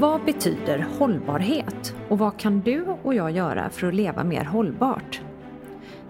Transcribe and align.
Vad 0.00 0.24
betyder 0.24 0.86
hållbarhet 0.98 1.94
och 2.08 2.18
vad 2.18 2.36
kan 2.36 2.60
du 2.60 2.84
och 3.02 3.14
jag 3.14 3.30
göra 3.30 3.70
för 3.70 3.86
att 3.86 3.94
leva 3.94 4.24
mer 4.24 4.44
hållbart? 4.44 5.20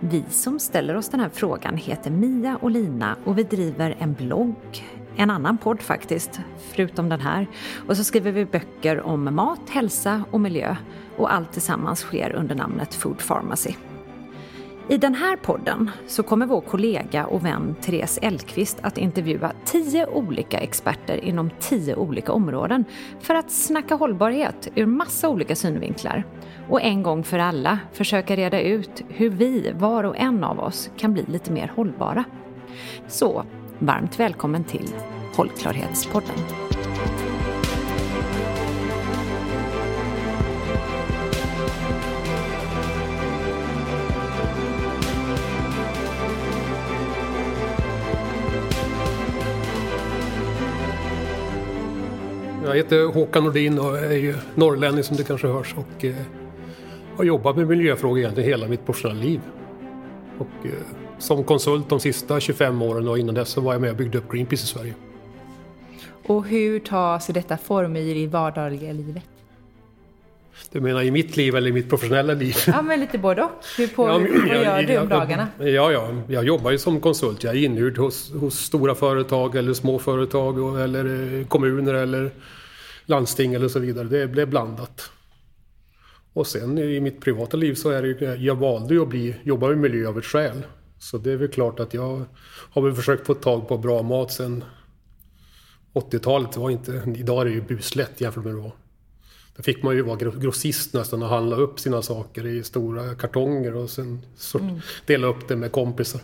Vi 0.01 0.25
som 0.31 0.59
ställer 0.59 0.97
oss 0.97 1.09
den 1.09 1.21
här 1.21 1.29
frågan 1.29 1.77
heter 1.77 2.11
Mia 2.11 2.57
och 2.57 2.71
Lina 2.71 3.17
och 3.25 3.39
vi 3.39 3.43
driver 3.43 3.97
en 3.99 4.13
blogg, 4.15 4.85
en 5.17 5.31
annan 5.31 5.59
podd 5.59 5.81
faktiskt, 5.81 6.41
förutom 6.59 7.09
den 7.09 7.21
här. 7.21 7.47
Och 7.89 7.97
så 7.97 8.05
skriver 8.05 8.33
vi 8.33 8.45
böcker 8.45 9.01
om 9.01 9.35
mat, 9.35 9.71
hälsa 9.71 10.25
och 10.31 10.41
miljö 10.41 10.77
och 11.17 11.35
allt 11.35 11.53
tillsammans 11.53 12.01
sker 12.01 12.33
under 12.33 12.55
namnet 12.55 12.95
Food 12.95 13.19
Pharmacy. 13.19 13.75
I 14.91 14.99
den 14.99 15.15
här 15.15 15.37
podden 15.37 15.91
så 16.07 16.23
kommer 16.23 16.47
vår 16.47 16.61
kollega 16.61 17.27
och 17.27 17.45
vän 17.45 17.77
Therese 17.81 18.19
Elkvist 18.23 18.79
att 18.83 18.99
intervjua 18.99 19.53
tio 19.65 20.07
olika 20.07 20.59
experter 20.59 21.25
inom 21.25 21.51
tio 21.61 21.95
olika 21.95 22.33
områden 22.33 22.85
för 23.21 23.35
att 23.35 23.51
snacka 23.51 23.95
hållbarhet 23.95 24.69
ur 24.75 24.87
massa 24.87 25.29
olika 25.29 25.57
synvinklar. 25.57 26.25
Och 26.69 26.83
en 26.83 27.03
gång 27.03 27.25
för 27.25 27.39
alla 27.39 27.79
försöka 27.93 28.37
reda 28.37 28.61
ut 28.61 29.05
hur 29.09 29.31
vi, 29.31 29.73
var 29.75 30.05
och 30.05 30.17
en 30.17 30.45
av 30.45 30.61
oss, 30.61 30.91
kan 30.97 31.13
bli 31.13 31.25
lite 31.29 31.53
mer 31.53 31.73
hållbara. 31.77 32.25
Så, 33.09 33.45
varmt 33.79 34.21
välkommen 34.21 34.65
till 34.65 34.89
Hållklarhetspodden. 35.37 36.70
Jag 52.71 52.77
heter 52.77 53.05
Håkan 53.05 53.45
Nordin 53.45 53.79
och 53.79 53.99
är 53.99 54.13
ju 54.17 54.35
norrlänning 54.55 55.05
som 55.05 55.17
det 55.17 55.25
kanske 55.25 55.47
hörs 55.47 55.75
och 55.77 56.05
eh, 56.05 56.15
har 57.17 57.25
jobbat 57.25 57.57
med 57.57 57.67
miljöfrågor 57.69 58.19
egentligen 58.19 58.51
hela 58.51 58.69
mitt 58.69 58.87
professionella 58.87 59.21
liv. 59.23 59.41
Och 60.39 60.67
eh, 60.67 60.71
som 61.19 61.45
konsult 61.45 61.89
de 61.89 62.01
sista 62.01 62.41
25 62.41 62.83
åren 62.83 63.09
och 63.09 63.19
innan 63.19 63.35
dess 63.35 63.49
så 63.49 63.61
var 63.61 63.73
jag 63.73 63.81
med 63.83 63.91
och 63.91 63.97
byggde 63.97 64.19
upp 64.19 64.33
Greenpeace 64.33 64.65
i 64.65 64.67
Sverige. 64.67 64.95
Och 66.27 66.47
hur 66.47 66.79
tar 66.79 67.19
sig 67.19 67.35
detta 67.35 67.57
form 67.57 67.97
i 67.97 68.15
det 68.15 68.27
vardagliga 68.27 68.93
livet? 68.93 69.23
Du 70.73 70.81
menar 70.81 71.03
i 71.03 71.11
mitt 71.11 71.37
liv 71.37 71.57
eller 71.57 71.69
i 71.69 71.73
mitt 71.73 71.89
professionella 71.89 72.33
liv? 72.35 72.55
Ja, 72.67 72.83
men 72.83 73.01
lite 73.01 73.19
både 73.19 73.43
och. 73.43 73.51
Hur 73.79 73.87
på, 73.89 74.09
Ja, 74.09 74.19
men- 74.19 74.49
vad 74.49 74.63
gör 74.65 74.83
du 74.83 74.99
om 74.99 75.09
dagarna? 75.09 75.49
Ja, 75.59 75.93
ja, 75.93 76.09
jag 76.29 76.45
jobbar 76.45 76.71
ju 76.71 76.79
som 76.79 77.01
konsult. 77.01 77.45
Jag 77.45 77.57
är 77.57 77.65
inhyrd 77.65 77.99
hos, 77.99 78.33
hos 78.33 78.55
stora 78.59 78.95
företag 78.95 79.57
eller 79.57 79.73
små 79.75 79.99
företag 79.99 80.81
eller 80.81 81.39
eh, 81.41 81.47
kommuner 81.47 81.95
eller 81.95 82.31
landsting 83.11 83.55
eller 83.55 83.69
så 83.69 83.79
vidare. 83.79 84.09
Det 84.09 84.27
blev 84.29 84.51
blandat. 84.51 85.11
Och 86.33 86.47
sen 86.47 86.79
i 86.79 87.01
mitt 87.01 87.21
privata 87.21 87.57
liv 87.57 87.75
så 87.75 87.91
är 87.91 88.03
det 88.03 88.09
ju, 88.09 88.45
jag 88.45 88.55
valde 88.55 88.95
ju 88.95 89.03
att 89.03 89.09
bli, 89.09 89.37
jobba 89.43 89.69
med 89.69 89.79
miljö 89.79 90.09
av 90.09 90.19
ett 90.19 90.25
skäl. 90.25 90.63
Så 90.99 91.19
det 91.19 91.33
är 91.33 91.37
väl 91.37 91.49
klart 91.49 91.81
att 91.81 91.95
jag 91.95 92.25
har 92.71 92.83
väl 92.83 92.95
försökt 92.95 93.27
få 93.27 93.35
tag 93.35 93.69
på 93.69 93.79
bra 93.79 94.03
mat 94.03 94.33
sen 94.33 94.65
80-talet. 95.95 96.53
Det 96.53 96.61
var 96.61 96.71
inte, 96.71 97.03
idag 97.17 97.41
är 97.41 97.45
det 97.45 97.51
ju 97.51 97.61
buslätt 97.63 98.21
jämfört 98.21 98.45
med 98.45 98.55
då. 98.55 98.73
Där 99.57 99.63
fick 99.63 99.83
man 99.83 99.97
ju 99.97 100.03
vara 100.03 100.17
gro- 100.17 100.41
grossist 100.41 100.95
nästan 100.95 101.23
och 101.23 101.29
handla 101.29 101.57
upp 101.57 101.81
sina 101.81 102.03
saker 102.03 102.47
i 102.47 102.63
stora 102.63 103.15
kartonger 103.15 103.75
och 103.77 103.91
sen 103.91 104.23
Mm. 104.61 104.81
dela 105.07 105.27
upp 105.27 105.49
det 105.49 105.57
med 105.57 105.73
kompisar. 105.73 106.21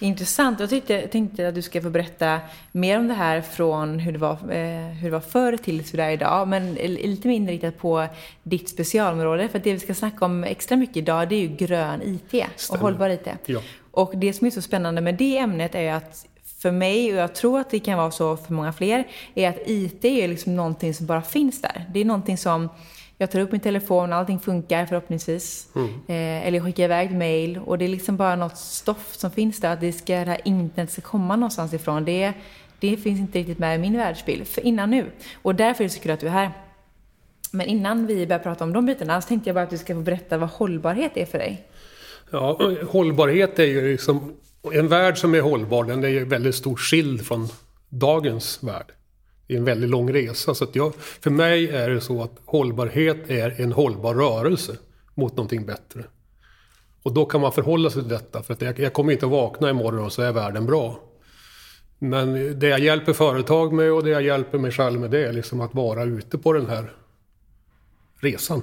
Intressant. 0.00 0.60
Jag 0.60 0.70
tyckte, 0.70 1.06
tänkte 1.08 1.48
att 1.48 1.54
du 1.54 1.62
ska 1.62 1.82
få 1.82 1.90
berätta 1.90 2.40
mer 2.72 2.98
om 2.98 3.08
det 3.08 3.14
här 3.14 3.40
från 3.40 3.98
hur 3.98 4.12
det 4.12 4.18
var, 4.18 4.32
eh, 4.32 4.86
hur 4.86 5.02
det 5.02 5.10
var 5.10 5.20
förr 5.20 5.56
till 5.56 5.82
hur 5.90 5.96
det 5.96 6.04
är 6.04 6.10
idag. 6.10 6.48
Men 6.48 6.74
lite 6.74 7.28
mer 7.28 7.36
inriktat 7.36 7.78
på 7.78 8.06
ditt 8.42 8.68
specialområde. 8.68 9.48
För 9.48 9.58
det 9.58 9.72
vi 9.72 9.80
ska 9.80 9.94
snacka 9.94 10.24
om 10.24 10.44
extra 10.44 10.76
mycket 10.76 10.96
idag 10.96 11.28
det 11.28 11.34
är 11.34 11.40
ju 11.40 11.48
grön 11.48 12.02
IT 12.02 12.44
och 12.44 12.60
Stämmer. 12.60 12.82
hållbar 12.82 13.08
IT. 13.08 13.28
Ja. 13.46 13.60
Och 13.90 14.12
det 14.16 14.32
som 14.32 14.46
är 14.46 14.50
så 14.50 14.62
spännande 14.62 15.00
med 15.00 15.14
det 15.14 15.38
ämnet 15.38 15.74
är 15.74 15.92
att 15.92 16.26
för 16.58 16.70
mig, 16.70 17.12
och 17.12 17.18
jag 17.18 17.34
tror 17.34 17.60
att 17.60 17.70
det 17.70 17.78
kan 17.78 17.98
vara 17.98 18.10
så 18.10 18.36
för 18.36 18.52
många 18.52 18.72
fler, 18.72 19.06
är 19.34 19.48
att 19.48 19.58
IT 19.66 20.04
är 20.04 20.28
liksom 20.28 20.56
någonting 20.56 20.94
som 20.94 21.06
bara 21.06 21.22
finns 21.22 21.62
där. 21.62 21.84
Det 21.92 22.00
är 22.00 22.04
någonting 22.04 22.38
som 22.38 22.68
jag 23.18 23.30
tar 23.30 23.40
upp 23.40 23.52
min 23.52 23.60
telefon, 23.60 24.12
allting 24.12 24.38
funkar 24.38 24.86
förhoppningsvis. 24.86 25.68
Eh, 26.08 26.46
eller 26.46 26.58
jag 26.58 26.64
skickar 26.64 26.84
iväg 26.84 27.10
mail 27.10 27.58
och 27.58 27.78
det 27.78 27.84
är 27.84 27.88
liksom 27.88 28.16
bara 28.16 28.36
något 28.36 28.56
stoff 28.56 29.14
som 29.14 29.30
finns 29.30 29.60
där. 29.60 29.72
Att 29.72 29.80
det, 29.80 29.92
ska, 29.92 30.12
det 30.12 30.24
här 30.24 30.40
internet 30.44 30.90
ska 30.90 31.02
komma 31.02 31.36
någonstans 31.36 31.72
ifrån. 31.72 32.04
Det, 32.04 32.32
det 32.80 32.96
finns 32.96 33.20
inte 33.20 33.38
riktigt 33.38 33.58
med 33.58 33.76
i 33.76 33.78
min 33.78 33.96
världsbild 33.96 34.46
för 34.46 34.66
innan 34.66 34.90
nu. 34.90 35.10
Och 35.42 35.54
därför 35.54 35.84
är 35.84 35.88
det 35.88 35.94
så 35.94 36.00
kul 36.00 36.12
att 36.12 36.20
du 36.20 36.26
är 36.26 36.30
här. 36.30 36.50
Men 37.50 37.66
innan 37.66 38.06
vi 38.06 38.26
börjar 38.26 38.38
prata 38.38 38.64
om 38.64 38.72
de 38.72 38.86
bitarna 38.86 39.20
så 39.20 39.28
tänkte 39.28 39.48
jag 39.48 39.54
bara 39.54 39.64
att 39.64 39.70
du 39.70 39.78
ska 39.78 39.94
få 39.94 40.00
berätta 40.00 40.38
vad 40.38 40.48
hållbarhet 40.48 41.12
är 41.14 41.26
för 41.26 41.38
dig. 41.38 41.66
Ja, 42.30 42.60
hållbarhet 42.88 43.58
är 43.58 43.64
ju 43.64 43.92
liksom... 43.92 44.36
En 44.72 44.88
värld 44.88 45.18
som 45.18 45.34
är 45.34 45.40
hållbar, 45.40 45.84
den 45.84 46.04
är 46.04 46.08
ju 46.08 46.24
väldigt 46.24 46.54
stort 46.54 46.80
skild 46.80 47.26
från 47.26 47.48
dagens 47.88 48.58
värld. 48.62 48.92
Det 49.46 49.54
är 49.54 49.58
en 49.58 49.64
väldigt 49.64 49.90
lång 49.90 50.12
resa. 50.12 50.54
Så 50.54 50.64
att 50.64 50.76
jag, 50.76 50.94
för 50.94 51.30
mig 51.30 51.68
är 51.68 51.90
det 51.90 52.00
så 52.00 52.22
att 52.22 52.40
hållbarhet 52.44 53.30
är 53.30 53.60
en 53.60 53.72
hållbar 53.72 54.14
rörelse 54.14 54.76
mot 55.14 55.36
någonting 55.36 55.66
bättre. 55.66 56.04
Och 57.02 57.12
då 57.12 57.24
kan 57.24 57.40
man 57.40 57.52
förhålla 57.52 57.90
sig 57.90 58.02
till 58.02 58.10
detta. 58.10 58.42
För 58.42 58.54
att 58.54 58.62
jag, 58.62 58.78
jag 58.78 58.92
kommer 58.92 59.12
inte 59.12 59.26
att 59.26 59.32
vakna 59.32 59.70
imorgon 59.70 60.04
och 60.04 60.12
så 60.12 60.22
är 60.22 60.32
världen 60.32 60.66
bra. 60.66 61.00
Men 61.98 62.58
det 62.58 62.68
jag 62.68 62.80
hjälper 62.80 63.12
företag 63.12 63.72
med 63.72 63.92
och 63.92 64.04
det 64.04 64.10
jag 64.10 64.22
hjälper 64.22 64.58
mig 64.58 64.70
själv 64.70 65.00
med 65.00 65.10
det 65.10 65.26
är 65.26 65.32
liksom 65.32 65.60
att 65.60 65.74
vara 65.74 66.04
ute 66.04 66.38
på 66.38 66.52
den 66.52 66.66
här 66.66 66.92
resan. 68.20 68.62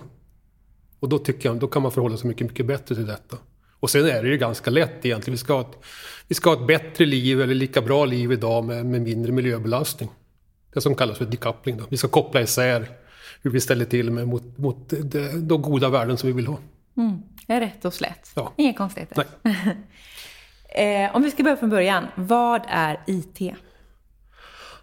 Och 0.99 1.09
då 1.09 1.17
tycker 1.17 1.49
jag, 1.49 1.59
då 1.59 1.67
kan 1.67 1.81
man 1.81 1.91
förhålla 1.91 2.17
sig 2.17 2.27
mycket, 2.27 2.47
mycket 2.47 2.65
bättre 2.65 2.95
till 2.95 3.05
detta. 3.05 3.37
Och 3.79 3.89
sen 3.89 4.05
är 4.05 4.23
det 4.23 4.29
ju 4.29 4.37
ganska 4.37 4.71
lätt 4.71 5.05
egentligen. 5.05 5.33
Vi 5.33 5.37
ska 5.37 5.53
ha 5.53 5.61
ett, 5.61 5.77
vi 6.27 6.35
ska 6.35 6.49
ha 6.49 6.61
ett 6.61 6.67
bättre 6.67 7.05
liv 7.05 7.41
eller 7.41 7.55
lika 7.55 7.81
bra 7.81 8.05
liv 8.05 8.31
idag 8.31 8.63
med, 8.63 8.85
med 8.85 9.01
mindre 9.01 9.31
miljöbelastning. 9.31 10.09
Det 10.73 10.81
som 10.81 10.95
kallas 10.95 11.17
för 11.17 11.25
decoupling. 11.25 11.77
Då. 11.77 11.83
Vi 11.89 11.97
ska 11.97 12.07
koppla 12.07 12.41
isär 12.41 12.87
hur 13.41 13.51
vi 13.51 13.61
ställer 13.61 13.85
till 13.85 14.11
med 14.11 14.27
mot, 14.27 14.57
mot 14.57 14.89
de, 14.89 15.47
de 15.47 15.61
goda 15.61 15.89
värden 15.89 16.17
som 16.17 16.27
vi 16.27 16.33
vill 16.33 16.47
ha. 16.47 16.57
Mm, 16.97 17.21
rätt 17.47 17.85
och 17.85 17.93
slätt. 17.93 18.31
Ja. 18.35 18.53
Inga 18.57 18.73
konstigheter. 18.73 19.25
Eh, 20.75 21.15
om 21.15 21.21
vi 21.21 21.31
ska 21.31 21.43
börja 21.43 21.57
från 21.57 21.69
början. 21.69 22.07
Vad 22.15 22.61
är 22.67 22.99
IT? 23.07 23.55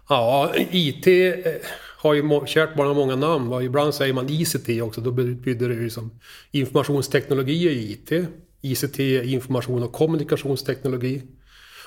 Ja, 0.09 0.51
IT 0.55 1.07
eh, 1.07 1.51
har 1.97 2.13
ju 2.13 2.45
kärt 2.45 2.75
barn 2.75 2.87
har 2.87 2.95
många 2.95 3.15
namn. 3.15 3.49
va. 3.49 3.63
Ibland 3.63 3.93
säger 3.93 4.13
man 4.13 4.29
ICT 4.29 4.81
också. 4.81 5.01
Då 5.01 5.11
betyder 5.11 5.69
det 5.69 5.75
ju 5.75 5.89
som 5.89 6.19
informationsteknologi 6.51 7.67
är 7.67 7.71
IT. 7.71 8.29
ICT 8.61 8.99
är 8.99 9.23
information 9.23 9.83
och 9.83 9.91
kommunikationsteknologi. 9.91 11.21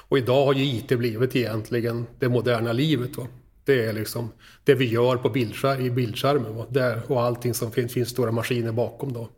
Och 0.09 0.19
idag 0.19 0.45
har 0.47 0.55
ju 0.55 0.65
IT 0.65 0.99
blivit 0.99 1.37
egentligen 1.37 2.07
det 2.19 2.29
moderna 2.29 2.73
livet. 2.73 3.17
Va? 3.17 3.27
Det 3.65 3.85
är 3.85 3.93
liksom 3.93 4.33
det 4.65 4.75
vi 4.75 4.85
gör 4.85 5.17
på 5.17 5.29
bildskär, 5.29 5.81
i 5.81 5.91
bildskärmen. 5.91 6.57
Va? 6.57 6.67
Där, 6.71 7.03
och 7.07 7.23
allting 7.23 7.55
som 7.55 7.73
finns, 7.73 7.93
finns 7.93 8.09
stora 8.09 8.33
maskiner 8.33 8.73
bakom 8.73 9.13
då. 9.13 9.29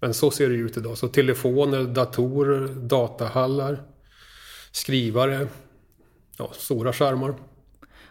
Men 0.00 0.14
så 0.14 0.30
ser 0.30 0.48
det 0.48 0.54
ut 0.54 0.76
idag. 0.76 0.98
Så 0.98 1.08
telefoner, 1.08 1.84
datorer, 1.84 2.68
datahallar, 2.68 3.82
skrivare, 4.72 5.48
ja, 6.38 6.52
stora 6.54 6.92
skärmar. 6.92 7.34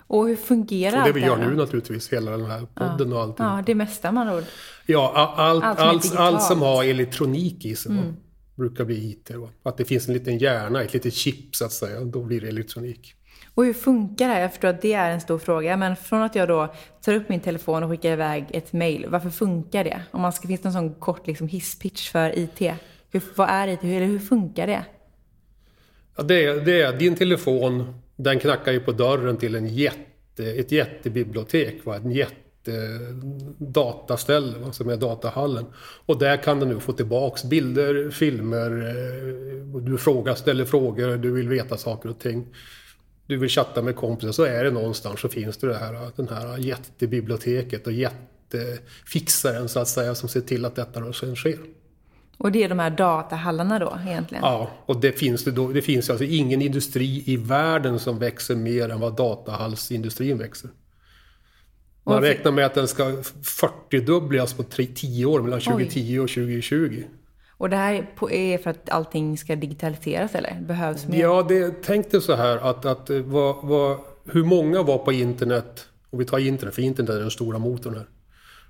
Och 0.10 0.28
hur 0.28 0.36
fungerar 0.36 1.00
Och 1.00 1.08
det 1.08 1.12
vi 1.12 1.24
allt 1.24 1.42
gör 1.42 1.50
nu 1.50 1.56
naturligtvis, 1.56 2.14
hela 2.14 2.32
den 2.32 2.46
här 2.46 2.68
podden 2.76 3.14
och 3.14 3.22
allting. 3.22 3.46
Ja, 3.46 3.64
det 3.66 3.76
mesta 3.76 4.12
man 4.12 4.30
ord. 4.30 4.44
Ja, 4.86 5.34
allt, 5.38 5.64
Allt 5.64 5.80
allt, 5.80 6.06
som 6.06 6.18
allt, 6.18 6.44
som 6.44 6.62
har 6.62 6.84
elektronik 6.84 7.66
i 7.66 7.76
sig 7.76 7.92
Mm. 7.92 8.14
brukar 8.56 8.86
bli 8.86 9.10
IT. 9.10 9.32
Va? 9.36 9.50
Att 9.64 9.78
det 9.78 9.86
finns 9.86 10.08
en 10.08 10.14
liten 10.14 10.38
hjärna, 10.38 10.84
ett 10.84 10.94
litet 10.94 11.14
chip 11.14 11.56
så 11.56 11.66
att 11.66 11.72
säga, 11.72 12.04
då 12.04 12.24
blir 12.24 12.42
det 12.42 12.48
elektronik. 12.48 13.14
Och 13.58 13.66
hur 13.66 13.74
funkar 13.74 14.28
det 14.28 14.34
här? 14.34 14.42
Jag 14.42 14.52
förstår 14.52 14.68
att 14.68 14.82
det 14.82 14.94
är 14.94 15.12
en 15.12 15.22
stor 15.22 15.40
fråga. 15.40 15.78
Men 15.78 15.96
från 15.96 16.22
att 16.22 16.36
jag 16.36 16.48
då 16.48 16.74
tar 17.02 17.14
upp 17.14 17.30
min 17.30 17.40
telefon 17.40 17.84
och 17.84 17.90
skickar 17.90 18.12
iväg 18.12 18.46
ett 18.54 18.74
mail. 18.74 19.06
Varför 19.10 19.30
funkar 19.30 19.84
det? 19.84 20.02
Om 20.12 20.22
man 20.22 20.34
ska, 20.34 20.48
finns 20.48 20.62
det 20.62 20.68
en 20.68 20.74
sån 20.74 20.94
kort 20.94 21.28
liksom, 21.28 21.48
hisspitch 21.48 22.12
för 22.12 22.40
IT? 22.40 22.60
Hur, 23.12 23.22
vad 23.36 23.50
är 23.50 23.68
IT? 23.68 23.84
Hur, 23.84 23.98
eller 23.98 24.06
hur 24.06 24.20
funkar 24.20 24.68
det? 24.68 24.86
Ja, 26.18 26.24
det, 26.24 26.46
är, 26.46 26.56
det 26.56 26.82
är 26.82 26.94
din 26.94 27.16
telefon, 27.16 28.02
den 28.16 28.40
knackar 28.40 28.72
ju 28.72 28.80
på 28.80 28.92
dörren 28.92 29.38
till 29.38 29.56
en 29.56 29.68
jätte, 29.68 30.46
ett 30.46 30.72
jättebibliotek. 30.72 31.86
Va? 31.86 31.96
En 31.96 32.12
jättedataställe 32.12 34.58
va? 34.58 34.72
som 34.72 34.90
är 34.90 34.98
datahallen. 34.98 35.66
Och 36.06 36.20
där 36.20 36.38
kan 36.38 36.60
du 36.60 36.66
nu 36.66 36.80
få 36.80 36.94
tillbaks 36.94 37.44
bilder, 37.44 38.12
filmer, 38.12 38.72
eh, 38.72 39.82
du 39.82 39.98
frågar, 39.98 40.36
ställer 40.36 40.66
frågor, 40.66 41.18
du 41.18 41.32
vill 41.32 41.50
veta 41.50 41.78
saker 41.78 42.10
och 42.10 42.20
ting. 42.20 42.48
Du 43.28 43.38
vill 43.38 43.50
chatta 43.50 43.82
med 43.82 43.96
kompisar, 43.96 44.32
så 44.32 44.44
är 44.44 44.64
det 44.64 44.72
någonstans 44.72 45.20
så 45.20 45.30
finns 45.30 45.58
det, 45.58 45.68
det 45.68 45.78
här, 45.78 46.12
den 46.16 46.28
här 46.28 46.58
jättebiblioteket 46.58 47.88
och 47.88 47.94
jättefixaren 47.94 49.70
så 49.70 49.80
att 49.80 49.88
säga 49.88 50.16
som 50.16 50.30
ser 50.30 50.42
till 50.42 50.66
att 50.66 50.76
detta 50.76 51.14
sen 51.14 51.36
sker. 51.36 51.60
Och 52.38 52.52
det 52.52 52.64
är 52.64 52.70
de 52.70 52.80
här 52.80 52.90
datahallarna 52.90 53.80
då 53.80 53.98
egentligen? 54.08 54.44
Ja, 54.44 54.72
och 54.86 55.02
det 55.02 55.12
finns, 55.12 55.44
det, 55.44 55.52
då, 55.52 55.68
det 55.68 55.82
finns 55.82 56.10
alltså 56.10 56.26
ingen 56.26 56.62
industri 56.62 57.24
i 57.26 57.38
världen 57.38 58.00
som 58.00 58.20
växer 58.20 58.56
mer 58.56 58.90
än 58.90 59.00
vad 59.00 59.16
datahallsindustrin 59.16 60.38
växer. 60.38 60.70
Man 62.04 62.22
räknar 62.22 62.52
med 62.52 62.66
att 62.66 62.74
den 62.74 62.88
ska 62.88 63.04
40-dubblas 63.04 64.58
på 64.58 64.64
10 64.64 65.26
år, 65.26 65.42
mellan 65.42 65.62
2010 65.62 66.20
och 66.20 66.30
2020. 66.30 67.04
Och 67.58 67.70
det 67.70 67.76
här 67.76 68.10
är 68.32 68.58
för 68.58 68.70
att 68.70 68.90
allting 68.90 69.38
ska 69.38 69.56
digitaliseras 69.56 70.36
eller? 70.36 70.62
Behövs 70.62 71.08
mer? 71.08 71.20
Ja, 71.20 71.46
det, 71.50 71.84
tänk 71.84 72.12
dig 72.12 72.22
så 72.22 72.36
här 72.36 72.58
att, 72.58 72.86
att 72.86 73.10
eh, 73.10 73.20
vad, 73.20 73.68
vad, 73.68 73.98
hur 74.26 74.44
många 74.44 74.84
var 74.84 74.98
på 74.98 75.12
internet, 75.12 75.88
och 76.10 76.22
vi 76.22 76.26
tar 76.26 76.40
internet, 76.40 76.76
för 76.76 76.82
internet 76.82 77.12
är 77.12 77.20
den 77.20 77.32
stora 77.32 77.60
motorn 77.60 77.96
här, 77.96 78.08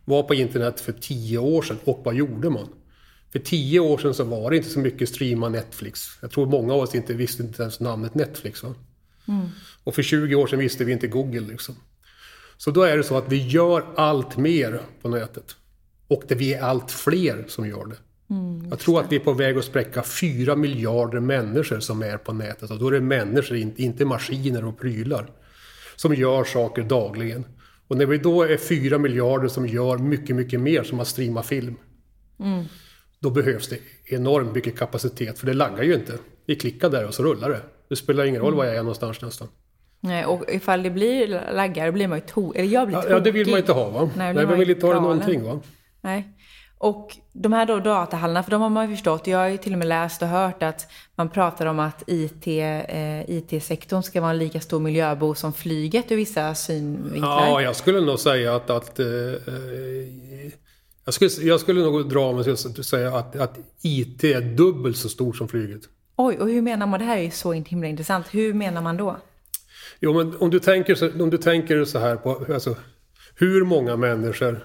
var 0.06 0.24
på 0.24 0.34
internet 0.34 0.80
för 0.80 0.92
10 0.92 1.38
år 1.38 1.62
sedan 1.62 1.78
och 1.84 2.02
vad 2.06 2.16
gjorde 2.16 2.50
man? 2.50 2.68
För 3.32 3.40
10 3.40 3.80
år 3.80 3.98
sedan 3.98 4.14
så 4.14 4.24
var 4.24 4.52
det 4.52 4.58
inte 4.58 4.70
så 4.70 4.80
mycket 4.80 5.10
streama 5.10 5.50
Netflix. 5.50 6.08
Jag 6.22 6.32
tror 6.32 6.46
många 6.46 6.74
av 6.74 6.80
oss 6.80 6.96
inte 6.96 7.14
visste 7.14 7.44
inte 7.44 7.62
ens 7.62 7.80
namnet 7.80 8.16
Netflix. 8.16 8.64
Va? 8.64 8.76
Och 9.84 9.96
för 9.96 10.02
20 10.02 10.36
år 10.36 10.48
sedan 10.48 10.60
visste 10.60 10.84
vi 10.84 10.92
inte 10.92 11.08
Google. 11.08 11.40
Liksom. 11.40 11.76
Så 12.58 12.72
då 12.72 12.82
är 12.82 12.98
det 12.98 13.04
så 13.04 13.18
att 13.18 13.32
vi 13.32 13.48
gör 13.48 13.86
allt 13.96 14.38
mer 14.38 14.82
på 15.02 15.10
nätet. 15.10 15.56
Och 16.08 16.24
det 16.28 16.36
vi 16.36 16.54
är 16.54 16.62
allt 16.62 16.92
fler 16.92 17.46
som 17.48 17.68
gör 17.68 17.86
det. 17.86 17.98
Jag 18.70 18.80
tror 18.80 19.00
att 19.00 19.12
vi 19.12 19.16
är 19.16 19.20
på 19.20 19.34
väg 19.34 19.58
att 19.58 19.64
spräcka 19.66 20.04
4 20.04 20.56
miljarder 20.56 21.20
människor 21.20 21.80
som 21.80 22.02
är 22.02 22.18
på 22.18 22.34
nätet. 22.34 22.72
Och 22.72 22.80
då 22.80 22.88
är 22.88 22.92
det 22.92 23.02
människor, 23.02 23.58
inte 23.58 24.06
maskiner 24.06 24.66
och 24.66 24.80
prylar. 24.80 25.30
Som 25.96 26.16
gör 26.16 26.44
saker 26.44 26.84
dagligen. 26.84 27.46
Och 27.88 27.98
när 27.98 28.06
vi 28.06 28.18
då 28.18 28.44
är 28.44 28.58
4 28.58 28.98
miljarder 28.98 29.48
som 29.48 29.68
gör 29.68 29.98
mycket, 29.98 30.36
mycket 30.36 30.60
mer, 30.60 30.84
som 30.84 31.00
att 31.00 31.08
streama 31.08 31.44
film. 31.44 31.76
Då 33.20 33.30
behövs 33.30 33.70
det 33.70 33.78
enormt 34.06 34.56
mycket 34.56 34.78
kapacitet, 34.80 35.40
för 35.40 35.46
det 35.48 35.54
laggar 35.54 35.84
ju 35.84 35.94
inte. 35.94 36.14
Vi 36.46 36.56
klickar 36.56 36.90
där 36.90 37.08
och 37.08 37.14
så 37.14 37.24
rullar 37.24 37.50
det. 37.50 37.62
Det 37.90 37.96
spelar 37.96 38.26
ingen 38.26 38.42
roll 38.42 38.56
var 38.56 38.66
jag 38.66 38.74
är 38.76 38.80
någonstans 38.80 39.22
nästan. 39.22 39.48
Nej, 40.00 40.26
och 40.26 40.44
ifall 40.48 40.84
det 40.84 40.90
blir 40.90 41.28
laggar, 41.54 41.86
då 41.86 41.92
blir 41.92 42.08
man 42.08 42.18
ju 42.18 42.24
to- 42.26 42.52
Eller 42.56 42.74
jag 42.74 42.88
blir 42.88 42.98
tokig. 42.98 43.12
ja, 43.16 43.20
det 43.20 43.32
vill 43.32 43.50
man 43.50 43.60
inte 43.60 43.72
ha 43.74 43.90
va? 43.90 44.10
Nej, 44.18 44.34
Nej, 44.34 44.46
man 44.46 44.60
vill 44.60 44.70
inte 44.70 44.86
ha 44.86 44.94
det 44.94 45.00
någonting 45.02 45.44
va? 45.44 45.60
Nej. 46.02 46.28
Och 46.78 47.18
de 47.34 47.54
här 47.54 47.66
då 47.66 47.80
datahallarna, 47.80 48.44
för 48.44 48.52
de 48.52 48.62
har 48.62 48.70
man 48.70 48.90
ju 48.90 48.96
förstått. 48.96 49.28
Jag 49.28 49.38
har 49.38 49.48
ju 49.48 49.58
till 49.58 49.74
och 49.74 49.80
med 49.80 49.88
läst 49.88 50.22
och 50.22 50.28
hört 50.28 50.64
att 50.64 50.88
man 51.16 51.30
pratar 51.30 51.66
om 51.66 51.80
att 51.80 52.04
IT, 52.08 52.48
eh, 52.48 53.30
IT-sektorn 53.30 54.04
ska 54.04 54.22
vara 54.22 54.32
en 54.32 54.38
lika 54.38 54.60
stor 54.60 54.80
miljöbov 54.80 55.34
som 55.34 55.54
flyget 55.54 56.12
ur 56.12 56.16
vissa 56.16 56.56
synvinklar. 56.56 57.48
Ja, 57.48 57.62
jag 57.62 57.76
skulle 57.76 58.02
nog 58.02 58.20
säga 58.20 58.56
att... 58.56 58.70
att 58.70 59.00
eh, 59.00 59.08
eh, 59.08 60.52
jag, 61.06 61.14
skulle, 61.14 61.32
jag 61.42 61.60
skulle 61.60 61.82
nog 61.82 62.10
dra 62.10 62.34
mig 62.34 62.44
till 62.44 62.54
att 62.54 62.86
säga 62.86 63.16
att, 63.18 63.36
att 63.36 63.58
IT 63.82 64.24
är 64.24 64.42
dubbelt 64.42 64.98
så 64.98 65.10
stort 65.10 65.38
som 65.38 65.48
flyget. 65.48 65.82
Oj, 66.16 66.38
och 66.38 66.50
hur 66.50 66.62
menar 66.62 66.88
man? 66.88 67.00
Det 67.00 67.06
här 67.06 67.18
är 67.18 67.22
ju 67.22 67.32
så 67.32 67.54
himla 67.54 67.88
intressant. 67.88 68.26
Hur 68.32 68.54
menar 68.54 68.82
man 68.82 68.98
då? 68.98 69.18
Jo, 70.00 70.14
men 70.14 70.38
om 70.38 70.50
du 70.50 70.60
tänker 70.60 71.22
om 71.22 71.30
du 71.30 71.38
tänker 71.38 71.86
så 71.86 72.00
här 72.00 72.16
på... 72.16 72.46
Alltså, 72.54 72.76
hur 73.36 73.64
många 73.64 73.96
människor 73.96 74.60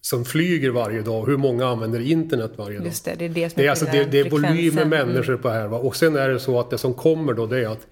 som 0.00 0.24
flyger 0.24 0.70
varje 0.70 1.02
dag, 1.02 1.26
hur 1.26 1.36
många 1.36 1.66
använder 1.66 2.00
internet 2.00 2.52
varje 2.56 2.78
dag? 2.78 2.86
Just 2.86 3.04
det, 3.04 3.14
det 3.18 3.24
är 3.24 3.28
det 3.28 3.50
som 3.50 3.62
Det 3.62 3.66
är, 3.66 3.70
alltså, 3.70 3.84
det, 3.84 4.04
det 4.04 4.20
är 4.20 4.30
frekvensen. 4.30 4.88
människor 4.88 5.36
på 5.36 5.48
här. 5.48 5.68
Va? 5.68 5.78
Och 5.78 5.96
sen 5.96 6.16
är 6.16 6.28
det 6.28 6.40
så 6.40 6.60
att 6.60 6.70
det 6.70 6.78
som 6.78 6.94
kommer 6.94 7.32
då 7.32 7.46
det 7.46 7.60
är 7.60 7.68
att 7.68 7.86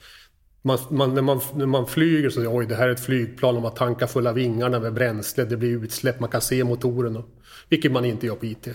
man, 0.63 0.79
man, 0.91 1.15
när, 1.15 1.23
man, 1.23 1.41
när 1.55 1.67
man 1.67 1.87
flyger 1.87 2.31
så 2.31 2.35
säger 2.35 2.57
oj 2.57 2.67
det 2.67 2.75
här 2.75 2.89
är 2.89 2.93
ett 2.93 3.01
flygplan 3.01 3.57
och 3.57 3.63
man 3.63 3.75
tankar 3.75 4.07
fulla 4.07 4.33
vingarna 4.33 4.81
med 4.81 4.93
bränsle, 4.93 5.45
det 5.45 5.57
blir 5.57 5.85
utsläpp, 5.85 6.21
man 6.21 6.31
kan 6.31 6.41
se 6.41 6.65
motorerna. 6.65 7.23
Vilket 7.69 7.93
man 7.93 8.05
inte 8.05 8.27
gör 8.27 8.35
på 8.35 8.47
IT. 8.47 8.69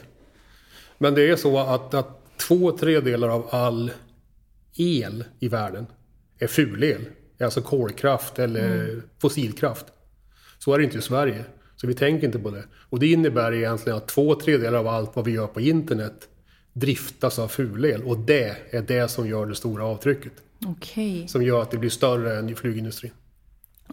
Men 0.98 1.14
det 1.14 1.30
är 1.30 1.36
så 1.36 1.60
att, 1.60 1.94
att 1.94 2.38
två 2.38 2.72
tredjedelar 2.78 3.30
av 3.30 3.48
all 3.52 3.92
el 4.78 5.24
i 5.40 5.48
världen 5.48 5.86
är 6.40 6.48
fulel. 6.48 7.02
Alltså 7.40 7.62
kolkraft 7.62 8.40
eller 8.40 9.02
fossilkraft. 9.22 9.86
Så 10.60 10.74
är 10.74 10.78
det 10.78 10.84
inte 10.84 10.98
i 10.98 11.02
Sverige. 11.02 11.46
Så 11.82 11.88
vi 11.88 11.94
tänker 11.94 12.28
inte 12.28 12.40
på 12.40 12.50
det. 12.50 12.64
Och 12.90 13.00
det 13.00 13.08
innebär 13.08 13.54
egentligen 13.54 13.98
att 13.98 14.08
två 14.08 14.36
tredjedelar 14.36 14.80
av 14.80 14.88
allt 14.88 15.16
vad 15.16 15.26
vi 15.26 15.32
gör 15.32 15.48
på 15.48 15.62
internet 15.62 16.28
driftas 16.74 17.40
av 17.40 17.48
fulel. 17.48 18.04
Och 18.04 18.18
det 18.18 18.56
är 18.70 18.82
det 18.82 19.12
som 19.12 19.28
gör 19.28 19.46
det 19.46 19.56
stora 19.56 19.86
avtrycket. 19.86 20.32
Okej. 20.66 21.28
Som 21.28 21.44
gör 21.44 21.62
att 21.62 21.72
det 21.72 21.78
blir 21.78 21.90
större 21.90 22.40
än 22.40 22.50
i 22.50 22.56
flygindustrin. 22.56 23.12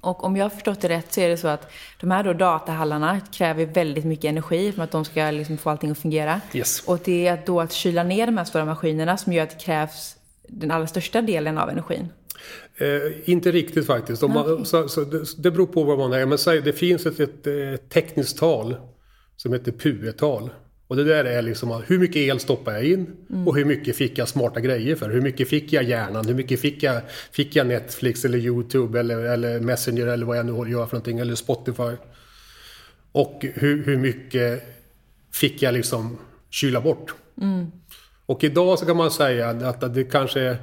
Och 0.01 0.25
om 0.25 0.37
jag 0.37 0.45
har 0.45 0.51
förstått 0.51 0.81
det 0.81 0.89
rätt 0.89 1.13
så 1.13 1.21
är 1.21 1.29
det 1.29 1.37
så 1.37 1.49
att 1.49 1.71
de 2.01 2.11
här 2.11 2.25
då 2.25 2.33
datahallarna 2.33 3.21
kräver 3.21 3.67
väldigt 3.67 4.05
mycket 4.05 4.25
energi 4.25 4.73
för 4.73 4.83
att 4.83 4.91
de 4.91 5.05
ska 5.05 5.31
liksom 5.31 5.59
få 5.59 5.71
allting 5.71 5.91
att 5.91 5.99
fungera. 5.99 6.41
Yes. 6.53 6.83
Och 6.87 6.99
det 7.05 7.27
är 7.27 7.43
då 7.47 7.61
att 7.61 7.73
kyla 7.73 8.03
ner 8.03 8.27
de 8.27 8.37
här 8.37 8.45
stora 8.45 8.65
maskinerna 8.65 9.17
som 9.17 9.33
gör 9.33 9.43
att 9.43 9.51
det 9.51 9.65
krävs 9.65 10.17
den 10.49 10.71
allra 10.71 10.87
största 10.87 11.23
delen 11.23 11.59
av 11.59 11.71
energin. 11.71 12.09
Eh, 12.77 13.31
inte 13.31 13.51
riktigt 13.51 13.87
faktiskt. 13.87 14.23
Om 14.23 14.33
man, 14.33 14.67
så, 14.67 14.89
så 14.89 15.05
det, 15.05 15.43
det 15.43 15.51
beror 15.51 15.67
på 15.67 15.85
vad 15.85 15.99
man 15.99 16.13
är. 16.13 16.27
Men 16.27 16.39
säg, 16.39 16.61
det 16.61 16.73
finns 16.73 17.07
ett, 17.07 17.21
ett, 17.21 17.47
eh, 17.47 17.77
tekniskt 17.89 18.39
tal 18.39 18.77
som 19.37 19.53
heter 19.53 19.73
PUE-tal. 19.73 20.51
Och 20.89 20.97
det 20.97 21.05
där 21.05 21.25
är 21.25 21.43
liksom 21.43 21.83
hur 21.87 21.99
mycket 21.99 22.17
el 22.17 22.41
stoppar 22.41 22.73
jag 22.73 22.85
in 22.85 23.07
och 23.47 23.57
hur 23.57 23.65
mycket 23.65 23.97
fick 23.97 24.19
jag 24.19 24.29
smarta 24.29 24.61
grejer 24.61 24.97
för? 24.97 25.11
Hur 25.11 25.21
mycket 25.21 25.49
fick 25.49 25.73
jag 25.73 25.85
hjärnan? 25.85 26.27
Hur 26.27 26.35
mycket 26.35 26.61
fick 26.61 26.83
jag, 26.83 27.01
fick 27.33 27.57
jag 27.57 27.67
Netflix 27.67 28.25
eller 28.25 28.39
YouTube 28.39 29.01
eller, 29.01 29.19
eller 29.19 29.61
Messenger 29.61 30.07
eller 30.07 30.27
vad 30.27 30.39
jag 30.39 30.47
nu 30.47 30.53
gör 30.53 30.87
för 30.87 30.95
någonting 30.95 31.19
eller 31.19 31.35
Spotify? 31.35 31.97
Och 33.13 33.45
hur, 33.55 33.85
hur 33.85 33.97
mycket 33.97 34.63
fick 35.33 35.63
jag 35.63 35.75
liksom 35.75 36.19
kyla 36.51 36.81
bort? 36.81 37.15
Och 38.29 38.45
idag 38.45 38.79
så 38.79 38.87
kan 38.87 38.97
man 38.97 39.11
säga 39.11 39.49
att 39.49 39.95
det 39.95 40.05
kanske 40.05 40.41
är 40.41 40.59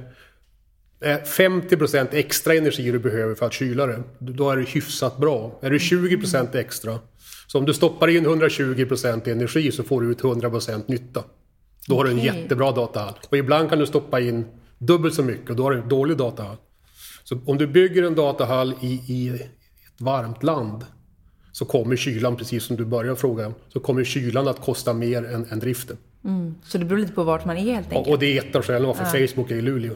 är 1.00 1.20
50% 1.20 2.08
extra 2.12 2.54
energi 2.54 2.92
du 2.92 2.98
behöver 2.98 3.34
för 3.34 3.46
att 3.46 3.52
kyla 3.52 3.86
det, 3.86 4.02
då 4.18 4.50
är 4.50 4.56
det 4.56 4.62
hyfsat 4.62 5.18
bra. 5.18 5.58
Är 5.62 5.70
det 5.70 5.78
20% 5.78 6.56
extra, 6.56 6.98
så 7.46 7.58
om 7.58 7.64
du 7.64 7.74
stoppar 7.74 8.08
in 8.08 8.26
120% 8.26 9.28
energi 9.28 9.72
så 9.72 9.82
får 9.82 10.00
du 10.00 10.10
ut 10.10 10.22
100% 10.22 10.82
nytta. 10.86 11.24
Då 11.88 11.96
har 11.96 12.04
du 12.04 12.10
en 12.10 12.18
Okej. 12.18 12.26
jättebra 12.26 12.72
datahall. 12.72 13.14
Och 13.28 13.36
ibland 13.36 13.70
kan 13.70 13.78
du 13.78 13.86
stoppa 13.86 14.20
in 14.20 14.44
dubbelt 14.78 15.14
så 15.14 15.22
mycket 15.22 15.50
och 15.50 15.56
då 15.56 15.62
har 15.62 15.70
du 15.70 15.80
en 15.80 15.88
dålig 15.88 16.16
datahall. 16.16 16.56
Så 17.24 17.38
om 17.46 17.58
du 17.58 17.66
bygger 17.66 18.02
en 18.02 18.14
datahall 18.14 18.74
i, 18.82 18.92
i 19.06 19.28
ett 19.28 20.00
varmt 20.00 20.42
land 20.42 20.84
så 21.52 21.64
kommer 21.64 21.96
kylan, 21.96 22.36
precis 22.36 22.64
som 22.64 22.76
du 22.76 22.84
började 22.84 23.16
fråga, 23.16 23.52
så 23.68 23.80
kommer 23.80 24.04
kylan 24.04 24.48
att 24.48 24.60
kosta 24.60 24.92
mer 24.92 25.24
än, 25.24 25.46
än 25.50 25.58
driften. 25.58 25.96
Så 26.64 26.78
det 26.78 26.84
beror 26.84 26.98
lite 26.98 27.12
på 27.12 27.24
vart 27.24 27.44
man 27.44 27.56
är 27.56 27.60
helt 27.60 27.86
enkelt. 27.86 28.06
Och, 28.06 28.12
och 28.12 28.18
det 28.18 28.38
är 28.38 28.42
ett 28.48 28.56
av 28.56 28.62
skälen 28.62 28.86
varför 28.86 29.26
Facebook 29.26 29.50
är 29.50 29.56
i 29.56 29.62
Luleå. 29.62 29.94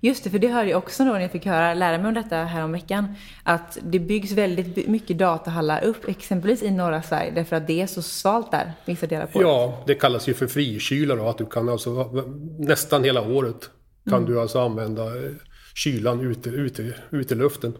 Just 0.00 0.24
det, 0.24 0.30
för 0.30 0.38
det 0.38 0.48
hörde 0.48 0.70
jag 0.70 0.78
också 0.78 1.04
då 1.04 1.12
när 1.12 1.20
jag 1.20 1.30
fick 1.32 1.46
höra, 1.46 1.74
lära 1.74 1.98
mig 1.98 2.08
om 2.08 2.14
detta 2.14 2.36
här 2.36 2.64
om 2.64 2.72
veckan. 2.72 3.14
Att 3.42 3.78
det 3.82 3.98
byggs 3.98 4.32
väldigt 4.32 4.88
mycket 4.88 5.18
datahallar 5.18 5.84
upp, 5.84 6.08
exempelvis 6.08 6.62
i 6.62 6.70
norra 6.70 7.02
Sverige, 7.02 7.30
därför 7.34 7.56
att 7.56 7.66
det 7.66 7.80
är 7.80 7.86
så 7.86 8.02
svalt 8.02 8.50
där, 8.50 8.72
vissa 8.84 9.06
delar 9.06 9.26
på. 9.26 9.42
Ja, 9.42 9.84
det 9.86 9.94
kallas 9.94 10.28
ju 10.28 10.34
för 10.34 10.46
frikyla 10.46 11.14
då, 11.14 11.28
att 11.28 11.38
du 11.38 11.46
kan 11.46 11.68
alltså 11.68 12.10
nästan 12.58 13.04
hela 13.04 13.22
året 13.22 13.70
kan 14.10 14.24
du 14.24 14.40
alltså 14.40 14.60
använda 14.60 15.04
eh, 15.04 15.30
kylan 15.74 16.20
ute, 16.20 16.50
ute, 16.50 16.94
ute 17.10 17.34
i 17.34 17.36
luften 17.36 17.72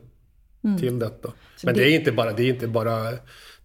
till 0.78 0.98
detta. 0.98 1.32
Men 1.64 1.74
det, 1.74 1.80
det- 1.80 1.90
är 1.90 1.98
inte 1.98 2.12
bara, 2.12 2.32
det 2.32 2.42
är 2.42 2.48
inte 2.48 2.66
bara, 2.68 3.10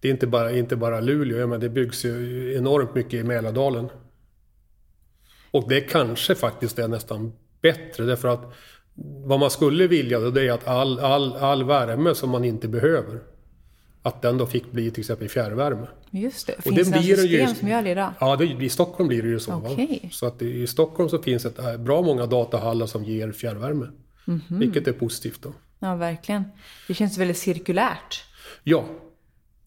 det 0.00 0.08
är 0.08 0.12
inte 0.12 0.26
bara, 0.26 0.52
inte 0.52 0.76
bara 0.76 1.00
Luleå, 1.00 1.38
ja, 1.38 1.46
men 1.46 1.60
det 1.60 1.68
byggs 1.68 2.04
ju 2.04 2.54
enormt 2.56 2.94
mycket 2.94 3.14
i 3.14 3.22
Mälardalen. 3.22 3.88
Och 5.56 5.68
det 5.68 5.80
kanske 5.80 6.34
faktiskt 6.34 6.78
är 6.78 6.88
nästan 6.88 7.32
bättre 7.62 8.04
därför 8.04 8.28
att 8.28 8.52
vad 9.24 9.40
man 9.40 9.50
skulle 9.50 9.86
vilja 9.86 10.20
då, 10.20 10.30
det 10.30 10.42
är 10.48 10.52
att 10.52 10.66
all, 10.66 10.98
all, 10.98 11.36
all 11.36 11.64
värme 11.64 12.14
som 12.14 12.30
man 12.30 12.44
inte 12.44 12.68
behöver, 12.68 13.20
att 14.02 14.22
den 14.22 14.38
då 14.38 14.46
fick 14.46 14.72
bli 14.72 14.90
till 14.90 15.00
exempel 15.00 15.28
fjärrvärme. 15.28 15.86
Just 16.10 16.46
det. 16.46 16.52
Och 16.54 16.62
Finns 16.62 16.76
det 16.76 16.84
några 16.90 17.00
blir 17.00 17.16
system 17.16 17.48
ju- 17.48 17.54
som 17.54 17.68
gör 17.68 17.82
det 17.82 17.90
idag? 17.90 18.12
Ja, 18.20 18.36
det, 18.36 18.44
i 18.44 18.68
Stockholm 18.68 19.08
blir 19.08 19.22
det 19.22 19.28
ju 19.28 19.40
så. 19.40 19.52
Okej. 19.52 20.08
Så 20.12 20.26
att 20.26 20.42
i 20.42 20.66
Stockholm 20.66 21.08
så 21.08 21.22
finns 21.22 21.44
ett 21.44 21.58
äh, 21.58 21.76
bra 21.76 22.02
många 22.02 22.26
datahallar 22.26 22.86
som 22.86 23.04
ger 23.04 23.32
fjärrvärme. 23.32 23.86
Mhm. 24.24 24.42
Vilket 24.48 24.88
är 24.88 24.92
positivt 24.92 25.42
då. 25.42 25.52
Ja, 25.78 25.94
verkligen. 25.96 26.44
Det 26.88 26.94
känns 26.94 27.18
väldigt 27.18 27.36
cirkulärt. 27.38 28.24
Ja, 28.64 28.84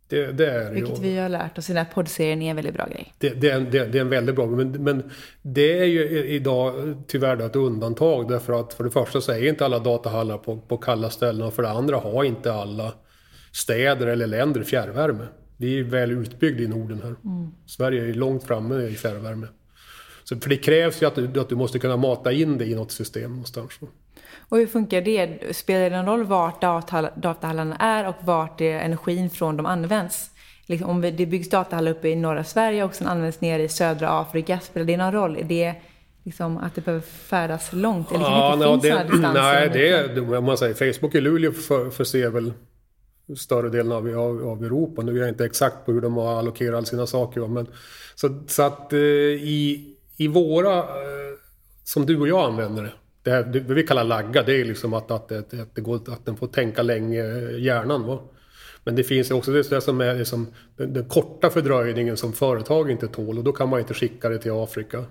det, 0.10 0.32
det 0.32 0.52
är 0.52 0.60
det 0.60 0.76
ju. 0.76 0.86
Vilket 0.86 1.00
vi 1.00 1.18
har 1.18 1.30
lärt 1.30 1.58
oss 1.58 1.70
i 1.70 1.74
den 1.74 1.86
här 1.86 1.94
poddserien 1.94 2.42
är 2.42 2.50
en 2.50 2.56
väldigt 2.56 2.74
bra 2.74 2.86
grej. 2.86 3.14
Det, 3.18 3.30
det, 3.30 3.50
är 3.50 3.56
en, 3.56 3.72
det, 3.72 3.86
det 3.86 3.98
är 3.98 4.02
en 4.02 4.10
väldigt 4.10 4.36
bra 4.36 4.46
men, 4.46 4.72
men 4.72 5.12
det 5.42 5.80
är 5.80 5.86
ju 5.86 6.28
idag 6.28 6.96
tyvärr 7.08 7.36
då 7.36 7.46
ett 7.46 7.56
undantag 7.56 8.30
därför 8.30 8.60
att 8.60 8.74
för 8.74 8.84
det 8.84 8.90
första 8.90 9.22
så 9.22 9.32
är 9.32 9.48
inte 9.48 9.66
alla 9.66 9.80
datahallar 9.80 10.38
på, 10.38 10.58
på 10.58 10.78
kalla 10.78 11.10
ställen 11.10 11.48
och 11.48 11.54
för 11.54 11.64
det 11.64 11.70
andra 11.70 11.98
har 11.98 12.24
inte 12.24 12.54
alla 12.54 12.94
städer 13.52 14.08
eller 14.08 14.28
länder 14.28 14.64
fjärrvärme. 14.64 15.28
Vi 15.58 15.80
är 15.80 15.84
väl 15.84 16.12
utbyggda 16.12 16.64
i 16.64 16.68
Norden 16.68 17.02
här. 17.04 17.16
Sverige 17.66 18.10
är 18.10 18.14
långt 18.14 18.44
framme 18.44 18.84
i 18.84 18.96
fjärrvärme. 18.96 19.48
Så, 20.24 20.40
för 20.40 20.50
det 20.50 20.58
krävs 20.58 21.02
ju 21.02 21.06
att 21.06 21.16
du, 21.16 21.40
att 21.40 21.50
du 21.50 21.56
måste 21.56 21.80
kunna 21.80 21.98
mata 21.98 22.32
in 22.32 22.58
det 22.58 22.66
i 22.66 22.76
något 22.76 22.92
system 22.92 23.32
någonstans. 23.32 23.80
Och 24.50 24.58
hur 24.58 24.68
funkar 24.68 25.02
det? 25.02 25.56
Spelar 25.56 25.90
det 25.90 25.96
någon 26.02 26.06
roll 26.06 26.24
vart 26.24 26.64
datahall- 26.64 27.20
datahallarna 27.22 27.76
är 27.76 28.08
och 28.08 28.16
vart 28.22 28.58
det 28.58 28.72
energin 28.72 29.30
från 29.30 29.58
dem 29.58 29.66
används? 29.66 30.30
Liksom, 30.66 30.90
om 30.90 31.02
det 31.02 31.26
byggs 31.26 31.50
datahallar 31.50 31.92
uppe 31.92 32.08
i 32.10 32.16
norra 32.16 32.44
Sverige 32.44 32.84
och 32.84 32.96
sen 32.96 33.08
används 33.08 33.42
nere 33.42 33.64
i 33.64 33.70
södra 33.70 34.10
Afrika, 34.10 34.60
spelar 34.60 34.86
det 34.86 34.98
någon 34.98 35.12
roll? 35.12 35.38
Är 35.38 35.44
det 35.44 35.76
liksom 36.24 36.58
att 36.58 36.76
det 36.76 36.82
behöver 36.82 37.04
färdas 37.06 37.74
långt? 37.74 38.12
Eller 38.12 38.22
Ja, 38.26 38.56
liksom, 38.56 38.70
nå, 38.72 38.76
det 38.76 38.82
finns 38.82 38.98
det, 38.98 39.04
distanser? 39.04 39.42
nej, 39.44 39.70
det 39.74 39.90
är, 39.90 40.38
om 40.38 40.44
man 40.46 40.58
säger 40.58 40.94
Facebook 40.94 41.16
i 41.16 41.22
Luleå 41.22 41.52
för, 41.52 41.90
förser 41.90 42.30
väl 42.30 42.54
större 43.38 43.70
delen 43.70 43.92
av, 43.92 44.08
av, 44.20 44.48
av 44.50 44.64
Europa. 44.64 45.02
Nu 45.02 45.16
är 45.16 45.20
jag 45.20 45.30
inte 45.30 45.46
exakt 45.46 45.86
på 45.86 45.92
hur 45.92 46.02
de 46.02 46.18
har 46.18 46.40
allokerat 46.40 46.78
all 46.78 46.86
sina 46.86 47.08
saker. 47.08 47.48
Men, 47.48 47.68
så, 48.16 48.44
så 48.48 48.64
att 48.64 48.94
eh, 48.94 49.00
i, 49.00 49.96
i 50.18 50.28
våra, 50.28 50.78
eh, 50.78 50.84
som 51.84 52.06
du 52.06 52.20
och 52.20 52.28
jag 52.28 52.46
använder 52.46 52.84
det, 52.84 52.92
det, 53.24 53.32
här, 53.32 53.44
det 53.44 53.60
vi 53.60 53.84
kallar 53.84 54.04
lagga, 54.04 54.44
det 54.44 54.62
är 54.62 54.66
liksom 54.66 54.94
att, 54.94 55.12
att, 55.12 55.32
att, 55.32 55.54
att, 55.54 55.76
det 55.76 55.82
går, 55.82 55.96
att 55.96 56.26
den 56.26 56.38
får 56.38 56.48
tänka 56.48 56.82
länge, 56.82 57.24
hjärnan. 57.58 58.04
Va? 58.08 58.20
Men 58.84 58.96
det 58.96 59.04
finns 59.04 59.32
också 59.32 59.52
det 59.52 59.70
det 59.70 59.82
som 59.82 60.02
är 60.02 60.16
liksom 60.16 60.48
den, 60.78 60.94
den 60.94 61.06
korta 61.06 61.50
fördröjningen 61.50 62.18
som 62.18 62.34
företag 62.34 62.92
inte 62.92 63.08
tål 63.08 63.38
och 63.38 63.44
då 63.44 63.52
kan 63.52 63.70
man 63.70 63.80
inte 63.80 63.94
skicka 63.94 64.30
det 64.30 64.38
till 64.38 64.52
Afrika. 64.52 65.06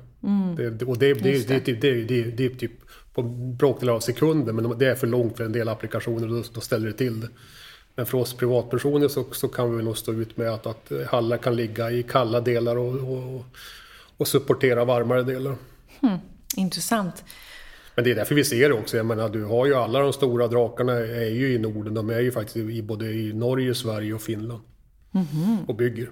Det, 0.57 0.71
det- 0.71 0.85
och 0.85 0.99
det, 0.99 1.15
det, 1.15 1.31
Just 1.31 1.49
det, 1.49 1.65
det, 1.65 1.73
det, 1.73 2.05
det, 2.05 2.23
det 2.23 2.45
är 2.45 2.51
typ 2.51 2.73
på 3.15 3.23
bråkdelar 3.59 3.93
av 3.93 4.01
sekunder 4.01 4.53
men 4.53 4.79
det 4.79 4.87
är 4.87 4.95
för 4.95 5.07
långt 5.07 5.37
för 5.37 5.45
en 5.45 5.53
del 5.53 5.69
applikationer 5.69 6.29
och 6.29 6.35
då, 6.35 6.43
då 6.55 6.61
ställer 6.61 6.87
det 6.87 6.93
till 6.93 7.21
det. 7.21 7.29
Men 7.95 8.07
för 8.07 8.19
oss 8.19 8.35
privatpersoner 8.35 9.09
så, 9.09 9.25
så 9.33 9.49
kan 9.49 9.77
vi 9.77 9.83
nog 9.85 9.99
stå 9.99 10.13
ut 10.13 10.37
med 10.37 10.51
att, 10.51 10.67
att 10.67 10.93
hallar 11.07 11.37
kan 11.37 11.57
ligga 11.57 11.91
i 11.91 12.03
kalla 12.03 12.41
delar 12.41 12.77
och, 12.77 12.95
och, 13.35 13.45
och 14.17 14.29
supportera 14.29 14.85
varmare 14.85 15.23
delar. 15.23 15.55
Intressant. 16.57 17.25
Men 17.99 18.05
det 18.05 18.11
är 18.11 18.15
därför 18.15 18.35
vi 18.35 18.45
ser 18.45 18.69
det 18.69 18.75
också. 18.75 18.97
Jag 18.97 19.07
menar, 19.07 19.29
du 19.29 19.45
har 19.45 19.67
ju 19.67 19.75
alla 19.75 20.01
de 20.01 20.13
stora 20.13 20.49
drakarna 20.49 20.93
är 20.93 21.31
ju 21.31 21.53
i 21.55 21.59
Norden. 21.59 21.95
De 21.95 22.11
är 22.11 22.21
ju 22.21 22.33
faktiskt 22.33 22.57
i 22.57 22.83
både 22.83 23.07
i 23.07 23.33
Norge, 23.33 23.75
Sverige 23.75 24.15
och 24.15 24.23
Finland. 24.23 24.61
Och 25.67 25.75
bygger. 25.75 26.11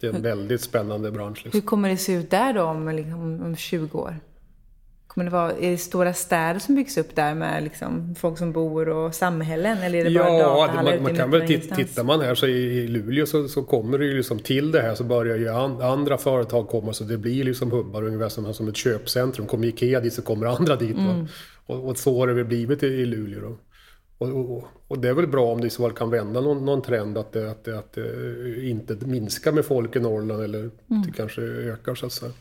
Det 0.00 0.06
är 0.06 0.14
en 0.14 0.22
väldigt 0.22 0.60
spännande 0.60 1.10
bransch. 1.10 1.44
Liksom. 1.44 1.60
Hur 1.60 1.66
kommer 1.66 1.88
det 1.88 1.96
se 1.96 2.12
ut 2.12 2.30
där 2.30 2.52
då 2.52 2.62
om, 2.62 2.88
liksom, 2.88 3.42
om 3.42 3.56
20 3.56 3.98
år? 3.98 4.16
Kommer 5.08 5.24
det 5.24 5.30
vara, 5.30 5.52
är 5.52 5.70
det 5.70 5.78
stora 5.78 6.14
städer 6.14 6.60
som 6.60 6.74
byggs 6.74 6.98
upp 6.98 7.14
där 7.16 7.34
med 7.34 7.62
liksom, 7.62 8.14
folk 8.14 8.38
som 8.38 8.52
bor 8.52 8.88
och 8.88 9.14
samhällen? 9.14 9.78
Eller 9.78 9.98
är 9.98 10.04
det 10.04 10.18
bara 10.18 10.28
Ja, 10.28 10.38
datahallar 10.38 10.94
man, 10.94 11.02
man 11.02 11.16
kan 11.16 11.30
väl 11.30 11.46
titta, 11.46 11.74
tittar 11.74 12.04
man 12.04 12.20
här 12.20 12.34
så 12.34 12.46
i, 12.46 12.78
i 12.78 12.88
Luleå 12.88 13.26
så, 13.26 13.48
så 13.48 13.62
kommer 13.62 13.98
det 13.98 14.04
ju 14.04 14.16
liksom 14.16 14.38
till 14.38 14.72
det 14.72 14.82
här 14.82 14.94
så 14.94 15.04
börjar 15.04 15.36
ju 15.36 15.48
an, 15.48 15.82
andra 15.82 16.18
företag 16.18 16.68
komma 16.68 16.92
så 16.92 17.04
det 17.04 17.18
blir 17.18 17.44
liksom 17.44 17.70
hubbar 17.70 18.02
ungefär 18.02 18.28
som, 18.28 18.54
som 18.54 18.68
ett 18.68 18.76
köpcentrum. 18.76 19.46
Kommer 19.46 19.66
Ikea 19.66 20.00
dit 20.00 20.12
så 20.12 20.22
kommer 20.22 20.46
andra 20.46 20.76
dit. 20.76 20.96
Mm. 20.96 21.26
Och, 21.66 21.88
och 21.88 21.98
så 21.98 22.18
har 22.18 22.26
det 22.26 22.32
väl 22.32 22.44
blivit 22.44 22.82
i, 22.82 22.86
i 22.86 23.06
Luleå 23.06 23.40
då. 23.40 23.58
Och, 24.18 24.56
och, 24.56 24.64
och 24.88 24.98
det 24.98 25.08
är 25.08 25.14
väl 25.14 25.26
bra 25.26 25.52
om 25.52 25.60
det 25.60 25.66
i 25.66 25.70
så 25.70 25.82
fall 25.82 25.92
kan 25.92 26.10
vända 26.10 26.40
någon, 26.40 26.64
någon 26.64 26.82
trend 26.82 27.18
att 27.18 27.32
det, 27.32 27.50
att, 27.50 27.64
det, 27.64 27.78
att 27.78 27.92
det 27.92 28.68
inte 28.68 29.06
minskar 29.06 29.52
med 29.52 29.64
folk 29.64 29.96
i 29.96 30.00
Norrland 30.00 30.42
eller 30.42 30.58
Mm. 30.90 31.02
det 31.06 31.12
kanske 31.16 31.42
ökar 31.42 31.94
så 31.94 32.06
att 32.06 32.12
säga. 32.12 32.32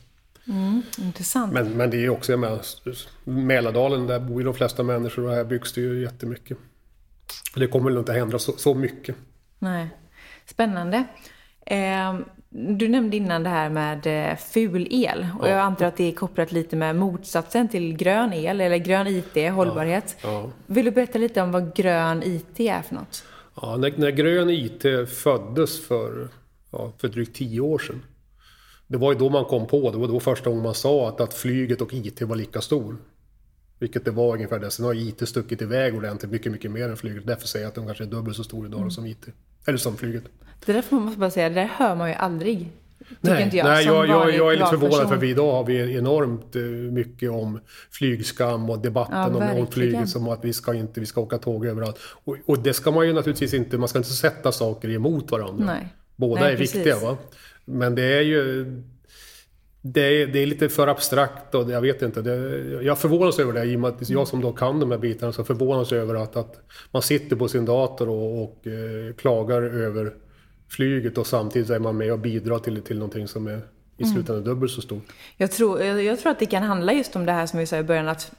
Intressant. 0.98 1.54
Men, 1.54 1.70
men 1.78 1.90
det 1.90 1.98
är 1.98 2.02
ju 2.02 2.10
också, 2.10 2.32
jag 2.32 2.40
menar, 2.40 2.62
Mälardalen, 3.24 4.08
där 4.08 4.20
bor 4.20 4.42
ju 4.42 4.46
de 4.46 4.54
flesta 4.54 4.84
människor 4.84 5.26
och 5.26 5.32
här 5.32 5.44
byggs 5.44 5.74
det 5.74 5.82
ju 5.82 6.02
jättemycket. 6.02 6.58
Det 7.56 7.68
kommer 7.68 7.90
väl 7.90 8.00
inte 8.00 8.12
att 8.12 8.18
hända 8.18 8.40
så, 8.40 8.52
så 8.52 8.74
mycket. 8.74 9.16
Nej. 9.60 9.88
Spännande. 10.46 11.04
Eh, 11.66 12.20
du 12.50 12.88
nämnde 12.88 13.18
innan 13.18 13.44
det 13.44 13.50
här 13.50 13.70
med 13.70 14.30
eh, 14.32 14.38
ful 14.38 14.88
el. 14.92 15.28
Och 15.40 15.50
jag 15.50 15.60
antar 15.60 15.86
att 15.86 15.98
det 15.98 16.04
är 16.04 16.12
kopplat 16.12 16.52
lite 16.52 16.76
med 16.76 16.96
motsatsen 16.96 17.68
till 17.68 17.98
grön 17.98 18.34
el, 18.34 18.62
eller 18.62 18.78
grön 18.78 19.08
IT, 19.08 19.52
hållbarhet. 19.54 20.18
Ja. 20.24 20.52
Vill 20.66 20.86
du 20.86 20.92
berätta 20.92 21.20
lite 21.20 21.42
om 21.42 21.52
vad 21.52 21.76
grön 21.76 22.24
IT 22.24 22.60
är 22.60 22.82
för 22.82 22.96
något? 22.96 23.24
Ja, 23.62 23.78
när, 23.78 23.94
när 23.98 24.12
grön 24.12 24.50
IT 24.50 25.10
föddes 25.10 25.88
för, 25.88 26.28
ja, 26.72 26.94
för 26.98 27.08
drygt 27.08 27.36
tio 27.36 27.62
år 27.62 27.80
sedan. 27.80 28.04
Det 28.88 28.98
var 28.98 29.14
ju 29.14 29.20
då 29.20 29.30
man 29.30 29.46
kom 29.46 29.68
på, 29.68 29.92
det 29.92 29.98
var 29.98 30.08
då 30.08 30.20
första 30.20 30.50
gången 30.50 30.64
man 30.64 30.74
sa 30.74 31.10
att, 31.10 31.22
att 31.22 31.34
flyget 31.34 31.82
och 31.82 31.94
IT 31.94 32.22
var 32.22 32.36
lika 32.36 32.62
stor. 32.62 32.98
Vilket 33.80 34.06
det 34.06 34.12
var 34.12 34.34
ungefär 34.34 34.60
det. 34.60 34.72
Sen 34.72 34.86
har 34.86 34.94
IT 34.94 35.30
stuckit 35.30 35.62
iväg 35.62 35.96
ordentligt, 35.96 36.32
mycket, 36.32 36.52
mycket 36.52 36.72
mer 36.72 36.90
än 36.90 36.98
flyget. 36.98 37.28
Därför 37.28 37.48
säger 37.48 37.66
jag 37.66 37.70
att 37.70 37.76
de 37.76 37.86
kanske 37.86 38.04
är 38.04 38.08
dubbelt 38.08 38.38
så 38.38 38.44
stor 38.44 38.66
idag 38.66 38.92
som 38.92 39.06
IT. 39.06 39.26
Eller 39.66 39.78
som 39.78 39.98
flyget. 39.98 40.24
Det 40.66 40.74
där 40.74 40.82
får 40.82 41.00
man 41.00 41.20
bara 41.20 41.30
säga, 41.30 41.50
det 41.50 41.56
där 41.56 41.72
hör 41.78 41.96
man 41.96 42.10
ju 42.10 42.16
aldrig. 42.16 42.72
Nej, 43.22 43.44
inte 43.44 43.58
jag, 43.58 43.66
nej 43.66 43.86
jag, 43.86 44.08
jag, 44.08 44.36
jag 44.36 44.54
är 44.54 44.58
lite 44.58 44.70
förvånad 44.70 44.80
privatperson. 44.80 45.10
för 45.10 45.18
vi 45.18 45.30
idag 45.30 45.52
har 45.52 45.64
vi 45.64 45.98
enormt 45.98 46.56
eh, 46.56 46.62
mycket 46.94 47.32
om 47.32 47.60
flygskam 47.92 48.70
och 48.70 48.80
debatten 48.80 49.18
Ja, 49.18 49.52
om, 49.52 49.60
om 49.60 49.68
flyget 49.68 50.10
som 50.10 50.30
att 50.30 50.46
vi 50.46 50.54
ska 50.54 50.74
inte, 50.74 51.00
vi 51.00 51.06
ska 51.06 51.22
åka 51.22 51.38
tåg 51.38 51.66
överallt. 51.66 51.98
Och, 52.24 52.38
och 52.46 52.60
det 52.60 52.74
ska 52.74 52.92
man 52.92 53.08
ju 53.08 53.14
naturligtvis 53.14 53.54
inte, 53.54 53.78
man 53.78 53.88
ska 53.88 53.98
inte 53.98 54.14
sätta 54.14 54.52
saker 54.52 54.90
emot 54.90 55.32
varandra. 55.32 55.66
Nej. 55.66 55.94
Båda 56.16 56.42
Nej, 56.42 56.54
är 56.54 56.58
precis. 56.58 56.76
viktiga 56.76 57.00
va. 57.00 57.18
Men 57.70 57.96
det 57.96 58.04
är 58.04 58.22
ju 58.22 58.66
det 59.82 60.02
är, 60.02 60.28
det 60.28 60.40
är 60.40 60.46
lite 60.46 60.70
för 60.70 60.88
abstrakt 60.88 61.56
och 61.56 61.72
jag 61.72 61.82
vet 61.82 62.02
inte. 62.02 62.22
Det, 62.22 62.84
jag 62.84 63.00
förvånas 63.00 63.40
över 63.40 63.54
det 63.54 63.64
i 63.64 63.76
och 63.76 63.80
med 63.80 63.90
att 63.90 64.10
jag 64.10 64.28
som 64.28 64.42
då 64.42 64.52
kan 64.52 64.80
de 64.80 64.92
här 64.92 64.98
bitarna 64.98 65.34
så 65.34 65.44
förvånas 65.44 65.92
över 65.92 66.16
att, 66.16 66.36
att 66.36 66.60
man 66.92 67.02
sitter 67.02 67.36
på 67.36 67.48
sin 67.48 67.66
dator 67.66 68.10
och, 68.10 68.44
och 68.44 68.68
eh, 68.68 69.14
klagar 69.16 69.62
över 69.62 70.14
flyget 70.70 71.18
och 71.18 71.28
samtidigt 71.28 71.70
är 71.70 71.80
man 71.80 71.98
med 71.98 72.14
och 72.14 72.20
bidrar 72.20 72.60
till, 72.60 72.82
till 72.82 73.00
någonting 73.00 73.28
som 73.28 73.48
är 73.48 73.62
i 73.98 74.04
Mm. 74.04 74.14
slutändan 74.16 74.44
dubbelt 74.44 74.72
så 74.72 74.82
stort. 74.82 75.04
Jag 75.38 75.52
tror, 75.52 75.82
jag, 75.82 76.20
tror 76.20 76.32
att 76.32 76.40
det 76.40 76.46
kan 76.46 76.64
handla 76.64 76.94
just 76.94 77.16
om 77.16 77.26
det 77.26 77.32
här 77.32 77.46
som 77.46 77.60
vi 77.60 77.66
sa 77.66 77.78
i 77.78 77.84
början, 77.84 78.08
att 78.08 78.32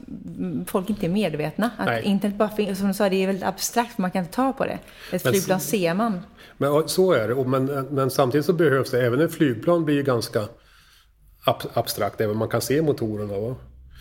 folk 0.67 0.89
inte 0.89 1.05
är 1.05 1.09
medvetna. 1.09 1.71
Att 1.77 1.85
Nej. 1.85 2.03
internet 2.03 2.37
bara 2.37 2.49
finns, 2.49 2.79
som 2.79 2.87
du 2.87 2.93
sa, 2.93 3.09
det 3.09 3.15
är 3.23 3.27
väldigt 3.27 3.45
abstrakt, 3.45 3.97
man 3.97 4.11
kan 4.11 4.21
inte 4.23 4.33
ta 4.35 4.53
på 4.53 4.65
det. 4.65 4.79
Ett 5.11 5.23
Men- 5.23 5.33
flygplan 5.33 5.59
ser 5.59 5.93
man. 5.93 6.19
Men 6.57 6.87
så 6.89 7.11
är 7.13 7.27
det. 7.27 7.43
Men, 7.45 7.65
men 7.91 8.09
samtidigt 8.09 8.45
så 8.45 8.53
behövs 8.53 8.91
det, 8.91 9.05
även 9.05 9.21
ett 9.21 9.33
flygplan 9.33 9.85
blir 9.85 9.95
ju 9.95 10.03
ganska 10.03 10.41
ab, 11.43 11.55
abstrakt, 11.73 12.21
även 12.21 12.37
man 12.37 12.47
kan 12.49 12.61
se 12.61 12.81
motorerna. 12.81 13.39
Va? 13.39 13.55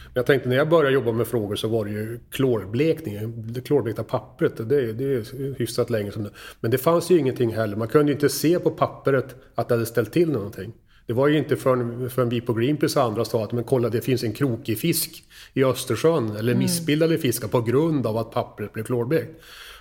Men 0.04 0.12
jag 0.14 0.26
tänkte 0.26 0.48
när 0.48 0.56
jag 0.56 0.68
började 0.68 0.94
jobba 0.94 1.12
med 1.12 1.26
frågor 1.26 1.56
så 1.56 1.68
var 1.68 1.84
det 1.84 1.90
ju 1.90 2.20
klorblekning, 2.30 3.42
det 3.52 3.60
klorblekta 3.60 4.02
pappret. 4.04 4.56
Det, 4.56 4.92
det 4.92 5.04
är 5.04 5.58
hyfsat 5.58 5.90
länge 5.90 6.12
sedan. 6.12 6.30
Men 6.60 6.70
det 6.70 6.78
fanns 6.78 7.10
ju 7.10 7.18
ingenting 7.18 7.54
heller. 7.54 7.76
Man 7.76 7.88
kunde 7.88 8.12
ju 8.12 8.14
inte 8.14 8.28
se 8.28 8.58
på 8.58 8.70
pappret 8.70 9.36
att 9.54 9.68
det 9.68 9.74
hade 9.74 9.86
ställt 9.86 10.12
till 10.12 10.30
någonting. 10.32 10.72
Det 11.08 11.14
var 11.14 11.28
ju 11.28 11.38
inte 11.38 11.56
förrän, 11.56 12.10
förrän 12.10 12.28
vi 12.28 12.40
på 12.40 12.52
Greenpeace 12.52 13.00
och 13.00 13.06
andra 13.06 13.24
sa 13.24 13.44
att 13.44 13.52
men 13.52 13.64
kolla 13.64 13.88
det 13.88 14.00
finns 14.00 14.22
en 14.22 14.32
krokig 14.32 14.78
fisk 14.78 15.24
i 15.54 15.64
Östersjön 15.64 16.36
eller 16.36 16.54
missbildade 16.54 17.18
fiskar 17.18 17.48
på 17.48 17.60
grund 17.60 18.06
av 18.06 18.16
att 18.16 18.30
pappret 18.30 18.72
blev 18.72 18.84
klorblekt. 18.84 19.30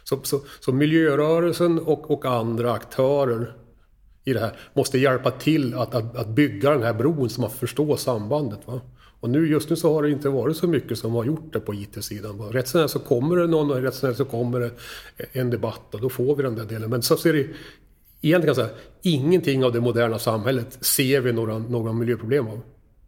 Så, 0.03 0.19
så, 0.24 0.41
så 0.60 0.72
miljörörelsen 0.72 1.79
och, 1.79 2.12
och 2.12 2.25
andra 2.25 2.74
aktörer 2.74 3.53
i 4.24 4.34
det 4.34 4.39
här 4.39 4.60
måste 4.74 4.98
hjälpa 4.98 5.31
till 5.31 5.74
att, 5.74 5.96
att, 5.96 6.17
att 6.17 6.27
bygga 6.27 6.72
den 6.72 6.84
här 6.84 6.93
bron 6.93 7.29
så 7.29 7.41
man 7.41 7.50
förstår 7.50 7.96
sambandet. 7.96 8.60
Va? 8.65 8.81
Och 9.19 9.29
nu, 9.29 9.48
just 9.48 9.69
nu 9.69 9.75
så 9.75 9.93
har 9.93 10.03
det 10.03 10.10
inte 10.10 10.29
varit 10.29 10.57
så 10.57 10.67
mycket 10.67 10.98
som 10.98 11.13
har 11.13 11.25
gjort 11.25 11.53
det 11.53 11.60
på 11.60 11.74
IT-sidan. 11.74 12.39
Rätt 12.39 12.75
är 12.75 12.88
så 12.88 13.00
kommer 13.00 13.36
det 13.36 13.48
någon 13.48 13.72
och 13.72 13.81
rätt 13.81 14.03
är 14.03 14.13
så 14.13 14.25
kommer 14.25 14.60
det 14.60 14.72
en 15.31 15.50
debatt 15.50 15.93
och 15.93 16.01
då 16.01 16.10
får 16.10 16.36
vi 16.36 16.43
den 16.43 16.55
där 16.55 16.65
delen. 16.65 16.89
Men 16.89 17.01
så 17.01 17.17
ser 17.17 17.34
det 17.34 17.48
egentligen 18.22 18.48
jag 18.48 18.56
säga, 18.56 18.80
ingenting 19.02 19.64
av 19.64 19.72
det 19.72 19.80
moderna 19.80 20.20
samhället 20.20 20.86
ser 20.86 21.22
vi 21.22 21.34
några, 21.34 21.58
några 21.58 21.94
miljöproblem 21.94 22.48
av. 22.48 22.62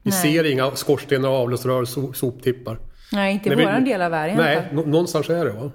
Vi 0.03 0.11
Nej. 0.11 0.21
ser 0.21 0.43
inga 0.43 0.71
skorstenar, 0.71 1.29
avloppsrör, 1.29 1.85
so, 1.85 2.13
soptippar. 2.13 2.79
Nej, 3.11 3.33
inte 3.33 3.49
i 3.49 3.55
våran 3.55 3.83
del 3.83 4.01
av 4.01 4.11
världen 4.11 4.37
Nej. 4.37 4.69
Mm. 4.71 4.89
någonstans 4.89 5.29
är 5.29 5.45
det 5.45 5.51
va? 5.51 5.71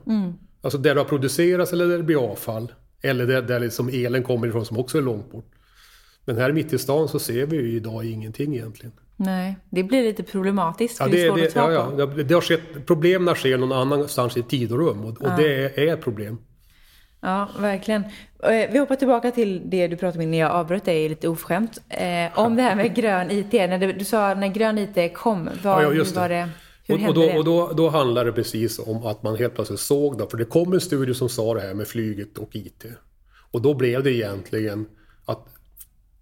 Alltså 0.62 0.78
där 0.78 0.94
det 0.94 1.00
har 1.00 1.08
producerats 1.08 1.72
eller 1.72 1.86
där 1.86 1.96
det 1.96 2.04
blir 2.04 2.30
avfall. 2.30 2.72
Eller 3.02 3.26
där, 3.26 3.42
där 3.42 3.60
liksom 3.60 3.88
elen 3.88 4.22
kommer 4.22 4.46
ifrån 4.46 4.64
som 4.64 4.78
också 4.78 4.98
är 4.98 5.02
långt 5.02 5.32
bort. 5.32 5.50
Men 6.24 6.36
här 6.36 6.52
mitt 6.52 6.72
i 6.72 6.78
stan 6.78 7.08
så 7.08 7.18
ser 7.18 7.46
vi 7.46 7.56
ju 7.56 7.76
idag 7.76 8.04
ingenting 8.04 8.54
egentligen. 8.54 8.92
Nej, 9.16 9.56
det 9.70 9.82
blir 9.82 10.02
lite 10.02 10.22
problematiskt. 10.22 10.96
Ja, 11.00 11.06
det, 11.06 11.30
det, 11.30 11.34
det, 11.34 11.54
ja, 11.54 11.72
ja, 11.72 12.06
det, 12.06 12.24
det 12.24 12.34
har 12.34 12.40
skett, 12.40 12.86
problemen 12.86 13.34
sker 13.34 13.58
någon 13.58 13.72
annanstans 13.72 14.36
i 14.36 14.42
tid 14.42 14.72
och 14.72 14.78
rum 14.78 15.04
och, 15.04 15.22
och 15.22 15.30
det 15.36 15.54
är, 15.54 15.78
är 15.78 15.94
ett 15.94 16.02
problem. 16.02 16.38
Ja, 17.24 17.48
verkligen. 17.58 18.02
Eh, 18.42 18.70
Vi 18.72 18.78
hoppar 18.78 18.96
tillbaka 18.96 19.30
till 19.30 19.70
det 19.70 19.88
du 19.88 19.96
pratade 19.96 20.24
om 20.24 20.30
när 20.30 20.38
jag 20.38 20.50
avbröt 20.50 20.84
dig 20.84 21.08
lite 21.08 21.28
oförskämt. 21.28 21.78
Eh, 21.88 22.38
om 22.38 22.56
det 22.56 22.62
här 22.62 22.76
med 22.76 22.94
grön 22.94 23.30
IT. 23.30 23.52
När 23.52 23.78
du, 23.78 23.92
du 23.92 24.04
sa 24.04 24.34
när 24.34 24.48
grön 24.48 24.78
IT 24.78 25.14
kom, 25.14 25.50
vad, 25.62 25.84
Ja, 25.84 25.92
just 25.92 26.16
hur 26.16 26.20
var 26.20 26.28
det. 26.28 26.34
det? 26.34 26.48
Hur 26.86 27.02
och, 27.02 27.08
och, 27.08 27.14
då, 27.14 27.20
det? 27.22 27.38
och 27.38 27.44
då, 27.44 27.72
då 27.72 27.88
handlar 27.88 28.24
det 28.24 28.32
precis 28.32 28.78
om 28.78 29.06
att 29.06 29.22
man 29.22 29.36
helt 29.36 29.54
plötsligt 29.54 29.80
såg 29.80 30.18
det. 30.18 30.26
För 30.30 30.36
det 30.36 30.44
kom 30.44 30.72
en 30.72 30.80
studie 30.80 31.14
som 31.14 31.28
sa 31.28 31.54
det 31.54 31.60
här 31.60 31.74
med 31.74 31.88
flyget 31.88 32.38
och 32.38 32.56
IT. 32.56 32.84
Och 33.50 33.62
då 33.62 33.74
blev 33.74 34.02
det 34.02 34.12
egentligen 34.12 34.86
att 35.24 35.48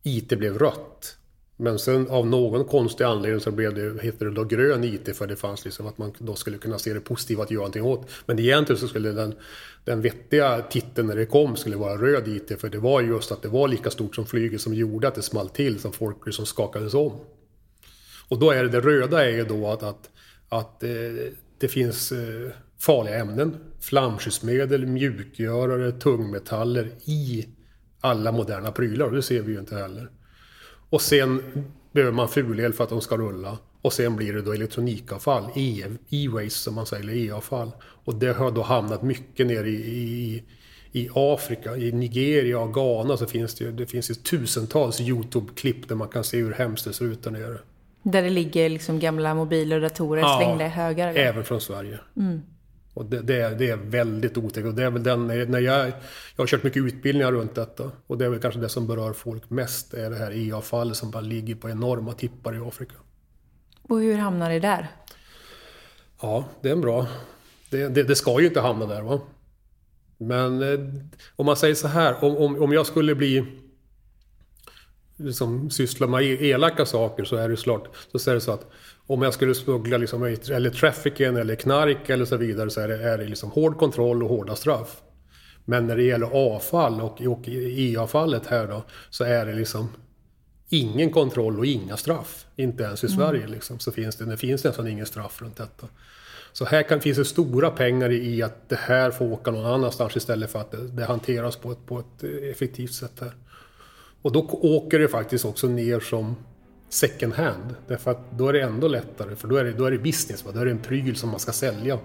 IT 0.03 0.29
blev 0.39 0.59
rött. 0.59 1.17
Men 1.57 1.79
sen 1.79 2.11
av 2.11 2.27
någon 2.27 2.65
konstig 2.65 3.05
anledning 3.05 3.41
så 3.41 3.51
blev 3.51 3.75
det, 3.75 4.03
heter 4.03 4.27
det 4.27 4.33
då 4.33 4.45
grön 4.45 4.85
IT 4.85 5.17
för 5.17 5.27
det 5.27 5.37
fanns 5.37 5.65
liksom 5.65 5.87
att 5.87 5.99
man 5.99 6.13
då 6.19 6.35
skulle 6.35 6.59
kunna 6.59 6.79
se 6.79 6.95
det 6.95 7.01
positiva 7.01 7.43
att 7.43 7.51
göra 7.51 7.61
någonting 7.61 7.83
åt. 7.83 8.09
Men 8.27 8.39
egentligen 8.39 8.81
så 8.81 8.89
skulle 8.89 9.13
den, 9.13 9.35
den 9.85 10.01
vettiga 10.01 10.63
titeln 10.63 11.09
när 11.09 11.17
det 11.17 11.27
kom 11.27 11.57
skulle 11.57 11.77
vara 11.77 11.97
röd 11.97 12.29
IT 12.29 12.61
för 12.61 12.69
det 12.69 12.79
var 12.79 13.01
just 13.01 13.33
att 13.33 13.43
det 13.43 13.49
var 13.49 13.69
lika 13.69 13.91
stort 13.91 14.15
som 14.15 14.27
flyget 14.27 14.61
som 14.61 14.75
gjorde 14.75 15.09
att 15.09 15.15
det 15.15 15.23
small 15.23 15.49
till 15.49 15.81
som 15.81 15.93
folk 15.93 16.27
liksom 16.27 16.47
skakades 16.47 16.95
om. 16.95 17.21
Och 18.29 18.39
då 18.39 18.51
är 18.51 18.63
det, 18.63 18.69
det 18.69 18.81
röda 18.81 19.25
är 19.25 19.31
ju 19.31 19.45
då 19.45 19.69
att, 19.69 19.83
att, 19.83 20.11
att 20.49 20.83
eh, 20.83 20.91
det 21.59 21.69
finns 21.69 22.13
eh, 22.13 22.51
farliga 22.79 23.19
ämnen, 23.19 23.57
flamskyddsmedel, 23.81 24.87
mjukgörare, 24.87 25.93
tungmetaller 25.93 26.91
i 27.05 27.49
alla 28.01 28.33
moderna 28.33 28.73
prylar. 28.73 29.07
Och 29.07 29.13
det 29.13 29.23
ser 29.23 29.43
vi 29.43 29.53
ju 29.53 29.59
inte 29.59 29.77
heller. 29.77 30.11
Och 30.91 31.03
sen 31.03 31.43
behöver 31.93 32.13
man 32.13 32.29
fulel 32.29 32.73
för 32.73 32.85
att 32.85 32.91
de 32.91 33.01
ska 33.01 33.17
rulla. 33.17 33.59
Och 33.83 33.93
sen 33.93 34.17
blir 34.17 34.33
det 34.33 34.43
då 34.43 34.53
elektronikavfall, 34.53 35.45
e- 35.55 35.85
e-waste 36.11 36.59
som 36.59 36.75
man 36.75 36.87
säger, 36.87 37.03
eller 37.03 37.15
e-avfall. 37.17 37.71
Och 37.83 38.15
det 38.15 38.33
har 38.33 38.51
då 38.51 38.63
hamnat 38.63 39.03
mycket 39.03 39.47
nere 39.47 39.69
i, 39.69 39.75
i, 39.75 40.43
i 40.93 41.09
Afrika, 41.15 41.77
i 41.77 41.93
Nigeria 41.93 42.59
och 42.59 42.75
Ghana 42.75 43.17
så 43.17 43.27
finns 43.27 43.55
det 43.55 43.71
det 43.71 43.87
finns 43.87 44.11
ju 44.11 44.15
tusentals 44.15 45.01
YouTube-klipp 45.01 45.89
där 45.89 45.95
man 45.95 46.09
kan 46.09 46.25
se 46.25 46.37
hur 46.37 46.53
hemskt 46.53 46.85
det 46.85 46.93
ser 46.93 47.05
ut 47.05 47.23
där 47.23 47.31
nere. 47.31 47.59
Där 48.03 48.23
det 48.23 48.31
ligger 48.31 48.69
liksom 48.69 48.99
gamla 48.99 49.35
mobiler 49.35 49.77
och 49.77 49.83
datorer 49.83 50.39
slängda 50.39 50.67
i 50.67 50.69
högar? 50.69 51.09
eller? 51.09 51.21
Även 51.21 51.45
från 51.45 51.61
Sverige. 51.61 51.99
Och 52.95 53.05
det, 53.05 53.21
det, 53.21 53.41
är, 53.41 53.55
det 53.55 53.71
är 53.71 53.77
väldigt 53.77 54.37
otäckt. 54.37 54.67
Och 54.67 54.75
det 54.75 54.85
är 54.85 54.91
väl 54.91 55.03
den, 55.03 55.27
när 55.27 55.61
jag, 55.61 55.87
jag 55.89 55.93
har 56.37 56.47
kört 56.47 56.63
mycket 56.63 56.83
utbildningar 56.83 57.33
runt 57.33 57.55
detta. 57.55 57.91
Och 58.07 58.19
det 58.19 58.25
är 58.25 58.29
väl 58.29 58.41
kanske 58.41 58.61
det 58.61 58.69
som 58.69 58.87
berör 58.87 59.13
folk 59.13 59.51
mest. 59.51 59.95
är 59.95 60.11
det 60.11 60.17
här 60.17 60.33
e-avfallet 60.37 60.97
som 60.97 61.11
bara 61.11 61.21
ligger 61.21 61.55
på 61.55 61.71
enorma 61.71 62.13
tippar 62.13 62.55
i 62.55 62.59
Afrika. 62.59 62.95
Och 63.83 64.01
hur 64.01 64.17
hamnar 64.17 64.51
det 64.51 64.61
där? 64.61 64.89
Ja, 66.21 66.45
det 66.61 66.69
är 66.69 66.73
en 66.73 66.81
bra. 66.81 67.07
Det, 67.71 67.89
det, 67.89 68.03
det 68.03 68.15
ska 68.15 68.41
ju 68.41 68.47
inte 68.47 68.61
hamna 68.61 68.87
där 68.87 69.03
va. 69.03 69.21
Men 70.19 70.63
eh, 70.63 70.81
om 71.37 71.47
man 71.47 71.57
säger 71.57 71.75
så 71.75 71.89
här. 71.89 72.25
Om, 72.25 72.37
om, 72.37 72.63
om 72.63 72.73
jag 72.73 72.87
skulle 72.87 73.15
bli 73.15 73.47
liksom 75.17 75.71
syssla 75.71 76.07
med 76.07 76.23
e-, 76.23 76.47
elaka 76.47 76.87
saker 76.87 77.25
så 77.25 77.37
är 77.37 77.49
det 77.49 77.57
klart. 77.57 77.89
Så 78.15 78.31
är 78.31 78.35
det 78.35 78.41
så 78.41 78.53
att 78.53 78.71
om 79.07 79.23
jag 79.23 79.35
skulle 79.35 79.55
smuggla 79.55 79.97
liksom, 79.97 80.23
eller 80.23 80.71
trafficking 80.71 81.27
eller 81.27 81.55
knark 81.55 82.11
eller 82.11 82.25
så 82.25 82.37
vidare 82.37 82.71
så 82.71 82.81
är 82.81 82.89
det, 82.89 83.03
är 83.03 83.19
det 83.19 83.25
liksom 83.25 83.51
hård 83.51 83.79
kontroll 83.79 84.23
och 84.23 84.29
hårda 84.29 84.57
straff. 84.57 85.03
Men 85.65 85.87
när 85.87 85.97
det 85.97 86.03
gäller 86.03 86.27
avfall 86.27 87.01
och, 87.01 87.21
och 87.21 87.49
e-avfallet 87.49 88.47
här 88.47 88.67
då 88.67 88.83
så 89.11 89.25
är 89.25 89.47
det 89.47 89.55
liksom 89.55 89.89
ingen 90.73 91.11
kontroll 91.11 91.59
och 91.59 91.67
inga 91.67 91.97
straff. 91.97 92.47
Inte 92.57 92.83
ens 92.83 93.05
i 93.05 93.09
Sverige 93.09 93.47
liksom, 93.47 93.79
så 93.79 93.93
finns 93.93 94.17
det, 94.17 94.25
det 94.25 94.37
finns 94.37 94.65
nästan 94.65 94.89
ingen 94.89 95.07
straff 95.07 95.43
runt 95.43 95.57
detta. 95.57 95.89
Så 96.53 96.65
här 96.65 96.83
kan, 96.83 97.01
finns 97.01 97.19
det 97.19 97.25
stora 97.25 97.71
pengar 97.71 98.13
i 98.13 98.43
att 98.43 98.69
det 98.69 98.79
här 98.79 99.11
får 99.11 99.33
åka 99.33 99.51
någon 99.51 99.67
annanstans 99.67 100.17
istället 100.17 100.51
för 100.51 100.59
att 100.59 100.71
det, 100.71 100.89
det 100.89 101.05
hanteras 101.05 101.57
på 101.57 101.73
ett, 101.73 101.87
på 101.87 101.99
ett 101.99 102.25
eh, 102.25 102.51
effektivt 102.51 102.93
sätt 102.93 103.13
här. 103.21 103.33
Och 104.23 104.33
då 104.33 104.41
åker 104.51 104.99
det 104.99 105.09
faktiskt 105.09 105.45
också 105.45 105.67
ner 105.67 106.01
som 106.01 106.37
second 106.89 107.33
hand. 107.33 107.75
Därför 107.89 108.11
att 108.11 108.39
då 108.39 108.49
är 108.49 108.53
det 108.53 108.61
ändå 108.61 108.89
lättare, 108.89 109.37
för 109.37 109.49
då 109.49 109.57
är 109.57 109.65
det, 109.65 109.73
då 109.73 109.85
är 109.85 109.91
det 109.91 109.99
business. 109.99 110.45
Va? 110.45 110.51
Då 110.55 110.61
är 110.61 110.65
det 110.65 110.71
en 110.71 110.83
pryl 110.83 111.17
som 111.17 111.31
man 111.31 111.41
ska 111.41 111.53
sälja. 111.53 111.99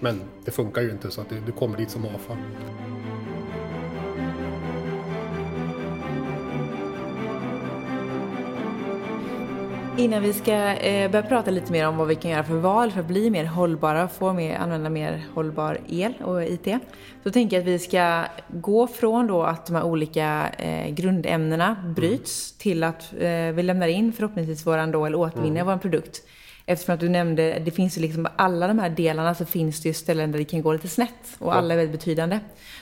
Men 0.00 0.20
det 0.44 0.50
funkar 0.50 0.82
ju 0.82 0.90
inte 0.90 1.10
så 1.10 1.20
att 1.20 1.28
det, 1.28 1.42
det 1.46 1.52
kommer 1.52 1.78
dit 1.78 1.90
som 1.90 2.06
avfall. 2.06 2.36
Innan 9.98 10.22
vi 10.22 10.32
ska 10.32 10.52
eh, 10.74 11.10
börja 11.10 11.22
prata 11.22 11.50
lite 11.50 11.72
mer 11.72 11.88
om 11.88 11.96
vad 11.96 12.08
vi 12.08 12.14
kan 12.14 12.30
göra 12.30 12.44
för 12.44 12.54
val 12.54 12.90
för 12.90 13.00
att 13.00 13.06
bli 13.06 13.30
mer 13.30 13.44
hållbara 13.44 14.04
och 14.04 14.12
få 14.12 14.32
mer, 14.32 14.56
använda 14.56 14.90
mer 14.90 15.26
hållbar 15.34 15.78
el 15.88 16.14
och 16.24 16.42
IT. 16.42 16.68
Så 17.24 17.30
tänker 17.30 17.56
jag 17.56 17.62
att 17.62 17.68
vi 17.68 17.78
ska 17.78 18.24
gå 18.48 18.86
från 18.86 19.26
då 19.26 19.42
att 19.42 19.66
de 19.66 19.76
här 19.76 19.84
olika 19.84 20.48
eh, 20.58 20.90
grundämnena 20.94 21.76
bryts 21.96 22.52
till 22.52 22.84
att 22.84 23.12
eh, 23.12 23.28
vi 23.30 23.62
lämnar 23.62 23.88
in 23.88 24.12
förhoppningsvis 24.12 24.66
våran 24.66 24.90
då, 24.90 25.06
eller 25.06 25.18
återvinner 25.18 25.64
vår 25.64 25.76
produkt. 25.76 26.22
Eftersom 26.66 26.94
att 26.94 27.00
du 27.00 27.08
nämnde, 27.08 27.62
det 27.64 27.70
finns 27.70 27.98
ju 27.98 28.02
liksom 28.02 28.28
alla 28.36 28.68
de 28.68 28.78
här 28.78 28.90
delarna 28.90 29.34
så 29.34 29.44
finns 29.44 29.80
det 29.82 29.88
ju 29.88 29.94
ställen 29.94 30.32
där 30.32 30.38
det 30.38 30.44
kan 30.44 30.62
gå 30.62 30.72
lite 30.72 30.88
snett 30.88 31.36
och 31.38 31.56
alla 31.56 31.74
är 31.74 31.78
väldigt 31.78 32.00
betydande. 32.00 32.40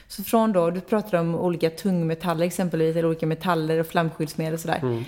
Så 0.08 0.24
från 0.24 0.52
då, 0.52 0.70
du 0.70 0.80
pratade 0.80 1.18
om 1.18 1.34
olika 1.34 1.70
tungmetaller 1.70 2.46
exempelvis, 2.46 2.96
eller 2.96 3.08
olika 3.08 3.26
metaller 3.26 3.80
och 3.80 3.86
flamskyddsmedel 3.86 4.54
och 4.54 4.60
sådär. 4.60 5.04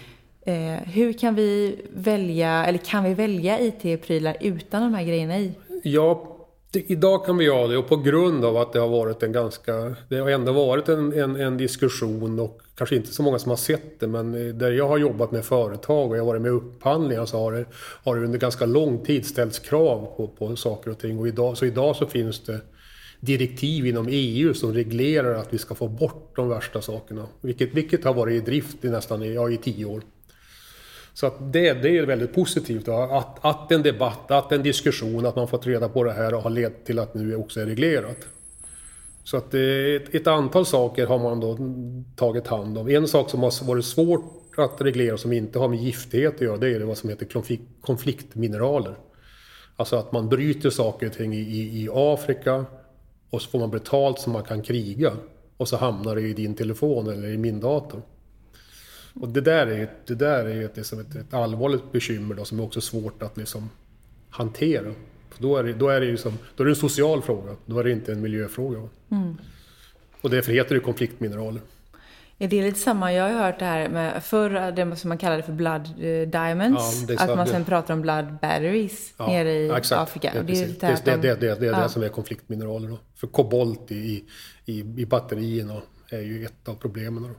Eh, 0.48 0.82
hur 0.84 1.12
kan 1.12 1.34
vi 1.34 1.78
välja, 1.90 2.64
eller 2.66 2.78
kan 2.78 3.04
vi 3.04 3.14
välja 3.14 3.60
IT-prylar 3.60 4.36
utan 4.40 4.82
de 4.82 4.94
här 4.94 5.04
grejerna 5.04 5.38
i? 5.38 5.52
Ja, 5.82 6.36
det, 6.72 6.90
idag 6.90 7.26
kan 7.26 7.36
vi 7.36 7.44
göra 7.44 7.66
det 7.66 7.76
och 7.76 7.88
på 7.88 7.96
grund 7.96 8.44
av 8.44 8.56
att 8.56 8.72
det 8.72 8.80
har 8.80 8.88
varit 8.88 9.22
en 9.22 9.32
ganska... 9.32 9.96
Det 10.08 10.18
har 10.18 10.30
ändå 10.30 10.52
varit 10.52 10.88
en, 10.88 11.12
en, 11.12 11.36
en 11.36 11.56
diskussion 11.56 12.38
och 12.38 12.60
kanske 12.74 12.96
inte 12.96 13.14
så 13.14 13.22
många 13.22 13.38
som 13.38 13.50
har 13.50 13.56
sett 13.56 14.00
det 14.00 14.06
men 14.06 14.34
eh, 14.34 14.54
där 14.54 14.70
jag 14.70 14.88
har 14.88 14.98
jobbat 14.98 15.32
med 15.32 15.44
företag 15.44 16.10
och 16.10 16.16
jag 16.16 16.22
har 16.22 16.26
varit 16.26 16.42
med 16.42 16.48
i 16.48 16.52
upphandlingar 16.52 17.26
så 17.26 17.38
har 17.38 17.52
det, 17.52 17.64
har 18.04 18.16
det 18.16 18.24
under 18.24 18.38
ganska 18.38 18.66
lång 18.66 19.04
tid 19.04 19.26
ställts 19.26 19.58
krav 19.58 20.12
på, 20.16 20.28
på 20.28 20.56
saker 20.56 20.90
och 20.90 20.98
ting. 20.98 21.18
Och 21.18 21.28
idag, 21.28 21.56
så 21.56 21.64
idag 21.64 21.96
så 21.96 22.06
finns 22.06 22.40
det 22.40 22.60
direktiv 23.20 23.86
inom 23.86 24.06
EU 24.10 24.54
som 24.54 24.74
reglerar 24.74 25.34
att 25.34 25.54
vi 25.54 25.58
ska 25.58 25.74
få 25.74 25.88
bort 25.88 26.32
de 26.36 26.48
värsta 26.48 26.82
sakerna. 26.82 27.26
Vilket, 27.40 27.74
vilket 27.74 28.04
har 28.04 28.14
varit 28.14 28.42
i 28.42 28.50
drift 28.50 28.84
i 28.84 28.88
nästan 28.88 29.32
ja, 29.32 29.50
i 29.50 29.56
tio 29.56 29.84
år. 29.84 30.02
Så 31.18 31.26
att 31.26 31.52
det, 31.52 31.72
det 31.72 31.98
är 31.98 32.06
väldigt 32.06 32.34
positivt 32.34 32.86
då, 32.86 32.92
att, 32.92 33.44
att 33.44 33.72
en 33.72 33.82
debatt, 33.82 34.30
att 34.30 34.52
en 34.52 34.62
diskussion, 34.62 35.26
att 35.26 35.36
man 35.36 35.48
fått 35.48 35.66
reda 35.66 35.88
på 35.88 36.04
det 36.04 36.12
här 36.12 36.34
och 36.34 36.42
har 36.42 36.50
lett 36.50 36.84
till 36.84 36.98
att 36.98 37.14
nu 37.14 37.36
också 37.36 37.60
är 37.60 37.66
reglerat. 37.66 38.16
Så 39.24 39.36
att 39.36 39.54
eh, 39.54 39.60
ett, 39.60 40.14
ett 40.14 40.26
antal 40.26 40.66
saker 40.66 41.06
har 41.06 41.18
man 41.18 41.40
då 41.40 41.58
tagit 42.16 42.46
hand 42.46 42.78
om. 42.78 42.88
En 42.88 43.08
sak 43.08 43.30
som 43.30 43.42
har 43.42 43.64
varit 43.64 43.84
svårt 43.84 44.24
att 44.56 44.80
reglera 44.80 45.16
som 45.16 45.32
inte 45.32 45.58
har 45.58 45.68
med 45.68 45.78
giftighet 45.78 46.34
att 46.34 46.40
göra, 46.40 46.56
det 46.56 46.68
är 46.68 46.80
vad 46.80 46.98
som 46.98 47.10
heter 47.10 47.26
konflikt, 47.26 47.62
konfliktmineraler. 47.80 48.94
Alltså 49.76 49.96
att 49.96 50.12
man 50.12 50.28
bryter 50.28 50.70
saker 50.70 51.06
och 51.06 51.12
ting 51.12 51.34
i, 51.34 51.40
i, 51.40 51.82
i 51.82 51.88
Afrika 51.92 52.64
och 53.30 53.42
så 53.42 53.50
får 53.50 53.58
man 53.58 53.70
betalt 53.70 54.18
så 54.18 54.30
man 54.30 54.44
kan 54.44 54.62
kriga. 54.62 55.12
Och 55.56 55.68
så 55.68 55.76
hamnar 55.76 56.14
det 56.14 56.22
i 56.22 56.32
din 56.32 56.54
telefon 56.54 57.08
eller 57.08 57.28
i 57.28 57.38
min 57.38 57.60
dator. 57.60 58.02
Och 59.20 59.28
det 59.28 59.40
där 59.40 59.66
är, 59.66 59.90
det 60.06 60.14
där 60.14 60.44
är 60.44 60.64
ett, 60.64 60.76
liksom 60.76 61.00
ett, 61.00 61.14
ett 61.14 61.34
allvarligt 61.34 61.92
bekymmer 61.92 62.34
då, 62.34 62.44
som 62.44 62.58
är 62.58 62.64
också 62.64 62.80
svårt 62.80 63.22
att 63.22 63.36
liksom 63.36 63.70
hantera. 64.30 64.94
För 65.30 65.42
då, 65.42 65.56
är 65.56 65.64
det, 65.64 65.72
då, 65.72 65.88
är 65.88 66.00
det 66.00 66.06
liksom, 66.06 66.38
då 66.56 66.62
är 66.62 66.64
det 66.64 66.72
en 66.72 66.76
social 66.76 67.22
fråga, 67.22 67.56
då 67.66 67.78
är 67.78 67.84
det 67.84 67.90
inte 67.90 68.12
en 68.12 68.20
miljöfråga. 68.20 68.78
Och 70.20 70.30
därför 70.30 70.52
heter 70.52 70.74
det 70.74 70.80
konfliktmineraler. 70.80 71.60
Är 72.40 72.48
det 72.48 72.62
lite 72.62 72.78
samma, 72.78 73.12
jag 73.12 73.24
har 73.24 73.44
hört 73.44 73.58
det 73.58 73.64
här 73.64 73.88
med 73.88 74.24
förr, 74.24 74.72
det 74.72 74.96
som 74.96 75.08
man 75.08 75.18
kallade 75.18 75.42
för 75.42 75.52
blood 75.52 75.86
eh, 75.86 76.28
diamonds. 76.28 77.04
Ja, 77.08 77.16
att 77.18 77.36
man 77.36 77.46
sen 77.46 77.64
pratar 77.64 77.94
om 77.94 78.02
blood 78.02 78.38
batteries 78.42 79.14
nere 79.18 79.52
i 79.52 79.70
exakt. 79.70 80.00
Afrika. 80.02 80.32
Det, 80.34 80.42
det 80.42 80.62
är 80.62 80.66
det, 80.66 81.04
det, 81.04 81.04
de- 81.04 81.16
det, 81.16 81.34
det, 81.34 81.60
det 81.60 81.66
ja. 81.66 81.82
det 81.82 81.88
som 81.88 82.02
är 82.02 82.08
konfliktmineraler. 82.08 82.88
Då. 82.88 82.98
För 83.14 83.26
kobolt 83.26 83.90
i, 83.90 84.24
i, 84.64 84.80
i 84.80 85.06
batterierna 85.06 85.82
är 86.10 86.20
ju 86.20 86.44
ett 86.44 86.68
av 86.68 86.74
problemen. 86.74 87.22
Då. 87.22 87.30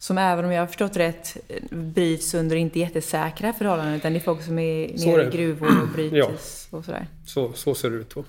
Som 0.00 0.18
även 0.18 0.44
om 0.44 0.52
jag 0.52 0.62
har 0.62 0.66
förstått 0.66 0.96
rätt 0.96 1.36
bryts 1.70 2.34
under 2.34 2.56
inte 2.56 2.78
jättesäkra 2.78 3.52
förhållanden 3.52 3.94
utan 3.94 4.12
det 4.12 4.18
är 4.18 4.20
folk 4.20 4.42
som 4.42 4.58
är 4.58 4.96
Så 4.96 5.06
nere 5.06 5.22
är 5.22 5.28
i 5.28 5.30
gruvor 5.30 5.82
och 5.82 5.88
bryts 5.94 6.68
och 6.70 6.84
sådär. 6.84 7.06
Så, 7.26 7.52
så 7.52 7.74
ser 7.74 7.90
det 7.90 7.96
ut. 7.96 8.14
Då. 8.14 8.24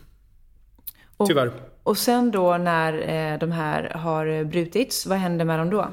Och, 1.17 1.27
Tyvärr. 1.27 1.51
Och 1.84 1.97
sen 1.97 2.31
då 2.31 2.57
när 2.57 2.93
eh, 2.93 3.39
de 3.39 3.51
här 3.51 3.89
har 3.89 4.43
brutits, 4.43 5.05
vad 5.05 5.17
händer 5.17 5.45
med 5.45 5.60
dem 5.60 5.69
då? 5.69 5.88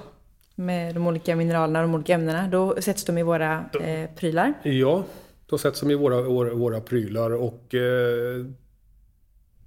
Med 0.55 0.95
de 0.95 1.07
olika 1.07 1.37
mineralerna 1.37 1.81
och 1.81 1.88
de 1.88 1.95
olika 1.95 2.14
ämnena. 2.14 2.49
Då 2.49 2.77
sätts 2.81 3.05
de 3.05 3.19
i 3.19 3.23
våra 3.23 3.64
eh, 3.81 4.11
prylar. 4.17 4.55
Ja, 4.62 5.05
då 5.47 5.59
sätts 5.59 5.81
de 5.81 5.91
i 5.91 5.95
våra, 5.95 6.23
våra, 6.23 6.55
våra 6.55 6.81
prylar 6.81 7.31
och 7.31 7.75
eh, 7.75 8.47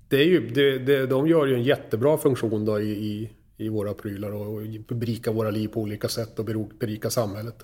det 0.08 0.18
är 0.18 0.26
ju, 0.26 0.50
det, 0.50 0.80
det, 0.80 1.06
de 1.06 1.28
gör 1.28 1.46
ju 1.46 1.56
en 1.56 1.64
jättebra 1.64 2.18
funktion 2.18 2.66
då 2.66 2.82
i, 2.82 2.90
i, 2.90 3.30
i 3.62 3.70
våra 3.70 3.94
prylar 3.94 4.32
och, 4.32 4.62
berika 4.88 5.32
våra 5.32 5.52
liv 5.52 5.68
på 5.68 5.82
olika 5.82 6.08
sätt 6.08 6.40
och 6.40 6.46
berika 6.80 7.10
samhället. 7.10 7.64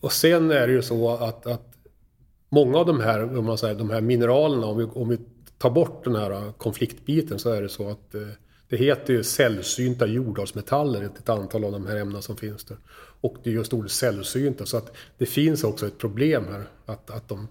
Och 0.00 0.12
sen 0.12 0.50
är 0.50 0.66
det 0.66 0.72
ju 0.72 0.82
så 0.82 1.10
att, 1.10 1.46
att 1.46 1.74
många 2.48 2.78
av 2.78 2.86
de 2.86 3.00
här, 3.00 3.38
om 3.38 3.44
man 3.44 3.58
säger, 3.58 3.74
de 3.74 3.90
här 3.90 4.00
mineralerna, 4.00 4.66
om 4.66 4.78
vi, 4.78 4.84
om 4.84 5.08
vi 5.08 5.18
tar 5.58 5.70
bort 5.70 6.04
den 6.04 6.16
här 6.16 6.52
konfliktbiten 6.52 7.38
så 7.38 7.50
är 7.50 7.62
det 7.62 7.68
så 7.68 7.88
att 7.90 8.14
eh, 8.14 8.20
det 8.68 8.76
heter 8.76 9.12
ju 9.12 9.22
sällsynta 9.22 10.06
jordartsmetaller, 10.06 11.02
ett 11.02 11.28
antal 11.28 11.64
av 11.64 11.72
de 11.72 11.86
här 11.86 11.96
ämnena 11.96 12.22
som 12.22 12.36
finns 12.36 12.64
där. 12.64 12.76
Och 13.20 13.36
det 13.42 13.50
är 13.50 13.54
just 13.54 13.72
ordet 13.72 13.90
sällsynta, 13.90 14.66
så 14.66 14.76
att 14.76 14.96
det 15.18 15.26
finns 15.26 15.64
också 15.64 15.86
ett 15.86 15.98
problem 15.98 16.44
här. 16.50 16.64
Att, 16.86 17.10
att, 17.10 17.28
de, 17.28 17.48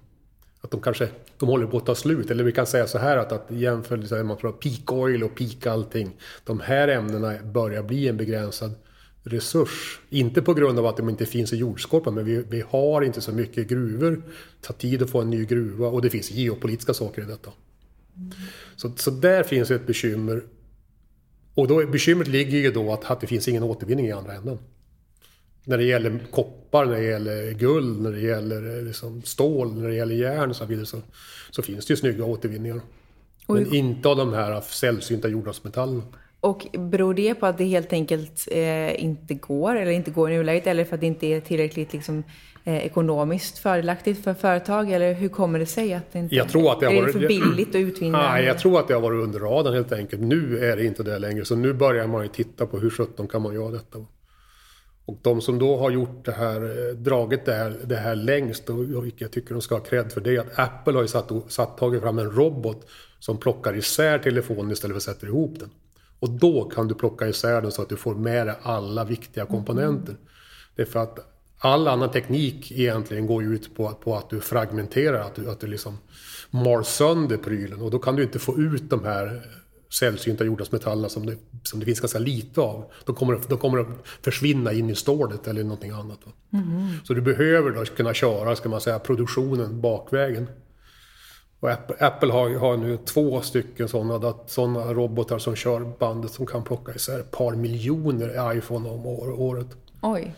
att 0.61 0.71
de 0.71 0.81
kanske 0.81 1.09
de 1.37 1.49
håller 1.49 1.67
på 1.67 1.77
att 1.77 1.85
ta 1.85 1.95
slut. 1.95 2.31
Eller 2.31 2.43
vi 2.43 2.51
kan 2.51 2.65
säga 2.65 2.87
så 2.87 2.97
här 2.97 3.17
att, 3.17 3.31
att 3.31 3.45
jämfört 3.49 4.11
med 4.11 4.25
man 4.25 4.37
pratar 4.37 4.57
peak 4.57 4.91
oil 4.91 5.23
och 5.23 5.35
peak 5.35 5.65
allting. 5.65 6.15
De 6.43 6.59
här 6.59 6.87
ämnena 6.87 7.43
börjar 7.43 7.83
bli 7.83 8.07
en 8.07 8.17
begränsad 8.17 8.75
resurs. 9.23 9.99
Inte 10.09 10.41
på 10.41 10.53
grund 10.53 10.79
av 10.79 10.85
att 10.85 10.97
de 10.97 11.09
inte 11.09 11.25
finns 11.25 11.53
i 11.53 11.57
jordskorpan, 11.57 12.13
men 12.13 12.25
vi, 12.25 12.43
vi 12.49 12.63
har 12.69 13.01
inte 13.01 13.21
så 13.21 13.31
mycket 13.31 13.67
gruvor. 13.67 14.11
Det 14.61 14.67
tar 14.67 14.73
tid 14.73 15.03
att 15.03 15.09
få 15.09 15.21
en 15.21 15.29
ny 15.29 15.45
gruva 15.45 15.87
och 15.87 16.01
det 16.01 16.09
finns 16.09 16.31
geopolitiska 16.31 16.93
saker 16.93 17.21
i 17.21 17.25
detta. 17.25 17.51
Mm. 18.15 18.31
Så, 18.75 18.91
så 18.95 19.11
där 19.11 19.43
finns 19.43 19.71
ett 19.71 19.87
bekymmer. 19.87 20.43
Och 21.53 21.67
då, 21.67 21.85
bekymret 21.85 22.27
ligger 22.27 22.57
ju 22.57 22.71
då 22.71 22.93
att, 22.93 23.11
att 23.11 23.21
det 23.21 23.27
finns 23.27 23.47
ingen 23.47 23.63
återvinning 23.63 24.07
i 24.07 24.11
andra 24.11 24.33
änden. 24.33 24.57
När 25.63 25.77
det 25.77 25.83
gäller 25.83 26.19
koppar, 26.31 26.85
när 26.85 26.95
det 26.95 27.03
gäller 27.03 27.51
guld, 27.51 28.01
när 28.01 28.11
det 28.11 28.19
gäller 28.19 28.77
eh, 28.77 28.83
liksom 28.83 29.21
stål, 29.21 29.73
när 29.73 29.87
det 29.87 29.95
gäller 29.95 30.15
järn 30.15 30.49
och 30.49 30.55
så 30.55 30.65
vidare 30.65 30.85
så, 30.85 30.97
så 31.51 31.61
finns 31.61 31.85
det 31.85 31.91
ju 31.91 31.97
snygga 31.97 32.25
återvinningar. 32.25 32.81
Men 33.47 33.73
inte 33.73 34.09
av 34.09 34.17
de 34.17 34.33
här 34.33 34.61
sällsynta 34.61 35.27
jordartsmetallerna. 35.27 36.03
Och 36.39 36.67
beror 36.73 37.13
det 37.13 37.35
på 37.35 37.45
att 37.45 37.57
det 37.57 37.63
helt 37.63 37.93
enkelt 37.93 38.47
eh, 38.51 39.03
inte 39.03 39.33
går, 39.33 39.75
eller 39.75 39.91
inte 39.91 40.11
går 40.11 40.31
i 40.31 40.37
nuläget, 40.37 40.67
eller 40.67 40.85
för 40.85 40.95
att 40.95 41.01
det 41.01 41.07
inte 41.07 41.27
är 41.27 41.41
tillräckligt 41.41 41.93
liksom, 41.93 42.23
eh, 42.63 42.85
ekonomiskt 42.85 43.57
fördelaktigt 43.57 44.23
för 44.23 44.33
företag? 44.33 44.91
Eller 44.91 45.13
hur 45.13 45.29
kommer 45.29 45.59
det 45.59 45.65
sig 45.65 45.93
att 45.93 46.13
det 46.13 46.19
inte 46.19 46.35
jag 46.35 46.49
tror 46.49 46.71
att 46.71 46.79
det 46.79 46.85
har 46.85 46.93
är 46.93 47.01
varit, 47.01 47.13
det 47.13 47.19
för 47.19 47.27
billigt 47.27 47.69
att 47.69 47.75
utvinna? 47.75 48.21
Nej, 48.31 48.45
jag 48.45 48.59
tror 48.59 48.79
att 48.79 48.87
det 48.87 48.93
har 48.93 49.01
varit 49.01 49.23
under 49.23 49.39
radarn 49.39 49.73
helt 49.73 49.91
enkelt. 49.91 50.21
Nu 50.21 50.65
är 50.65 50.77
det 50.77 50.85
inte 50.85 51.03
det 51.03 51.19
längre, 51.19 51.45
så 51.45 51.55
nu 51.55 51.73
börjar 51.73 52.07
man 52.07 52.23
ju 52.23 52.27
titta 52.27 52.65
på 52.65 52.79
hur 52.79 52.89
sjutton 52.89 53.27
kan 53.27 53.41
man 53.41 53.53
göra 53.53 53.71
detta. 53.71 54.05
Och 55.11 55.17
de 55.21 55.41
som 55.41 55.59
då 55.59 55.77
har 55.77 55.91
gjort 55.91 56.25
det 56.25 56.31
här, 56.31 56.61
eh, 56.61 56.95
dragit 56.95 57.45
det 57.45 57.53
här, 57.53 57.77
det 57.83 57.95
här 57.95 58.15
längst, 58.15 58.69
och 58.69 58.85
jag 59.17 59.31
tycker 59.31 59.53
de 59.53 59.61
ska 59.61 59.75
ha 59.75 59.83
cred 59.83 60.11
för 60.11 60.21
det, 60.21 60.37
att 60.37 60.59
Apple 60.59 60.93
har 60.93 61.01
ju 61.01 61.07
satt, 61.07 61.31
satt, 61.47 61.77
tagit 61.77 62.01
fram 62.01 62.19
en 62.19 62.31
robot 62.31 62.87
som 63.19 63.37
plockar 63.37 63.77
isär 63.77 64.19
telefonen 64.19 64.71
istället 64.71 64.93
för 64.93 65.11
att 65.11 65.15
sätta 65.15 65.27
ihop 65.27 65.59
den. 65.59 65.69
Och 66.19 66.29
då 66.29 66.69
kan 66.69 66.87
du 66.87 66.95
plocka 66.95 67.27
isär 67.27 67.61
den 67.61 67.71
så 67.71 67.81
att 67.81 67.89
du 67.89 67.95
får 67.95 68.15
med 68.15 68.47
dig 68.47 68.55
alla 68.61 69.03
viktiga 69.03 69.45
komponenter. 69.45 70.11
Mm. 70.11 70.21
Det 70.75 70.81
är 70.81 70.85
för 70.85 70.99
att 70.99 71.19
all 71.57 71.87
annan 71.87 72.11
teknik 72.11 72.71
egentligen 72.71 73.27
går 73.27 73.43
ut 73.43 73.75
på, 73.75 73.89
på 73.89 74.15
att 74.15 74.29
du 74.29 74.39
fragmenterar, 74.39 75.19
att 75.19 75.35
du, 75.35 75.49
att 75.49 75.59
du 75.59 75.67
liksom 75.67 75.97
mal 76.49 76.85
sönder 76.85 77.37
prylen. 77.37 77.81
Och 77.81 77.91
då 77.91 77.99
kan 77.99 78.15
du 78.15 78.23
inte 78.23 78.39
få 78.39 78.59
ut 78.59 78.89
de 78.89 79.03
här 79.03 79.41
sällsynta 79.99 80.43
jordartsmetallerna 80.43 81.09
som 81.09 81.25
det, 81.25 81.37
som 81.63 81.79
det 81.79 81.85
finns 81.85 81.99
ganska 81.99 82.19
lite 82.19 82.61
av. 82.61 82.91
De 83.05 83.15
kommer, 83.15 83.39
de 83.47 83.57
kommer 83.57 83.79
att 83.79 83.87
försvinna 84.21 84.73
in 84.73 84.89
i 84.89 84.95
stålet 84.95 85.47
eller 85.47 85.63
någonting 85.63 85.91
annat. 85.91 86.19
Mm. 86.53 86.87
Så 87.03 87.13
du 87.13 87.21
behöver 87.21 87.71
då 87.71 87.85
kunna 87.85 88.13
köra, 88.13 88.55
ska 88.55 88.69
man 88.69 88.81
säga, 88.81 88.99
produktionen 88.99 89.81
bakvägen. 89.81 90.47
Och 91.59 91.69
Apple 91.99 92.33
har, 92.33 92.49
har 92.49 92.77
nu 92.77 92.97
två 92.97 93.41
stycken 93.41 93.87
sådana, 93.87 94.33
sådana 94.47 94.93
robotar 94.93 95.39
som 95.39 95.55
kör 95.55 95.93
bandet 95.99 96.31
som 96.31 96.45
kan 96.45 96.63
plocka 96.63 96.93
isär 96.93 97.19
ett 97.19 97.31
par 97.31 97.55
miljoner 97.55 98.57
iPhone 98.57 98.89
om 98.89 99.05
året. 99.05 99.67
Oj. 100.01 100.33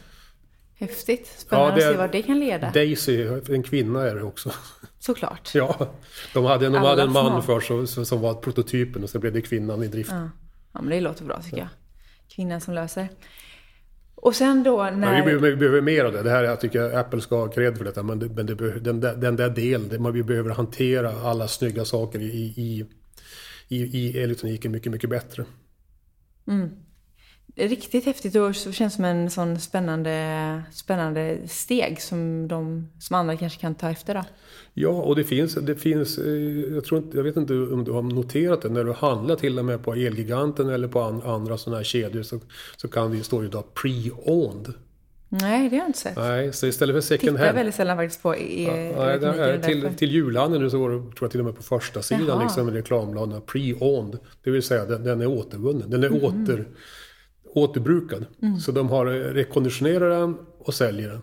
Häftigt. 0.75 1.33
Spännande 1.37 1.81
ja, 1.81 1.87
att 1.87 1.93
se 1.93 1.97
vad 1.97 2.11
det 2.11 2.21
kan 2.21 2.39
leda. 2.39 2.71
Daisy, 2.71 3.27
en 3.49 3.63
kvinna 3.63 4.01
är 4.01 4.15
det 4.15 4.23
också. 4.23 4.51
Såklart. 4.99 5.55
Ja, 5.55 5.93
de 6.33 6.45
hade, 6.45 6.69
de 6.69 6.75
hade 6.75 7.01
en 7.01 7.11
man 7.11 7.43
först 7.43 7.67
som, 7.67 7.87
som 7.87 8.21
var 8.21 8.33
prototypen 8.33 9.03
och 9.03 9.09
sen 9.09 9.21
blev 9.21 9.33
det 9.33 9.41
kvinnan 9.41 9.83
i 9.83 9.87
drift. 9.87 10.11
Ja. 10.11 10.29
ja, 10.73 10.81
men 10.81 10.89
det 10.89 11.01
låter 11.01 11.25
bra 11.25 11.41
tycker 11.41 11.57
jag. 11.57 11.67
Kvinnan 12.35 12.61
som 12.61 12.73
löser. 12.73 13.09
Och 14.15 14.35
sen 14.35 14.63
då 14.63 14.83
när... 14.83 15.17
Ja, 15.17 15.25
vi, 15.25 15.25
behöver, 15.25 15.49
vi 15.49 15.55
behöver 15.55 15.81
mer 15.81 16.05
av 16.05 16.13
det. 16.13 16.23
det 16.23 16.29
här, 16.29 16.43
jag 16.43 16.61
tycker 16.61 16.97
Apple 16.97 17.21
ska 17.21 17.35
ha 17.35 17.47
cred 17.47 17.77
för 17.77 17.85
detta. 17.85 18.03
Men, 18.03 18.19
det, 18.19 18.29
men 18.29 18.45
det, 18.45 18.79
den, 18.79 18.99
där, 18.99 19.15
den 19.15 19.35
där 19.35 19.49
delen, 19.49 20.13
vi 20.13 20.23
behöver 20.23 20.49
hantera 20.49 21.11
alla 21.11 21.47
snygga 21.47 21.85
saker 21.85 22.19
i, 22.19 22.53
i, 22.57 22.85
i, 23.67 23.77
i 23.77 24.23
elektroniken 24.23 24.71
mycket, 24.71 24.91
mycket 24.91 25.09
bättre. 25.09 25.45
Mm. 26.47 26.69
Riktigt 27.55 28.05
häftigt 28.05 28.35
och 28.35 28.55
känns 28.55 28.93
som 28.93 29.05
en 29.05 29.29
sån 29.29 29.59
spännande, 29.59 30.63
spännande 30.71 31.37
steg 31.47 32.01
som, 32.01 32.47
de, 32.47 32.89
som 32.99 33.15
andra 33.15 33.37
kanske 33.37 33.61
kan 33.61 33.75
ta 33.75 33.89
efter 33.89 34.13
då. 34.13 34.23
Ja, 34.73 34.89
och 34.89 35.15
det 35.15 35.23
finns, 35.23 35.55
det 35.55 35.75
finns 35.75 36.17
eh, 36.17 36.73
jag, 36.73 36.85
tror 36.85 37.01
inte, 37.01 37.17
jag 37.17 37.23
vet 37.23 37.37
inte 37.37 37.53
om 37.53 37.83
du 37.83 37.91
har 37.91 38.01
noterat 38.01 38.61
det, 38.61 38.69
när 38.69 38.83
du 38.83 38.91
handlar 38.91 39.35
till 39.35 39.59
och 39.59 39.65
med 39.65 39.83
på 39.83 39.93
Elgiganten 39.93 40.69
eller 40.69 40.87
på 40.87 41.01
andra 41.25 41.57
sådana 41.57 41.77
här 41.77 41.83
kedjor 41.83 42.23
så, 42.23 42.39
så 42.77 42.87
kan 42.87 43.11
det 43.11 43.23
stå 43.23 43.43
ju 43.43 43.49
då 43.49 43.63
pre-owned. 43.75 44.73
Nej, 45.29 45.69
det 45.69 45.75
har 45.75 45.81
jag 45.81 45.89
inte 45.89 45.99
sett. 45.99 46.15
Nej, 46.15 46.53
så 46.53 46.67
istället 46.67 46.95
för 46.95 47.01
second 47.01 47.29
hand. 47.29 47.37
Tittar 47.37 47.47
jag 47.47 47.53
väldigt 47.53 47.75
sällan 47.75 47.97
faktiskt 47.97 48.21
på 48.21 48.35
e 48.35 48.93
ja, 48.97 49.31
nej, 49.35 49.61
till, 49.61 49.95
till 49.97 50.11
julhandeln 50.11 50.63
nu 50.63 50.69
så 50.69 50.79
går 50.79 50.89
det, 50.89 50.97
tror 50.97 51.13
jag 51.19 51.31
till 51.31 51.39
och 51.39 51.45
med 51.45 51.55
på 51.55 51.63
första 51.63 52.01
sidan 52.01 52.27
Jaha. 52.27 52.43
liksom 52.43 52.71
reklambladen, 52.71 53.41
pre-owned. 53.41 54.17
Det 54.43 54.51
vill 54.51 54.63
säga 54.63 54.85
den, 54.85 55.03
den 55.03 55.21
är 55.21 55.27
återvunnen, 55.27 55.89
den 55.89 56.03
är 56.03 56.07
mm. 56.07 56.23
åter 56.23 56.65
återbrukad. 57.55 58.25
Mm. 58.41 58.59
Så 58.59 58.71
de 58.71 58.89
har 58.89 59.05
rekonditionerat 59.05 60.19
den 60.19 60.35
och 60.59 60.73
säljer 60.73 61.09
den. 61.09 61.21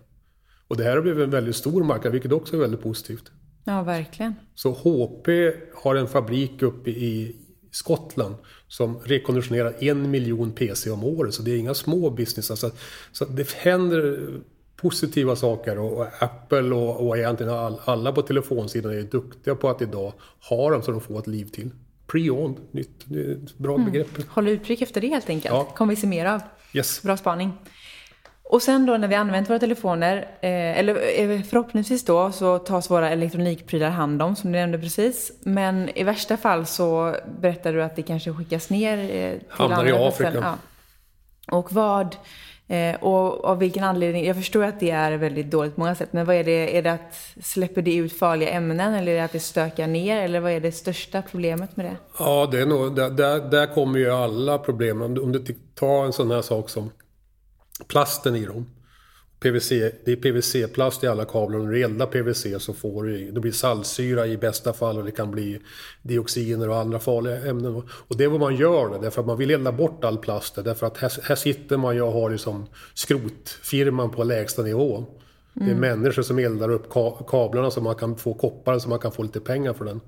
Och 0.69 0.77
det 0.77 0.85
här 0.85 0.95
har 0.95 1.03
blivit 1.03 1.25
en 1.25 1.31
väldigt 1.31 1.57
stor 1.57 1.85
marknad, 1.85 2.13
vilket 2.13 2.33
också 2.33 2.57
är 2.57 2.61
väldigt 2.61 2.83
positivt. 2.83 3.31
Ja, 3.65 3.83
verkligen. 3.83 4.35
Så 4.55 4.73
HP 4.73 5.29
har 5.75 5.95
en 5.95 6.09
fabrik 6.09 6.63
uppe 6.63 6.91
i 6.91 7.37
Skottland 7.71 8.35
som 8.69 8.99
rekonditionerar 8.99 9.75
en 9.81 10.11
miljon 10.11 10.53
PC 10.53 10.91
om 10.91 11.05
året. 11.05 11.35
Så 11.35 11.43
det 11.43 11.51
är 11.51 11.57
inga 11.57 11.75
små 11.75 12.11
business. 12.11 12.51
Alltså, 12.51 12.71
så 13.13 13.25
det 13.25 13.51
händer 13.51 14.29
positiva 14.77 15.37
saker 15.37 15.79
och, 15.79 16.07
Apple 16.19 16.75
och, 16.75 17.09
och 17.09 17.19
egentligen 17.19 17.53
alla 17.85 18.13
på 18.13 18.23
telefonsidan 18.23 18.93
är 18.93 19.03
duktiga 19.03 19.55
på 19.55 19.69
att 19.69 19.83
idag 19.83 20.13
ha 20.49 20.71
dem 20.71 20.83
så 20.83 20.91
de 20.91 21.01
får 21.01 21.19
ett 21.19 21.27
liv 21.27 21.45
till. 21.45 21.71
Pre-owned, 22.13 22.57
nytt, 22.71 23.07
bra 23.57 23.75
mm. 23.75 23.91
begrepp. 23.91 24.29
Håll 24.29 24.49
utkik 24.49 24.83
efter 24.83 25.01
det 25.01 25.09
helt 25.09 25.29
enkelt. 25.29 25.55
Ja. 25.55 25.65
kommer 25.65 25.95
vi 25.95 26.01
se 26.01 26.07
mer 26.07 26.27
av. 26.27 26.41
Yes. 26.73 27.03
Bra 27.03 27.17
spaning. 27.17 27.53
Och 28.51 28.63
sen 28.63 28.87
då 28.87 28.97
när 28.97 29.09
vi 29.09 29.15
använt 29.15 29.51
våra 29.51 29.59
telefoner, 29.59 30.17
eh, 30.17 30.79
eller 30.79 31.21
eh, 31.21 31.43
förhoppningsvis 31.43 32.05
då, 32.05 32.33
så 32.33 32.59
tas 32.59 32.91
våra 32.91 33.11
elektronikprylar 33.11 33.91
hand 33.91 34.23
om, 34.23 34.37
som 34.37 34.53
du 34.53 34.59
nämnde 34.59 34.79
precis. 34.79 35.33
Men 35.41 35.89
i 35.89 36.03
värsta 36.03 36.37
fall 36.37 36.67
så 36.67 37.17
berättar 37.41 37.73
du 37.73 37.83
att 37.83 37.97
det 37.97 38.03
kanske 38.03 38.33
skickas 38.33 38.71
ner 38.71 38.99
eh, 38.99 39.39
till 39.39 39.47
Hamnar 39.49 39.77
andra 39.77 39.91
i 39.91 40.09
Afrika. 40.09 40.33
Ja. 40.35 40.55
Och 41.57 41.73
vad 41.73 42.17
Eh, 42.71 42.95
och 42.95 43.45
av 43.45 43.59
vilken 43.59 43.85
anledning? 43.85 44.27
Jag 44.27 44.37
förstår 44.37 44.65
att 44.65 44.81
det 44.81 44.91
är 44.91 45.13
väldigt 45.13 45.51
dåligt 45.51 45.75
på 45.75 45.81
många 45.81 45.95
sätt, 45.95 46.13
men 46.13 46.27
vad 46.27 46.37
är 46.37 46.45
det? 46.45 46.77
Är 46.79 46.83
det 46.83 46.93
att 46.93 47.15
släpper 47.43 47.83
det 47.83 47.95
ut 47.95 48.19
farliga 48.19 48.51
ämnen 48.51 48.95
eller 48.95 49.13
är 49.13 49.17
det 49.17 49.25
att 49.25 49.33
det 49.33 49.41
stökar 49.41 49.87
ner? 49.87 50.23
Eller 50.23 50.41
vad 50.41 50.53
är 50.53 50.61
det 50.61 50.73
största 50.73 51.23
problemet 51.23 51.77
med 51.77 51.87
det? 51.87 51.97
Ja, 52.19 52.49
det 52.53 52.61
är 52.61 52.67
nog, 52.67 52.97
där, 52.97 53.11
där, 53.11 53.51
där 53.51 53.67
kommer 53.67 53.99
ju 53.99 54.11
alla 54.11 54.59
problem. 54.59 55.03
Om 55.03 55.15
du, 55.15 55.21
om 55.21 55.33
du 55.33 55.45
tar 55.75 56.05
en 56.05 56.13
sån 56.13 56.31
här 56.31 56.43
sak 56.43 56.71
som 56.71 56.91
plasten 57.87 58.37
i 58.37 58.47
dem. 58.47 58.67
PVC, 59.41 59.69
det 60.05 60.13
är 60.13 60.17
PVC-plast 60.17 61.05
i 61.05 61.07
alla 61.07 61.25
kablar. 61.25 61.59
Om 61.59 61.71
du 61.71 61.85
eldar 61.85 62.07
PVC 62.07 62.65
så 62.65 62.73
får 62.73 63.05
du, 63.05 63.31
det 63.31 63.41
blir 63.41 63.53
saltsyra 63.53 64.27
i 64.27 64.37
bästa 64.37 64.73
fall 64.73 64.99
och 64.99 65.05
det 65.05 65.11
kan 65.11 65.31
bli 65.31 65.61
dioxiner 66.03 66.69
och 66.69 66.77
andra 66.77 66.99
farliga 66.99 67.37
ämnen. 67.37 67.83
Och 67.89 68.17
det 68.17 68.25
är 68.25 68.29
vad 68.29 68.41
man 68.41 68.57
gör 68.57 69.03
därför 69.03 69.21
att 69.21 69.27
man 69.27 69.39
vill 69.39 69.51
elda 69.51 69.73
bort 69.73 70.05
all 70.05 70.19
plast. 70.19 70.55
Därför 70.55 70.87
att 70.87 70.97
här, 70.97 71.13
här 71.23 71.35
sitter 71.35 71.77
man, 71.77 71.97
jag 71.97 72.11
har 72.11 72.31
liksom 72.31 72.67
skrotfirman 72.95 74.11
på 74.11 74.25
lägsta 74.25 74.63
nivå. 74.63 74.97
Mm. 74.97 75.09
Det 75.55 75.65
är 75.65 75.77
mm. 75.77 76.01
människor 76.01 76.23
som 76.23 76.39
eldar 76.39 76.71
upp 76.71 76.93
kablarna 77.29 77.71
så 77.71 77.81
man 77.81 77.95
kan 77.95 78.17
få 78.17 78.35
koppar 78.35 78.79
så 78.79 78.89
man 78.89 78.99
kan 78.99 79.13
få 79.13 79.23
lite 79.23 79.41
pengar 79.41 79.73
för 79.73 79.85
den. 79.85 80.01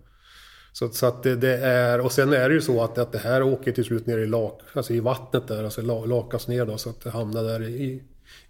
Så, 0.73 0.88
så 0.88 1.07
att 1.07 1.23
det, 1.23 1.37
det, 1.37 1.59
är, 1.59 2.01
och 2.01 2.12
sen 2.12 2.33
är 2.33 2.49
det 2.49 2.55
ju 2.55 2.61
så 2.61 2.83
att, 2.83 2.99
att 2.99 3.12
det 3.12 3.18
här 3.18 3.42
åker 3.42 3.73
till 3.73 3.85
slut 3.85 4.07
ner 4.07 4.18
i, 4.18 4.27
lak, 4.27 4.61
alltså 4.73 4.92
i 4.92 5.01
vattnet 5.01 5.49
där, 5.49 5.64
alltså 5.64 5.83
lakas 6.07 6.49
ner 6.49 6.66
då 6.66 6.77
så 6.77 6.90
att 6.90 7.01
det 7.01 7.11
hamnar 7.11 7.42
där 7.42 7.62
i, 7.62 8.03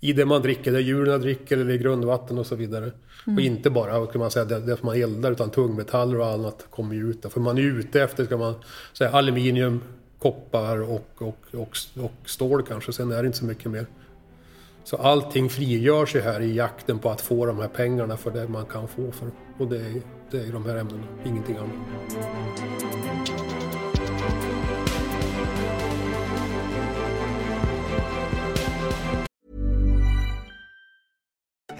i 0.05 0.13
det 0.13 0.25
man 0.25 0.43
dricker, 0.43 0.73
det 0.73 0.81
djuren 0.81 1.21
dricker 1.21 1.59
eller 1.59 1.75
i 1.75 1.79
grundvatten 1.79 2.39
och 2.39 2.47
så 2.47 2.55
vidare. 2.55 2.93
Mm. 3.27 3.37
Och 3.37 3.41
inte 3.41 3.71
bara 3.71 4.07
kan 4.07 4.21
man 4.21 4.31
säga, 4.31 4.45
det, 4.45 4.61
det 4.61 4.83
man 4.83 5.03
eldar 5.03 5.33
utan 5.33 5.51
tungmetaller 5.51 6.21
och 6.21 6.27
annat 6.27 6.67
kommer 6.71 6.95
ju 6.95 7.11
ut. 7.11 7.27
För 7.31 7.41
man 7.41 7.59
är 7.59 7.63
ute 7.63 8.03
efter 8.03 8.25
ska 8.25 8.37
man 8.37 8.55
säga, 8.93 9.11
aluminium, 9.11 9.81
koppar 10.19 10.83
och, 10.83 11.07
och, 11.19 11.39
och, 11.53 11.77
och 11.97 12.13
stål 12.25 12.63
kanske. 12.63 12.93
Sen 12.93 13.13
är 13.13 13.23
det 13.23 13.27
inte 13.27 13.39
så 13.39 13.45
mycket 13.45 13.71
mer. 13.71 13.87
Så 14.85 14.97
allting 14.97 15.51
frigör 15.51 16.07
sig 16.07 16.21
här 16.21 16.41
i 16.41 16.55
jakten 16.55 16.99
på 16.99 17.11
att 17.11 17.21
få 17.21 17.47
de 17.47 17.59
här 17.59 17.69
pengarna 17.69 18.17
för 18.17 18.31
det 18.31 18.49
man 18.49 18.67
kan 18.67 18.89
få 18.89 19.13
för. 19.13 19.31
Och 19.59 19.67
det 19.67 19.77
är, 19.77 20.03
det 20.31 20.41
är 20.41 20.53
de 20.53 20.67
här 20.67 20.77
ämnena, 20.77 21.07
ingenting 21.25 21.57
annat. 21.57 23.52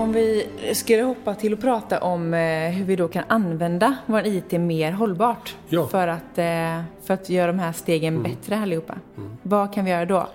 Om 0.00 0.12
vi 0.12 0.46
skulle 0.74 1.02
hoppa 1.02 1.34
till 1.34 1.52
att 1.52 1.60
prata 1.60 2.00
om 2.00 2.34
eh, 2.34 2.70
hur 2.70 2.84
vi 2.84 2.96
då 2.96 3.08
kan 3.08 3.24
använda 3.28 3.96
vår 4.06 4.26
IT 4.26 4.52
mer 4.52 4.92
hållbart 4.92 5.56
Ja. 5.68 5.88
för, 5.88 6.08
att, 6.08 6.38
eh, 6.38 6.82
för 7.02 7.14
att 7.14 7.30
göra 7.30 7.46
de 7.46 7.58
här 7.58 7.72
stegen 7.72 8.22
bättre 8.22 8.58
allihopa. 8.58 8.98
Vad 9.42 9.74
kan 9.74 9.84
vi 9.84 9.90
göra 9.90 10.04
då? 10.04 10.28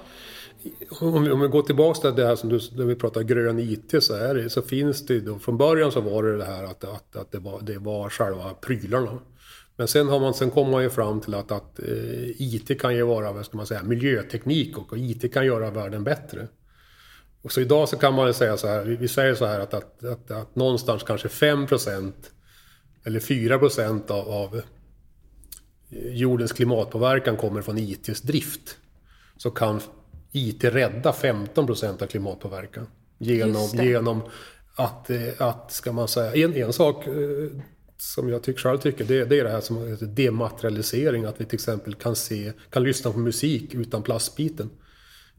Om 1.01 1.23
vi, 1.23 1.32
om 1.32 1.39
vi 1.39 1.47
går 1.47 1.62
tillbaka 1.62 1.99
till 1.99 2.15
det 2.15 2.28
här 2.28 2.36
som 2.36 2.49
du, 2.49 2.60
när 2.78 2.86
vi 2.86 2.95
pratar 2.95 3.21
grön 3.21 3.60
IT 3.60 4.04
så, 4.04 4.13
är 4.13 4.49
så 4.49 4.62
finns 4.62 5.06
det 5.06 5.19
då, 5.19 5.39
från 5.39 5.58
början 5.58 5.91
så 5.91 6.01
var 6.01 6.23
det 6.23 6.38
det 6.38 6.45
här 6.45 6.63
att, 6.63 6.84
att, 6.84 7.15
att 7.15 7.32
det, 7.32 7.39
var, 7.39 7.62
det 7.62 7.78
var 7.78 8.10
själva 8.10 8.54
prylarna. 8.62 9.19
Men 9.75 9.88
sen, 9.88 10.08
har 10.08 10.19
man, 10.19 10.34
sen 10.34 10.51
kommer 10.51 10.71
man 10.71 10.84
ju 10.84 10.89
fram 10.89 11.21
till 11.21 11.34
att, 11.34 11.51
att 11.51 11.80
eh, 11.80 12.41
IT 12.41 12.82
kan 12.82 12.95
ju 12.95 13.04
vara, 13.04 13.32
vad 13.32 13.45
ska 13.45 13.58
man 13.58 13.65
säga, 13.65 13.84
miljöteknik 13.84 14.78
och, 14.78 14.91
och 14.91 14.97
IT 14.97 15.34
kan 15.34 15.45
göra 15.45 15.71
världen 15.71 16.04
bättre. 16.04 16.47
Och 17.46 17.52
så 17.52 17.62
idag 17.62 17.90
så 17.90 17.98
kan 17.98 18.14
man 18.14 18.34
säga 18.34 18.58
så 18.58 18.68
här, 18.68 18.84
vi, 18.84 19.08
säger 19.08 19.36
så 19.36 19.46
här 19.46 19.60
att, 19.60 19.74
att, 19.74 20.04
att, 20.04 20.32
att 20.32 20.56
någonstans 20.56 21.04
kanske 21.04 21.28
5% 21.28 22.14
eller 23.04 23.20
4% 23.20 24.12
av, 24.12 24.30
av 24.30 24.62
jordens 25.90 26.52
klimatpåverkan 26.52 27.38
kommer 27.38 27.62
från 27.62 27.78
ITs 27.78 28.22
drift. 28.22 28.78
Så 29.38 29.52
kan 29.52 29.82
IT 30.32 30.64
rädda 30.64 31.12
15% 31.12 32.04
av 32.04 32.08
klimatpåverkan. 32.08 32.88
Genom, 33.18 33.68
genom 33.74 34.22
att, 34.76 35.10
eh, 35.10 35.20
att, 35.38 35.72
ska 35.72 35.92
man 35.92 36.08
säga, 36.08 36.46
en, 36.46 36.54
en 36.54 36.74
sak 36.74 37.08
eh, 37.08 37.14
som 37.98 38.30
jag 38.30 38.44
tycker, 38.44 38.62
själv 38.62 38.78
tycker, 38.78 39.06
det, 39.06 39.26
det 39.26 39.40
är 39.40 39.44
det 39.44 39.52
här 39.52 39.62
som 39.62 39.88
heter 39.88 40.06
dematerialisering. 40.06 41.26
Att 41.26 41.42
vi 41.42 41.46
till 41.46 41.56
exempel 41.56 41.96
kan 41.96 42.16
se, 42.16 42.54
kan 42.70 42.84
lyssna 42.84 43.12
på 43.12 43.20
musik 43.20 43.74
utan 43.74 44.04
plastbiten. 44.04 44.70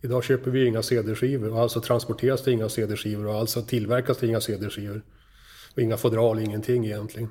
Idag 0.00 0.24
köper 0.24 0.50
vi 0.50 0.66
inga 0.66 0.82
CD-skivor 0.82 1.52
och 1.52 1.60
alltså 1.60 1.80
transporteras 1.80 2.42
det 2.42 2.52
inga 2.52 2.68
CD-skivor 2.68 3.26
och 3.26 3.34
alltså 3.34 3.62
tillverkas 3.62 4.18
det 4.18 4.26
inga 4.26 4.40
CD-skivor. 4.40 5.02
Och 5.74 5.82
inga 5.82 5.96
fodral, 5.96 6.38
ingenting 6.38 6.84
egentligen. 6.84 7.28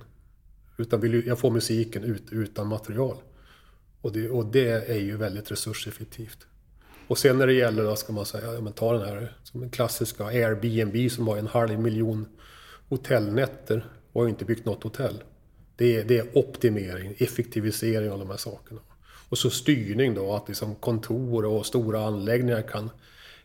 Utan 0.78 1.22
jag 1.26 1.40
får 1.40 1.52
musiken 1.52 2.04
ut, 2.04 2.24
utan 2.32 2.68
material. 2.68 3.18
Och 4.02 4.12
det, 4.12 4.30
och 4.30 4.46
det 4.46 4.90
är 4.90 5.00
ju 5.00 5.18
väldigt 5.18 5.52
resurseffektivt. 5.52 6.48
Och 7.08 7.18
sen 7.18 7.38
när 7.38 7.48
det 7.48 7.54
gäller, 7.54 7.84
då 7.84 7.96
ska 7.96 8.14
man 8.14 8.26
säga, 8.26 8.54
ja, 8.54 8.62
men 8.62 8.74
ta 8.74 8.94
den 8.94 9.08
här 9.08 9.38
som 9.44 9.60
den 9.60 9.70
klassiska 9.70 10.26
Airbnb 10.26 11.12
som 11.12 11.28
har 11.28 11.38
en 11.38 11.48
halv 11.48 11.80
miljon 11.80 12.26
hotellnätter 12.90 13.86
och 14.12 14.22
har 14.22 14.30
inte 14.30 14.46
byggt 14.46 14.66
något 14.66 14.84
hotell. 14.84 15.24
Det 15.76 15.96
är, 15.96 16.04
det 16.04 16.18
är 16.18 16.38
optimering, 16.38 17.16
effektivisering 17.18 18.12
av 18.12 18.20
de 18.20 18.30
här 18.30 18.38
sakerna. 18.38 18.82
Och 19.30 19.38
så 19.38 19.50
styrning 19.50 20.14
då, 20.14 20.34
att 20.36 20.48
liksom 20.48 20.76
kontor 20.76 21.46
och 21.46 21.66
stora 21.66 22.06
anläggningar 22.06 22.62
kan, 22.62 22.90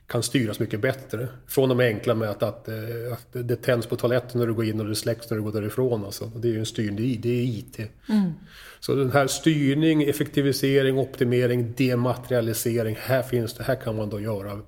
kan 0.06 0.22
styras 0.22 0.60
mycket 0.60 0.80
bättre. 0.80 1.28
Från 1.46 1.68
de 1.68 1.80
enkla 1.80 2.14
med 2.14 2.30
att, 2.30 2.42
att, 2.42 2.68
eh, 2.68 3.12
att 3.12 3.48
det 3.48 3.56
tänds 3.56 3.86
på 3.86 3.96
toaletten 3.96 4.40
när 4.40 4.46
du 4.46 4.54
går 4.54 4.64
in 4.64 4.80
och 4.80 4.86
det 4.86 4.94
släcks 4.94 5.30
när 5.30 5.36
du 5.36 5.42
går 5.42 5.52
därifrån. 5.52 6.04
Alltså. 6.04 6.26
Det 6.36 6.48
är 6.48 6.52
ju 6.52 6.58
en 6.58 6.66
styrning, 6.66 7.20
det 7.20 7.28
är 7.28 7.42
IT. 7.42 7.80
Så 8.80 8.94
den 8.94 9.12
här 9.12 9.26
styrning, 9.26 10.02
effektivisering, 10.02 10.98
optimering, 10.98 11.74
dematerialisering. 11.76 12.96
Här 13.00 13.22
finns 13.22 13.54
det, 13.54 13.62
här 13.64 13.76
kan 13.76 13.96
man 13.96 14.10
då 14.10 14.20
göra, 14.20 14.60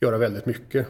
göra 0.00 0.18
väldigt 0.18 0.46
mycket. 0.46 0.86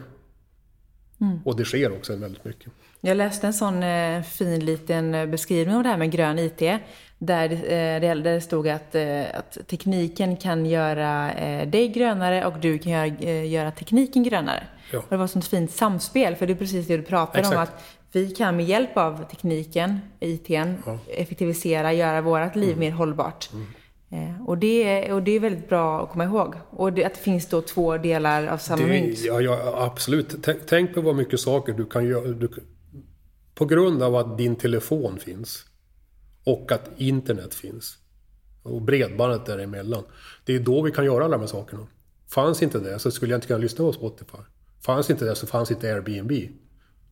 Och 1.45 1.55
det 1.55 1.65
sker 1.65 1.91
också 1.91 2.15
väldigt 2.15 2.45
mycket. 2.45 2.71
Jag 3.01 3.17
läste 3.17 3.47
en 3.47 3.53
sån 3.53 3.83
eh, 3.83 4.21
fin 4.21 4.65
liten 4.65 5.15
eh, 5.15 5.25
beskrivning 5.25 5.75
av 5.75 5.83
det 5.83 5.89
här 5.89 5.97
med 5.97 6.11
grön 6.11 6.39
IT. 6.39 6.81
Där, 7.21 7.49
det- 7.49 7.55
eh, 7.55 8.01
det- 8.01 8.21
där 8.23 8.33
det 8.33 8.41
stod 8.41 8.67
att, 8.67 8.95
eh, 8.95 9.21
att 9.33 9.57
tekniken 9.67 10.37
kan 10.37 10.65
göra 10.65 11.31
eh, 11.31 11.67
dig 11.67 11.87
grönare 11.87 12.45
och 12.45 12.59
du 12.59 12.77
kan 12.77 12.91
göra, 12.91 13.07
göra 13.45 13.71
tekniken 13.71 14.23
grönare. 14.23 14.63
Ja. 14.93 14.99
Och 14.99 15.05
det 15.09 15.17
var 15.17 15.25
ett 15.25 15.31
sånt 15.31 15.47
fint 15.47 15.71
samspel, 15.71 16.35
för 16.35 16.47
det 16.47 16.53
är 16.53 16.57
precis 16.57 16.87
det 16.87 16.97
du 16.97 17.03
pratar 17.03 17.39
om. 17.39 17.45
Exakt. 17.45 17.73
Att 17.73 17.83
vi 18.11 18.29
kan 18.29 18.55
med 18.55 18.65
hjälp 18.65 18.97
av 18.97 19.23
tekniken, 19.29 19.99
ITn, 20.19 20.75
effektivisera, 21.07 21.93
göra 21.93 22.21
vårt 22.21 22.55
liv 22.55 22.67
Mm. 22.67 22.79
mer 22.79 22.91
hållbart. 22.91 23.49
Eh, 24.11 24.45
och, 24.47 24.57
det, 24.57 24.83
är- 24.83 25.13
och 25.13 25.23
det 25.23 25.31
är 25.31 25.39
väldigt 25.39 25.69
bra 25.69 26.03
att 26.03 26.09
komma 26.09 26.23
ihåg. 26.23 26.55
Och 26.69 26.93
det, 26.93 27.05
att 27.05 27.13
det 27.13 27.19
finns 27.19 27.45
då 27.49 27.61
två 27.61 27.97
delar 27.97 28.47
av 28.47 28.57
samma 28.57 28.81
Det, 28.83 28.89
mynt. 28.89 29.19
ja, 29.19 29.41
ja, 29.41 29.73
absolut. 29.91 30.35
Tänk, 30.43 30.57
tänk 30.67 30.93
på 30.93 31.01
vad 31.01 31.15
mycket 31.15 31.39
saker 31.39 31.73
du 31.73 31.85
kan 31.85 32.05
göra. 32.07 32.27
Du, 32.27 32.49
på 33.55 33.65
grund 33.65 34.03
av 34.03 34.15
att 34.15 34.37
din 34.37 34.55
telefon 34.55 35.19
finns 35.19 35.65
och 36.49 36.71
att 36.71 36.89
internet 36.97 37.53
finns 37.53 37.97
och 38.63 38.81
bredbandet 38.81 39.45
däremellan. 39.45 40.03
Det 40.45 40.55
är 40.55 40.59
då 40.59 40.81
vi 40.81 40.91
kan 40.91 41.05
göra 41.05 41.23
alla 41.25 41.31
de 41.37 41.41
här 41.41 41.47
sakerna. 41.47 41.87
Fanns 42.33 42.61
inte 42.63 42.79
det 42.79 42.99
så 42.99 43.11
skulle 43.11 43.31
jag 43.33 43.37
inte 43.37 43.47
kunna 43.47 43.59
lyssna 43.59 43.85
på 43.85 43.93
Spotify. 43.93 44.37
Fanns 44.85 45.09
inte 45.09 45.25
det 45.25 45.35
så 45.35 45.47
fanns 45.47 45.71
inte 45.71 45.93
Airbnb. 45.93 46.31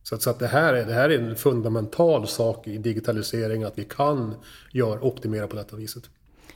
Så, 0.02 0.14
att, 0.14 0.22
så 0.22 0.30
att 0.30 0.38
det, 0.38 0.46
här 0.46 0.74
är, 0.74 0.84
det 0.86 0.92
här 0.92 1.10
är 1.10 1.18
en 1.18 1.36
fundamental 1.36 2.26
sak 2.26 2.66
i 2.66 2.78
digitalisering 2.78 3.64
att 3.64 3.78
vi 3.78 3.84
kan 3.84 4.34
göra, 4.72 5.00
optimera 5.00 5.46
på 5.48 5.56
detta 5.56 5.76
viset. 5.76 6.02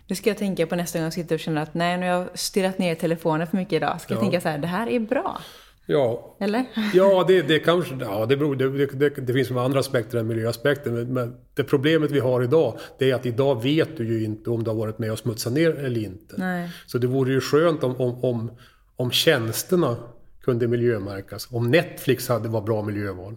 Det 0.08 0.16
ska 0.16 0.30
jag 0.30 0.38
tänka 0.38 0.66
på 0.66 0.76
nästa 0.76 0.98
gång 0.98 1.04
jag 1.04 1.12
sitter 1.12 1.34
och 1.34 1.40
känner 1.40 1.62
att 1.62 1.74
nej, 1.74 1.98
nu 1.98 2.06
har 2.10 2.12
jag 2.18 2.38
stirrat 2.38 2.78
ner 2.78 2.92
i 2.92 2.96
telefonen 2.96 3.46
för 3.46 3.56
mycket 3.56 3.72
idag. 3.72 4.00
Ska 4.00 4.14
jag 4.14 4.18
Ja. 4.18 4.22
tänka 4.22 4.40
så 4.40 4.48
här, 4.48 4.58
det 4.58 4.66
här 4.66 4.86
är 4.88 5.00
bra. 5.00 5.40
Ja, 5.86 6.36
Eller? 6.40 6.64
Ja, 6.94 7.24
det, 7.28 7.42
det 7.42 7.58
kanske... 7.58 7.94
Ja, 8.00 8.26
det, 8.26 8.36
beror, 8.36 8.56
det, 8.56 8.86
det, 8.86 9.08
det 9.08 9.32
finns 9.32 9.50
med 9.50 9.62
andra 9.62 9.80
aspekter 9.80 10.18
än 10.18 10.26
miljöaspekten. 10.26 10.94
Men, 10.94 11.12
men 11.12 11.34
det 11.54 11.64
problemet 11.64 12.10
vi 12.10 12.20
har 12.20 12.42
idag, 12.42 12.78
det 12.98 13.10
är 13.10 13.14
att 13.14 13.26
idag 13.26 13.62
vet 13.62 13.96
du 13.96 14.04
ju 14.04 14.24
inte 14.24 14.50
om 14.50 14.64
du 14.64 14.70
har 14.70 14.76
varit 14.76 14.98
med 14.98 15.12
och 15.12 15.18
smutsat 15.18 15.52
ner 15.52 15.70
eller 15.70 16.00
inte. 16.00 16.34
Nej. 16.38 16.70
Så 16.86 16.98
det 16.98 17.06
vore 17.06 17.32
ju 17.32 17.40
skönt 17.40 17.84
om, 17.84 17.96
om, 17.96 18.24
om, 18.24 18.50
om 18.96 19.10
tjänsterna 19.10 19.96
kunde 20.44 20.68
miljömärkas. 20.68 21.48
Om 21.50 21.70
Netflix 21.70 22.28
hade 22.28 22.48
var 22.48 22.60
bra 22.60 22.82
miljöval. 22.82 23.36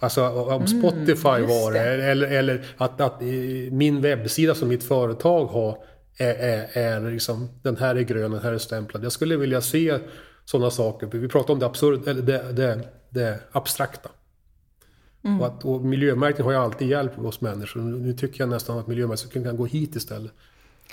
Alltså 0.00 0.28
om 0.28 0.66
Spotify 0.66 1.22
var 1.46 1.72
det, 1.72 1.80
eller, 1.80 2.28
eller 2.28 2.66
att, 2.76 3.00
att 3.00 3.22
eh, 3.22 3.28
min 3.70 4.00
webbsida 4.00 4.54
som 4.54 4.68
mitt 4.68 4.84
företag 4.84 5.46
har 5.46 5.78
är, 6.16 6.34
är, 6.34 6.68
är 6.72 7.10
liksom, 7.10 7.48
den 7.62 7.76
här 7.76 7.94
är 7.94 8.00
grön, 8.00 8.30
den 8.30 8.42
här 8.42 8.52
är 8.52 8.58
stämplad. 8.58 9.04
Jag 9.04 9.12
skulle 9.12 9.36
vilja 9.36 9.60
se 9.60 9.98
sådana 10.50 10.70
saker. 10.70 11.06
Vi 11.06 11.28
pratar 11.28 11.54
om 11.54 11.60
det, 11.60 11.66
absurd, 11.66 12.08
eller 12.08 12.22
det, 12.22 12.52
det, 12.52 12.88
det 13.10 13.38
abstrakta. 13.52 14.08
Och, 15.40 15.46
att, 15.46 15.64
och 15.64 15.80
miljömärkning 15.80 16.44
har 16.44 16.52
ju 16.52 16.58
alltid 16.58 16.88
hjälpt 16.88 17.18
oss 17.18 17.40
människor. 17.40 17.80
Nu 17.80 18.12
tycker 18.12 18.40
jag 18.40 18.48
nästan 18.48 18.78
att 18.78 18.86
miljömärkning 18.86 19.44
kan 19.44 19.56
gå 19.56 19.66
hit 19.66 19.96
istället. 19.96 20.32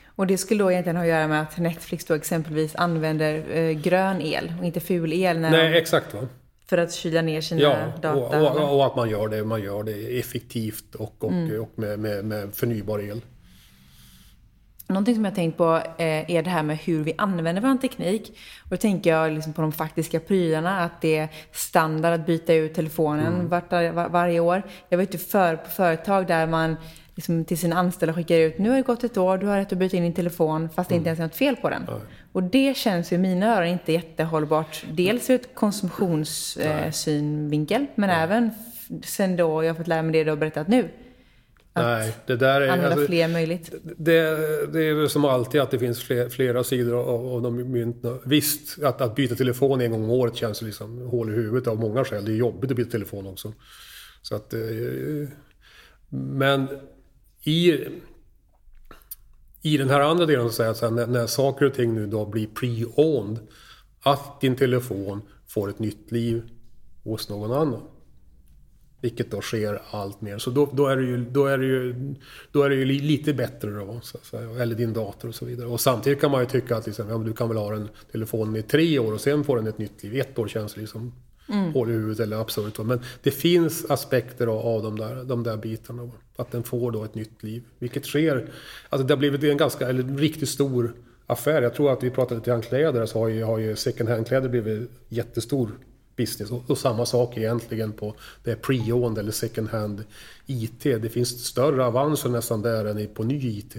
Och 0.06 0.28
det 0.28 0.38
skulle 0.38 0.64
då 0.64 0.72
egentligen 0.72 0.96
ha 0.96 1.04
att 1.04 1.10
göra 1.10 1.28
med 1.28 1.42
att 1.42 1.58
Netflix 1.58 2.06
då 2.06 2.14
exempelvis 2.14 2.76
använder 2.76 3.58
eh, 3.58 3.72
grön 3.72 4.22
el 4.22 4.54
och 4.60 4.66
inte 4.66 4.80
ful 4.80 5.14
el 5.14 5.40
när 5.40 5.52
Nej, 5.52 5.72
de, 5.72 5.78
exakt 5.78 6.14
va. 6.14 6.28
för 6.66 6.78
att 6.78 6.94
kyla 6.94 7.22
ner 7.22 7.42
sina 7.42 7.62
Ja, 7.62 7.94
data. 8.02 8.16
och, 8.16 8.62
och, 8.62 8.76
och 8.76 8.86
att 8.86 8.96
man 8.96 9.10
gör 9.10 9.28
det, 9.28 9.44
man 9.44 9.62
gör 9.62 9.84
det 9.84 10.20
effektivt 10.20 10.96
och, 10.96 11.24
och, 11.24 11.32
och 11.62 11.72
med, 11.76 12.00
med, 12.00 12.26
med 12.26 12.54
förnybar 12.56 13.00
el. 13.00 13.22
Någonting 14.88 15.16
som 15.16 15.26
jag 15.26 15.32
har 15.32 15.36
tänkt 15.36 15.58
på 15.58 15.76
eh, 15.98 16.32
är 16.32 16.44
det 16.44 16.50
här 16.50 16.64
med 16.64 16.78
hur 16.78 17.04
vi 17.04 17.14
använder 17.18 17.62
vår 17.62 17.78
teknik. 17.78 18.38
Och 18.64 18.70
då 18.70 18.78
tänker 18.78 19.10
jag 19.10 19.32
liksom 19.32 19.54
på 19.54 19.62
de 19.62 19.72
faktiska 19.72 20.20
prylarna, 20.20 20.80
att 20.80 21.02
det 21.02 21.18
är 21.18 21.28
standard 21.52 22.14
att 22.14 22.26
byta 22.26 22.54
ut 22.54 22.74
telefonen 22.74 23.34
Mm. 23.34 23.48
vart, 23.48 23.72
var, 23.72 24.10
varje 24.10 24.40
år. 24.40 24.62
Jag 24.90 24.98
vet 24.98 25.14
ju 25.14 25.18
för, 25.18 25.56
på 25.56 25.70
företag 25.70 26.28
där 26.28 26.48
man 26.48 26.76
liksom 27.16 27.46
till 27.46 27.58
sina 27.58 27.76
anställda 27.76 28.14
skickar 28.14 28.36
ut, 28.38 28.58
nu 28.58 28.70
har 28.70 28.76
det 28.78 28.82
gått 28.84 29.04
ett 29.04 29.18
år, 29.18 29.38
du 29.38 29.48
har 29.48 29.58
rätt 29.58 29.72
att 29.72 29.78
byta 29.78 29.98
in 29.98 30.04
din 30.04 30.14
telefon, 30.14 30.70
fast 30.76 30.90
det 30.90 30.96
inte 30.96 31.08
ens 31.10 31.20
är 31.20 31.24
något 31.24 31.36
fel 31.36 31.56
på 31.56 31.70
den. 31.70 31.88
Och 32.32 32.44
det 32.44 32.78
känns 32.78 33.12
ju 33.12 33.16
i 33.16 33.20
mina 33.20 33.58
öron 33.58 33.68
inte 33.68 33.94
jättehållbart. 33.94 34.86
Dels 34.92 35.30
ur 35.30 35.36
ett 35.36 35.56
konsumtionssynvinkel, 35.56 37.86
men 37.96 38.10
även 38.10 38.52
f- 38.58 38.88
sen 39.06 39.36
då 39.36 39.64
jag 39.64 39.70
har 39.70 39.76
fått 39.78 39.88
lära 39.88 40.02
mig 40.02 40.12
det 40.14 40.24
du 40.24 40.30
har 40.32 40.38
berättat 40.38 40.68
nu. 40.68 40.90
Nej, 41.76 42.16
det 42.26 42.36
där 42.36 42.62
är... 42.62 42.68
Använda 42.68 42.92
alltså, 42.92 43.08
fler 43.08 43.28
möjligt. 43.28 43.74
Det, 43.98 44.22
det 44.74 44.84
är 44.84 44.94
väl 44.94 45.10
som 45.10 45.26
alltid 45.26 45.62
att 45.62 45.72
det 45.72 45.80
finns 45.80 46.04
fler, 46.04 46.30
flera 46.30 46.64
sidor 46.64 46.96
av, 46.96 47.28
av 47.28 47.42
de 47.42 47.72
mynten. 47.72 48.20
Visst, 48.26 48.84
att, 48.84 49.02
att 49.02 49.16
byta 49.16 49.36
telefon 49.36 49.82
en 49.82 49.92
gång 49.92 50.04
om 50.04 50.10
året 50.10 50.36
känns 50.36 50.62
liksom 50.62 51.02
hål 51.02 51.30
i 51.30 51.34
huvudet 51.34 51.68
av 51.68 51.80
många 51.80 52.06
skäl. 52.06 52.26
Det 52.26 52.32
är 52.32 52.36
jobbigt 52.36 52.72
att 52.72 52.78
byta 52.78 52.92
telefon 52.92 53.28
också. 53.28 53.54
Så 54.22 54.36
att, 54.36 54.54
eh, 54.54 54.60
men 56.10 56.68
i, 57.44 57.78
i 59.62 59.78
den 59.78 59.90
här 59.90 60.00
andra 60.00 60.26
delen, 60.26 60.52
så 60.52 60.64
här, 60.64 60.92
när, 60.92 61.08
när 61.08 61.28
saker 61.28 61.66
och 61.66 61.74
ting 61.74 61.96
nu 61.96 62.08
då 62.08 62.26
blir 62.26 62.48
pre-owned, 62.48 63.38
att 64.02 64.42
din 64.42 64.56
telefon 64.56 65.22
får 65.48 65.70
ett 65.70 65.80
nytt 65.80 66.12
liv 66.12 66.44
hos 67.04 67.30
någon 67.30 67.52
annan. 67.52 67.82
Vilket 69.06 69.32
då 69.32 69.42
sker 69.42 69.82
allt 69.92 70.22
mer. 70.22 70.38
Så 70.38 70.50
då, 70.50 70.70
då, 70.74 70.88
är, 70.88 70.98
det 70.98 71.04
ju, 71.04 71.26
då, 71.32 71.46
är, 71.46 71.58
det 71.58 71.66
ju, 71.66 72.16
då 72.52 72.64
är 72.64 72.70
det 72.70 72.76
ju 72.76 72.86
li- 72.86 73.00
lite 73.00 73.34
bättre 73.34 73.72
då. 73.72 74.00
Så 74.04 74.18
säga. 74.18 74.62
Eller 74.62 74.76
din 74.76 74.94
dator 74.94 75.30
och 75.30 75.36
så 75.36 75.46
vidare. 75.46 75.68
Och 75.68 75.80
samtidigt 75.82 76.22
kan 76.22 76.32
man 76.32 76.42
ju 76.42 76.46
tycka 76.48 76.78
att 76.78 76.86
liksom, 76.86 77.10
ja, 77.10 77.18
du 77.18 77.34
kan 77.34 77.48
väl 77.48 77.58
ha 77.58 77.74
en 77.76 77.90
telefon 78.12 78.56
i 78.56 78.62
tre 78.62 79.00
år 79.00 79.14
och 79.14 79.22
sen 79.22 79.44
får 79.44 79.56
den 79.56 79.68
ett 79.68 79.78
nytt 79.78 80.04
liv. 80.04 80.16
Ett 80.16 80.40
år 80.40 80.48
känns 80.48 80.78
liksom 80.78 81.14
hål 81.74 81.90
i 81.90 81.94
huvudet 81.94 82.20
eller 82.20 82.38
absurt. 82.38 82.80
Men 82.80 83.00
det 83.24 83.32
finns 83.32 83.86
aspekter 83.90 84.48
av, 84.48 84.84
de, 84.84 85.00
där, 85.00 85.24
de 85.24 85.44
där 85.44 85.58
bitarna. 85.58 86.10
Att 86.36 86.52
den 86.52 86.64
får 86.64 86.92
då 86.92 87.04
ett 87.04 87.16
nytt 87.16 87.44
liv. 87.44 87.64
Vilket 87.80 88.06
sker. 88.06 88.50
Alltså 88.90 89.08
det 89.08 89.14
har 89.14 89.20
blivit 89.20 89.44
en 89.44 89.58
ganska, 89.58 89.90
eller 89.90 90.04
en 90.04 90.18
riktigt 90.18 90.50
stor 90.50 90.94
affär. 91.26 91.62
Jag 91.62 91.74
tror 91.74 91.92
att 91.94 92.04
vi 92.04 92.10
pratade 92.10 92.36
lite 92.36 92.50
grann 92.52 92.62
kläder. 92.62 93.06
Så 93.06 93.20
har 93.20 93.28
ju, 93.28 93.44
har 93.44 93.58
ju 93.58 93.76
second 93.76 94.10
hand-kläder 94.10 94.50
blivit 94.50 94.90
jättestor 95.10 95.72
business. 96.16 96.52
Och, 96.52 96.70
och 96.70 96.78
samma 96.78 97.06
sak 97.06 97.38
egentligen 97.38 97.92
på 97.92 98.14
det 98.44 98.52
är 98.52 98.56
pre-owned 98.56 99.20
eller 99.20 99.32
second 99.32 99.70
hand 99.70 100.04
IT. 100.46 100.84
Det 100.84 101.10
finns 101.10 101.46
större 101.46 101.86
avanser 101.86 102.30
nästan 102.30 102.62
där 102.62 102.86
än 102.86 103.08
på 103.08 103.24
ny 103.24 103.58
IT. 103.58 103.76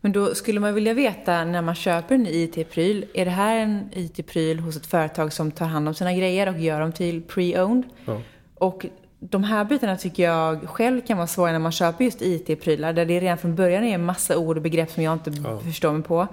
Men 0.00 0.12
då 0.12 0.34
skulle 0.34 0.60
man 0.60 0.74
vilja 0.74 0.94
veta 0.94 1.44
när 1.44 1.62
man 1.62 1.74
köper 1.74 2.14
en 2.14 2.26
IT-pryl, 2.26 3.06
är 3.14 3.24
det 3.24 3.30
här 3.30 3.56
en 3.56 3.90
IT-pryl 3.92 4.58
hos 4.58 4.76
ett 4.76 4.86
företag 4.86 5.32
som 5.32 5.50
tar 5.50 5.66
hand 5.66 5.88
om 5.88 5.94
sina 5.94 6.14
grejer 6.14 6.48
och 6.48 6.58
gör 6.58 6.80
dem 6.80 6.92
till 6.92 7.22
pre-owned? 7.22 7.82
Ja. 8.04 8.20
Och 8.54 8.86
de 9.18 9.44
här 9.44 9.64
bitarna 9.64 9.96
tycker 9.96 10.22
jag 10.22 10.68
själv 10.68 11.00
kan 11.00 11.16
vara 11.16 11.26
svåra 11.26 11.52
när 11.52 11.58
man 11.58 11.72
köper 11.72 12.04
just 12.04 12.22
IT-prylar, 12.22 12.92
där 12.92 13.06
det 13.06 13.20
redan 13.20 13.38
från 13.38 13.54
början 13.54 13.84
är 13.84 13.94
en 13.94 14.04
massa 14.04 14.38
ord 14.38 14.56
och 14.56 14.62
begrepp 14.62 14.90
som 14.90 15.02
jag 15.02 15.12
inte 15.12 15.32
förstår 15.64 15.92
mig 15.92 16.02
på. 16.02 16.28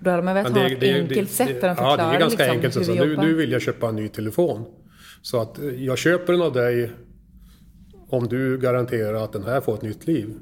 Då 0.00 0.10
hade 0.10 0.22
man 0.22 0.34
velat 0.34 0.52
ha 0.52 0.66
ett 0.66 0.82
enkelt 0.82 1.30
sätt 1.30 1.60
där 1.60 1.68
de 1.68 1.68
Ja, 1.68 1.74
förklarar 1.74 2.10
det 2.10 2.16
är 2.16 2.20
ganska 2.20 2.42
liksom, 2.42 2.56
enkelt. 2.56 2.86
Så 2.86 2.94
nu, 2.94 3.16
nu 3.16 3.34
vill 3.34 3.52
jag 3.52 3.62
köpa 3.62 3.88
en 3.88 3.96
ny 3.96 4.08
telefon. 4.08 4.64
Så 5.22 5.40
att 5.40 5.58
eh, 5.58 5.64
jag 5.64 5.98
köper 5.98 6.32
den 6.32 6.42
av 6.42 6.52
dig 6.52 6.90
om 8.08 8.28
du 8.28 8.58
garanterar 8.58 9.24
att 9.24 9.32
den 9.32 9.44
här 9.44 9.60
får 9.60 9.74
ett 9.74 9.82
nytt 9.82 10.06
liv. 10.06 10.34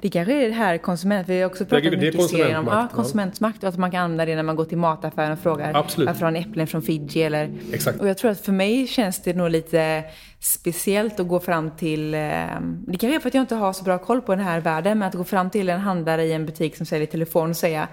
Det 0.00 0.08
kanske 0.08 0.44
är 0.44 0.48
det 0.48 0.54
här 0.54 0.78
konsument... 0.78 1.28
Vi 1.28 1.40
har 1.40 1.46
också 1.46 1.64
pratat 1.64 1.84
Det 1.84 1.90
det 1.90 1.96
mycket 1.96 2.20
i 2.20 2.28
serien 2.28 2.56
om 2.56 2.66
ja, 2.66 2.88
konsumentmakt, 2.92 2.92
ja. 2.92 2.96
konsumentmakt 2.96 3.62
och 3.62 3.68
att 3.68 3.76
man 3.76 3.90
kan 3.90 4.00
använda 4.00 4.24
det 4.24 4.36
när 4.36 4.42
man 4.42 4.56
går 4.56 4.64
till 4.64 4.78
mataffären 4.78 5.32
och 5.32 5.38
frågar 5.38 5.76
Absolut. 5.76 6.06
varför 6.06 6.24
har 6.24 6.30
ni 6.30 6.40
äpplen 6.40 6.66
från 6.66 6.82
Fiji 6.82 7.22
eller... 7.22 7.50
Exakt. 7.72 8.00
Och 8.00 8.08
jag 8.08 8.18
tror 8.18 8.30
att 8.30 8.40
för 8.40 8.52
mig 8.52 8.86
känns 8.86 9.22
det 9.22 9.34
nog 9.34 9.50
lite 9.50 10.04
speciellt 10.40 11.20
att 11.20 11.28
gå 11.28 11.40
fram 11.40 11.70
till... 11.70 12.14
Eh, 12.14 12.20
det 12.86 12.98
kanske 12.98 13.14
är 13.14 13.20
för 13.20 13.28
att 13.28 13.34
jag 13.34 13.42
inte 13.42 13.54
har 13.54 13.72
så 13.72 13.84
bra 13.84 13.98
koll 13.98 14.20
på 14.20 14.34
den 14.34 14.44
här 14.44 14.60
världen, 14.60 14.98
men 14.98 15.08
att 15.08 15.14
gå 15.14 15.24
fram 15.24 15.50
till 15.50 15.68
en 15.68 15.80
handlare 15.80 16.24
i 16.24 16.32
en 16.32 16.46
butik 16.46 16.76
som 16.76 16.86
säljer 16.86 17.06
telefon 17.06 17.50
och 17.50 17.56
säga 17.56 17.88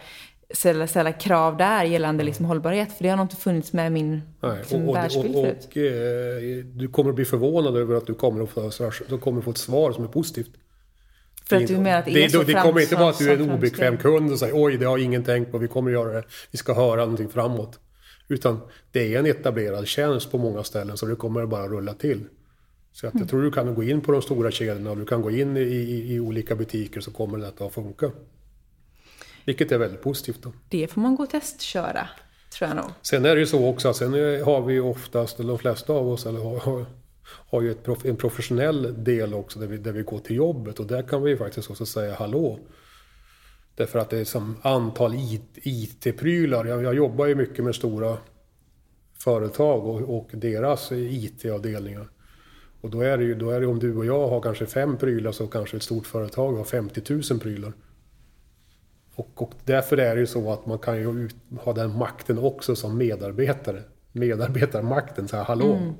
ställa, 0.53 0.87
ställa 0.87 1.11
krav 1.11 1.57
där 1.57 1.83
gällande 1.83 2.23
liksom 2.23 2.45
hållbarhet. 2.45 2.93
För 2.93 3.03
det 3.03 3.09
har 3.09 3.17
nog 3.17 3.23
inte 3.23 3.35
funnits 3.35 3.73
med 3.73 3.87
i 3.87 3.89
min 3.89 4.21
Nej, 4.41 4.57
liksom, 4.57 4.93
världsbild 4.93 5.33
förut. 5.33 5.67
och 5.71 5.77
eh, 5.77 6.65
du 6.65 6.87
kommer 6.87 7.09
att 7.09 7.15
bli 7.15 7.25
förvånad 7.25 7.77
över 7.77 7.95
att 7.95 8.07
du 8.07 8.13
kommer 8.13 8.43
att 8.43 8.49
få, 8.49 8.71
du 9.09 9.17
kommer 9.17 9.39
att 9.39 9.45
få 9.45 9.51
ett 9.51 9.57
svar 9.57 9.91
som 9.91 10.03
är 10.03 10.07
positivt. 10.07 10.51
För 11.49 11.55
att 11.55 11.67
du 11.67 11.77
menar 11.77 11.99
att 11.99 12.05
det 12.05 12.11
är 12.11 12.23
det, 12.23 12.29
så 12.29 12.43
det 12.43 12.53
kommer 12.53 12.81
inte 12.81 12.95
vara 12.95 13.09
att 13.09 13.19
du 13.19 13.31
är 13.31 13.37
en 13.37 13.51
obekväm 13.51 13.97
kund 13.97 14.31
och 14.31 14.39
säger 14.39 14.53
oj, 14.63 14.77
det 14.77 14.85
har 14.85 14.97
ingen 14.97 15.23
tänkt 15.23 15.51
på, 15.51 15.57
vi 15.57 15.67
kommer 15.67 15.89
att 15.91 15.93
göra 15.93 16.13
det, 16.13 16.23
vi 16.51 16.57
ska 16.57 16.73
höra 16.73 16.95
någonting 17.01 17.29
framåt. 17.29 17.79
Utan 18.27 18.59
det 18.91 19.13
är 19.15 19.19
en 19.19 19.25
etablerad 19.25 19.87
tjänst 19.87 20.31
på 20.31 20.37
många 20.37 20.63
ställen 20.63 20.97
så 20.97 21.05
det 21.05 21.15
kommer 21.15 21.45
bara 21.45 21.67
rulla 21.67 21.93
till. 21.93 22.19
Så 22.93 23.07
att 23.07 23.13
Mm. 23.13 23.21
jag 23.23 23.29
tror 23.29 23.41
du 23.41 23.51
kan 23.51 23.75
gå 23.75 23.83
in 23.83 24.01
på 24.01 24.11
de 24.11 24.21
stora 24.21 24.51
kedjorna 24.51 24.91
och 24.91 24.97
du 24.97 25.05
kan 25.05 25.21
gå 25.21 25.31
in 25.31 25.57
i, 25.57 25.61
i, 25.61 26.13
i 26.15 26.19
olika 26.19 26.55
butiker 26.55 27.01
så 27.01 27.11
kommer 27.11 27.37
detta 27.37 27.65
att 27.65 27.73
funka. 27.73 28.11
Vilket 29.45 29.71
är 29.71 29.77
väldigt 29.77 30.01
positivt 30.01 30.41
då. 30.41 30.53
Det 30.69 30.87
får 30.87 31.01
man 31.01 31.15
gå 31.15 31.23
och 31.23 31.29
testköra, 31.29 32.09
tror 32.57 32.67
jag 32.69 32.75
nog. 32.75 32.85
Sen 33.01 33.25
är 33.25 33.35
det 33.35 33.39
ju 33.39 33.47
så 33.47 33.67
också 33.67 33.89
att 33.89 33.95
sen 33.95 34.13
har 34.43 34.61
vi 34.61 34.73
ju 34.73 34.81
oftast, 34.81 35.39
eller 35.39 35.49
de 35.49 35.59
flesta 35.59 35.93
av 35.93 36.07
oss, 36.09 36.25
eller 36.25 36.39
har, 36.39 36.59
har, 36.59 36.85
har 37.25 37.61
ju 37.61 37.73
prof, 37.73 38.05
en 38.05 38.15
professionell 38.15 39.03
del 39.03 39.33
också 39.33 39.59
där 39.59 39.67
vi, 39.67 39.77
där 39.77 39.91
vi 39.91 40.01
går 40.01 40.19
till 40.19 40.35
jobbet 40.35 40.79
och 40.79 40.85
där 40.87 41.01
kan 41.01 41.23
vi 41.23 41.29
ju 41.29 41.37
faktiskt 41.37 41.69
också 41.69 41.85
säga 41.85 42.15
hallå. 42.15 42.59
Därför 43.75 43.99
att 43.99 44.09
det 44.09 44.17
är 44.17 44.25
som 44.25 44.55
antal 44.61 45.13
IT-prylar. 45.63 46.65
Jag, 46.65 46.83
jag 46.83 46.95
jobbar 46.95 47.25
ju 47.25 47.35
mycket 47.35 47.65
med 47.65 47.75
stora 47.75 48.17
företag 49.13 49.85
och, 49.85 50.17
och 50.17 50.29
deras 50.33 50.91
IT-avdelningar. 50.91 52.09
Och 52.81 52.89
då 52.89 53.01
är 53.01 53.17
det 53.17 53.23
ju, 53.23 53.35
då 53.35 53.49
är 53.49 53.61
det 53.61 53.67
om 53.67 53.79
du 53.79 53.95
och 53.95 54.05
jag 54.05 54.27
har 54.27 54.41
kanske 54.41 54.65
fem 54.65 54.97
prylar 54.97 55.31
så 55.31 55.47
kanske 55.47 55.77
ett 55.77 55.83
stort 55.83 56.07
företag 56.07 56.53
har 56.53 56.63
50 56.63 57.13
000 57.31 57.39
prylar. 57.39 57.73
Och, 59.15 59.41
och 59.41 59.51
därför 59.65 59.97
är 59.97 60.15
det 60.15 60.21
ju 60.21 60.27
så 60.27 60.53
att 60.53 60.65
man 60.65 60.79
kan 60.79 60.97
ju 60.97 61.25
ut, 61.25 61.35
ha 61.59 61.73
den 61.73 61.97
makten 61.97 62.39
också 62.39 62.75
som 62.75 62.97
medarbetare. 62.97 63.81
Medarbetarmakten, 64.11 65.27
så 65.27 65.37
här, 65.37 65.43
hallå. 65.43 65.93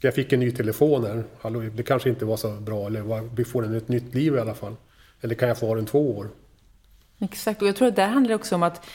Jag 0.00 0.14
fick 0.14 0.32
en 0.32 0.40
ny 0.40 0.50
telefon 0.50 1.04
här. 1.04 1.24
Hallå, 1.40 1.60
det 1.60 1.82
kanske 1.82 2.08
inte 2.08 2.24
var 2.24 2.36
så 2.36 2.50
bra, 2.50 2.86
eller 2.86 3.44
får 3.44 3.62
den 3.62 3.74
ett 3.74 3.88
nytt 3.88 4.14
liv 4.14 4.34
i 4.34 4.38
alla 4.38 4.54
fall. 4.54 4.76
Eller 5.20 5.34
kan 5.34 5.48
jag 5.48 5.58
få 5.58 5.66
ha 5.66 5.74
den 5.74 5.86
två 5.86 6.16
år? 6.16 6.28
Exakt, 7.18 7.62
och 7.62 7.68
jag 7.68 7.76
tror 7.76 7.88
att 7.88 7.96
där 7.96 8.08
handlar 8.08 8.28
det 8.28 8.34
också 8.34 8.54
om 8.54 8.62
att 8.62 8.86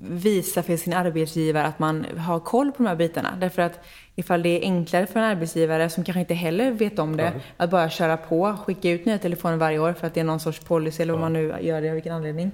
visa 0.00 0.62
för 0.62 0.76
sin 0.76 0.92
arbetsgivare 0.92 1.66
att 1.66 1.78
man 1.78 2.06
har 2.16 2.40
koll 2.40 2.72
på 2.72 2.82
de 2.82 2.88
här 2.88 2.96
bitarna. 2.96 3.36
Därför 3.40 3.62
att 3.62 3.80
ifall 4.14 4.42
det 4.42 4.48
är 4.48 4.60
enklare 4.62 5.06
för 5.06 5.20
en 5.20 5.26
arbetsgivare 5.26 5.90
som 5.90 6.04
kanske 6.04 6.20
inte 6.20 6.34
heller 6.34 6.70
vet 6.70 6.98
om 6.98 7.16
det, 7.16 7.32
att 7.56 7.70
bara 7.70 7.90
köra 7.90 8.16
på, 8.16 8.56
skicka 8.66 8.90
ut 8.90 9.04
nya 9.04 9.18
telefoner 9.18 9.56
varje 9.56 9.78
år 9.78 9.92
för 9.92 10.06
att 10.06 10.14
det 10.14 10.20
är 10.20 10.24
någon 10.24 10.40
sorts 10.40 10.60
policy 10.60 11.02
eller 11.02 11.12
vad 11.12 11.20
man 11.20 11.32
nu 11.32 11.54
gör 11.60 11.80
det, 11.80 11.88
av 11.88 11.94
vilken 11.94 12.12
anledning. 12.12 12.50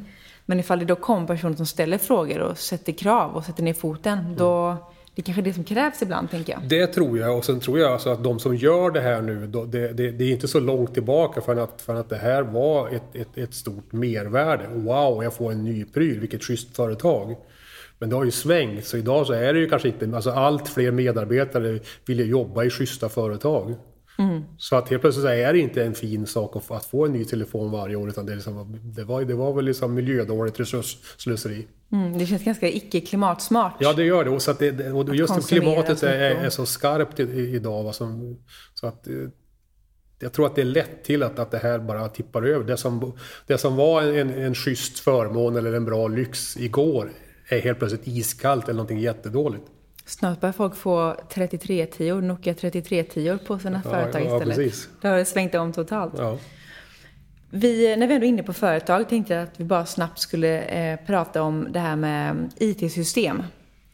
Men 0.46 0.60
ifall 0.60 0.78
det 0.78 0.84
då 0.84 0.96
kommer 0.96 1.26
personer 1.26 1.56
som 1.56 1.66
ställer 1.66 1.98
frågor 1.98 2.38
och 2.38 2.58
sätter 2.58 2.92
krav 2.92 3.36
och 3.36 3.44
sätter 3.44 3.62
ner 3.62 3.74
foten, 3.74 4.34
då 4.36 4.76
det 5.14 5.22
är 5.22 5.24
kanske 5.24 5.40
är 5.40 5.44
det 5.44 5.52
som 5.52 5.64
krävs 5.64 6.02
ibland, 6.02 6.30
tänker 6.30 6.52
jag. 6.52 6.62
Det 6.68 6.86
tror 6.86 7.18
jag 7.18 7.38
och 7.38 7.44
sen 7.44 7.60
tror 7.60 7.78
jag 7.78 7.92
alltså 7.92 8.10
att 8.10 8.24
de 8.24 8.38
som 8.38 8.56
gör 8.56 8.90
det 8.90 9.00
här 9.00 9.22
nu, 9.22 9.46
då, 9.46 9.64
det, 9.64 9.92
det, 9.92 10.10
det 10.10 10.24
är 10.24 10.32
inte 10.32 10.48
så 10.48 10.60
långt 10.60 10.94
tillbaka 10.94 11.40
för 11.40 11.56
att, 11.56 11.82
för 11.82 11.94
att 11.94 12.08
det 12.08 12.16
här 12.16 12.42
var 12.42 12.88
ett, 12.88 13.16
ett, 13.16 13.38
ett 13.38 13.54
stort 13.54 13.92
mervärde. 13.92 14.68
Wow, 14.72 15.22
jag 15.22 15.34
får 15.34 15.52
en 15.52 15.64
ny 15.64 15.84
pryl, 15.84 16.20
vilket 16.20 16.44
schysst 16.44 16.76
företag. 16.76 17.36
Men 17.98 18.10
det 18.10 18.16
har 18.16 18.24
ju 18.24 18.30
svängt, 18.30 18.86
så 18.86 18.96
idag 18.96 19.26
så 19.26 19.32
är 19.32 19.52
det 19.52 19.58
ju 19.58 19.68
kanske 19.68 19.88
inte, 19.88 20.10
alltså 20.14 20.30
allt 20.30 20.68
fler 20.68 20.90
medarbetare 20.90 21.78
vill 22.06 22.18
ju 22.18 22.26
jobba 22.26 22.64
i 22.64 22.70
schyssta 22.70 23.08
företag. 23.08 23.74
Så 24.58 24.76
att 24.76 24.88
helt 24.88 25.02
plötsligt 25.02 25.24
så 25.24 25.28
är 25.28 25.52
det 25.52 25.58
inte 25.58 25.84
en 25.84 25.94
fin 25.94 26.26
sak 26.26 26.56
att 26.56 26.64
få, 26.64 26.74
att 26.74 26.84
få 26.84 27.06
en 27.06 27.12
ny 27.12 27.24
telefon 27.24 27.70
varje 27.70 27.96
år, 27.96 28.08
utan 28.08 28.26
det, 28.26 28.34
liksom, 28.34 28.80
det, 28.82 29.04
var, 29.04 29.24
det 29.24 29.34
var 29.34 29.52
väl 29.52 29.64
liksom 29.64 29.94
miljödåligt 29.94 30.60
resursslöseri. 30.60 31.66
Mm, 31.92 32.18
det 32.18 32.26
känns 32.26 32.44
ganska 32.44 32.68
icke-klimatsmart. 32.68 33.74
Ja, 33.80 33.92
det 33.92 34.04
gör 34.04 34.24
det. 34.24 34.30
Och, 34.30 34.42
så 34.42 34.50
att 34.50 34.58
det, 34.58 34.92
och 34.92 35.14
just 35.14 35.32
att 35.32 35.48
klimatet 35.48 36.02
är, 36.02 36.18
är, 36.18 36.50
så 36.50 36.66
skarpt 36.66 37.20
idag. 37.20 37.94
Som, 37.94 38.36
så 38.74 38.86
att, 38.86 39.06
eh, 39.06 39.14
jag 40.18 40.32
tror 40.32 40.46
att 40.46 40.54
det 40.54 40.60
är 40.60 40.66
lätt 40.66 41.04
till 41.04 41.22
att, 41.22 41.38
att 41.38 41.50
det 41.50 41.58
här 41.58 41.78
bara 41.78 42.08
tippar 42.08 42.42
över. 42.42 42.64
Det 42.64 42.76
som, 42.76 43.12
det 43.46 43.58
som 43.58 43.76
var 43.76 44.02
en, 44.02 44.30
en 44.30 44.54
schysst 44.54 44.98
förmån 44.98 45.56
eller 45.56 45.72
en 45.72 45.84
bra 45.84 46.08
lyx 46.08 46.56
igår 46.56 47.10
är 47.48 47.60
helt 47.60 47.78
plötsligt 47.78 48.08
iskallt 48.08 48.64
eller 48.64 48.76
någonting 48.76 49.00
jättedådåligt. 49.00 49.64
Snart 50.06 50.40
börjar 50.40 50.52
folk 50.52 50.76
få 50.76 51.16
3310 51.28 52.20
Nokia 52.20 52.54
3310 52.54 53.38
på 53.46 53.58
sina 53.58 53.80
Ja, 53.84 53.90
företag 53.90 54.22
ja, 54.22 54.34
istället. 54.34 54.56
precis. 54.56 54.88
Det 55.00 55.08
har 55.08 55.24
svängt 55.24 55.54
om 55.54 55.72
totalt. 55.72 56.12
Ja. 56.18 56.38
Vi, 57.50 57.96
när 57.96 58.06
vi 58.06 58.14
ändå 58.14 58.26
är 58.26 58.28
inne 58.28 58.42
på 58.42 58.52
företag 58.52 59.08
tänkte 59.08 59.34
jag 59.34 59.42
att 59.42 59.60
vi 59.60 59.64
bara 59.64 59.86
snabbt 59.86 60.18
skulle 60.18 60.62
eh, 60.62 60.98
prata 61.06 61.42
om 61.42 61.66
det 61.70 61.78
här 61.80 61.96
med 61.96 62.52
IT-system. 62.56 63.42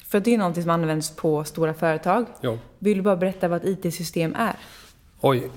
För 0.06 0.20
det 0.20 0.34
är 0.34 0.38
någonting 0.38 0.62
som 0.62 0.70
används 0.70 1.16
på 1.16 1.44
stora 1.44 1.74
företag. 1.74 2.26
Ja. 2.40 2.58
Vill 2.78 2.96
du 2.96 3.02
bara 3.02 3.16
berätta 3.16 3.48
vad 3.48 3.64
ett 3.64 3.84
IT-system 3.86 4.34
är? 4.38 4.56
Oj. 5.20 5.50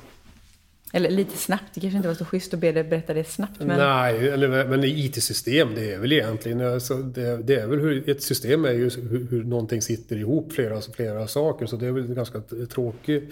Eller 0.96 1.10
lite 1.10 1.38
snabbt, 1.38 1.64
det 1.74 1.82
kanske 1.82 1.98
inte 1.98 2.08
var 2.08 2.16
så 2.16 2.26
schysst 2.26 2.54
att 2.54 2.60
be 2.60 2.72
dig 2.72 2.84
berätta 2.84 3.14
det 3.14 3.24
snabbt. 3.24 3.60
Men... 3.60 3.78
Nej, 3.78 4.30
eller, 4.30 4.66
men 4.66 4.84
IT-system 4.84 5.76
det 5.76 5.94
är 5.94 6.00
väl 6.00 6.12
egentligen, 6.12 6.62
alltså, 6.74 6.98
det, 6.98 7.38
det, 7.38 7.56
är 7.56 7.68
väl 7.68 7.80
hur, 7.80 8.10
ett 8.10 8.24
system 8.24 8.66
är 8.66 8.72
ju 8.72 8.90
hur, 8.90 9.28
hur 9.32 9.44
någonting 9.44 9.82
sitter 9.82 10.16
ihop, 10.16 10.54
flera, 10.54 10.82
flera 10.82 11.28
saker. 11.28 11.66
Så 11.66 11.76
det 11.76 11.88
är 11.88 11.92
väl 11.92 12.06
en 12.06 12.16
ganska 12.16 12.42
tråkig 12.70 13.30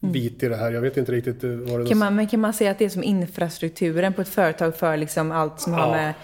bit 0.00 0.42
i 0.42 0.48
det 0.48 0.56
här. 0.56 0.72
Jag 0.72 0.80
vet 0.80 0.96
inte 0.96 1.12
riktigt 1.12 1.44
eh, 1.44 1.50
vad 1.50 1.80
det 1.80 1.86
kan 1.86 1.98
man, 1.98 2.16
Men 2.16 2.26
kan 2.26 2.40
man 2.40 2.54
säga 2.54 2.70
att 2.70 2.78
det 2.78 2.84
är 2.84 2.88
som 2.88 3.02
infrastrukturen 3.02 4.12
på 4.12 4.22
ett 4.22 4.28
företag 4.28 4.76
för 4.76 4.96
liksom 4.96 5.32
allt 5.32 5.60
som 5.60 5.72
ja. 5.72 5.78
har 5.78 5.90
med 5.90 6.14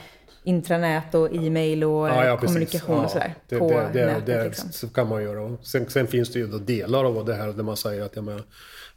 intranät 0.45 1.15
och 1.15 1.35
e-mail 1.35 1.85
och 1.85 2.09
ja, 2.09 2.25
ja, 2.25 2.37
kommunikation 2.37 2.97
ja, 2.97 3.05
och 3.05 3.11
sådär. 3.11 3.35
Det, 3.49 3.59
på 3.59 3.69
det, 3.71 3.91
det, 3.93 4.07
nätet 4.07 4.27
det, 4.27 4.45
liksom. 4.45 4.73
Så 4.73 4.89
kan 4.89 5.09
man 5.09 5.23
göra. 5.23 5.57
Sen, 5.63 5.91
sen 5.91 6.07
finns 6.07 6.33
det 6.33 6.39
ju 6.39 6.47
då 6.47 6.59
delar 6.59 7.05
av 7.05 7.25
det 7.25 7.35
här 7.35 7.53
där 7.53 7.63
man 7.63 7.77
säger 7.77 8.03
att 8.03 8.17
ja, 8.17 8.23
men, 8.23 8.43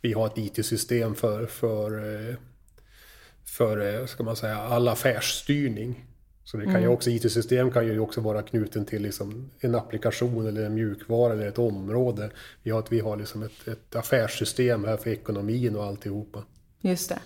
vi 0.07 0.13
har 0.13 0.27
ett 0.27 0.37
IT-system 0.37 1.15
för, 1.15 1.45
för, 1.45 1.91
eh, 2.29 2.35
för 3.45 4.01
eh, 4.01 4.05
ska 4.05 4.23
man 4.23 4.35
säga, 4.35 4.57
all 4.57 4.87
affärsstyrning. 4.87 6.05
Så 6.43 6.57
det 6.57 6.63
kan 6.63 6.71
mm. 6.71 6.83
ju 6.83 6.87
också, 6.87 7.09
IT-system 7.09 7.71
kan 7.71 7.85
ju 7.87 7.99
också 7.99 8.21
vara 8.21 8.41
knuten 8.41 8.85
till 8.85 9.01
liksom 9.01 9.51
en 9.59 9.75
applikation 9.75 10.47
eller 10.47 10.65
en 10.65 10.73
mjukvara 10.73 11.33
eller 11.33 11.47
ett 11.47 11.59
område. 11.59 12.29
Vi 12.63 12.71
har, 12.71 12.83
vi 12.89 12.99
har 12.99 13.17
liksom 13.17 13.43
ett, 13.43 13.67
ett 13.67 13.95
affärssystem 13.95 14.85
här 14.85 14.97
för 14.97 15.09
ekonomin 15.09 15.75
och 15.75 15.83
alltihopa. 15.83 16.43
Just 16.81 17.09
det. 17.09 17.19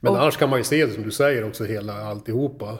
Men 0.00 0.12
och... 0.12 0.22
annars 0.22 0.36
kan 0.36 0.50
man 0.50 0.58
ju 0.58 0.64
se 0.64 0.86
det 0.86 0.92
som 0.92 1.02
du 1.02 1.10
säger 1.10 1.44
också 1.44 1.64
hela 1.64 2.04
alltihopa. 2.04 2.78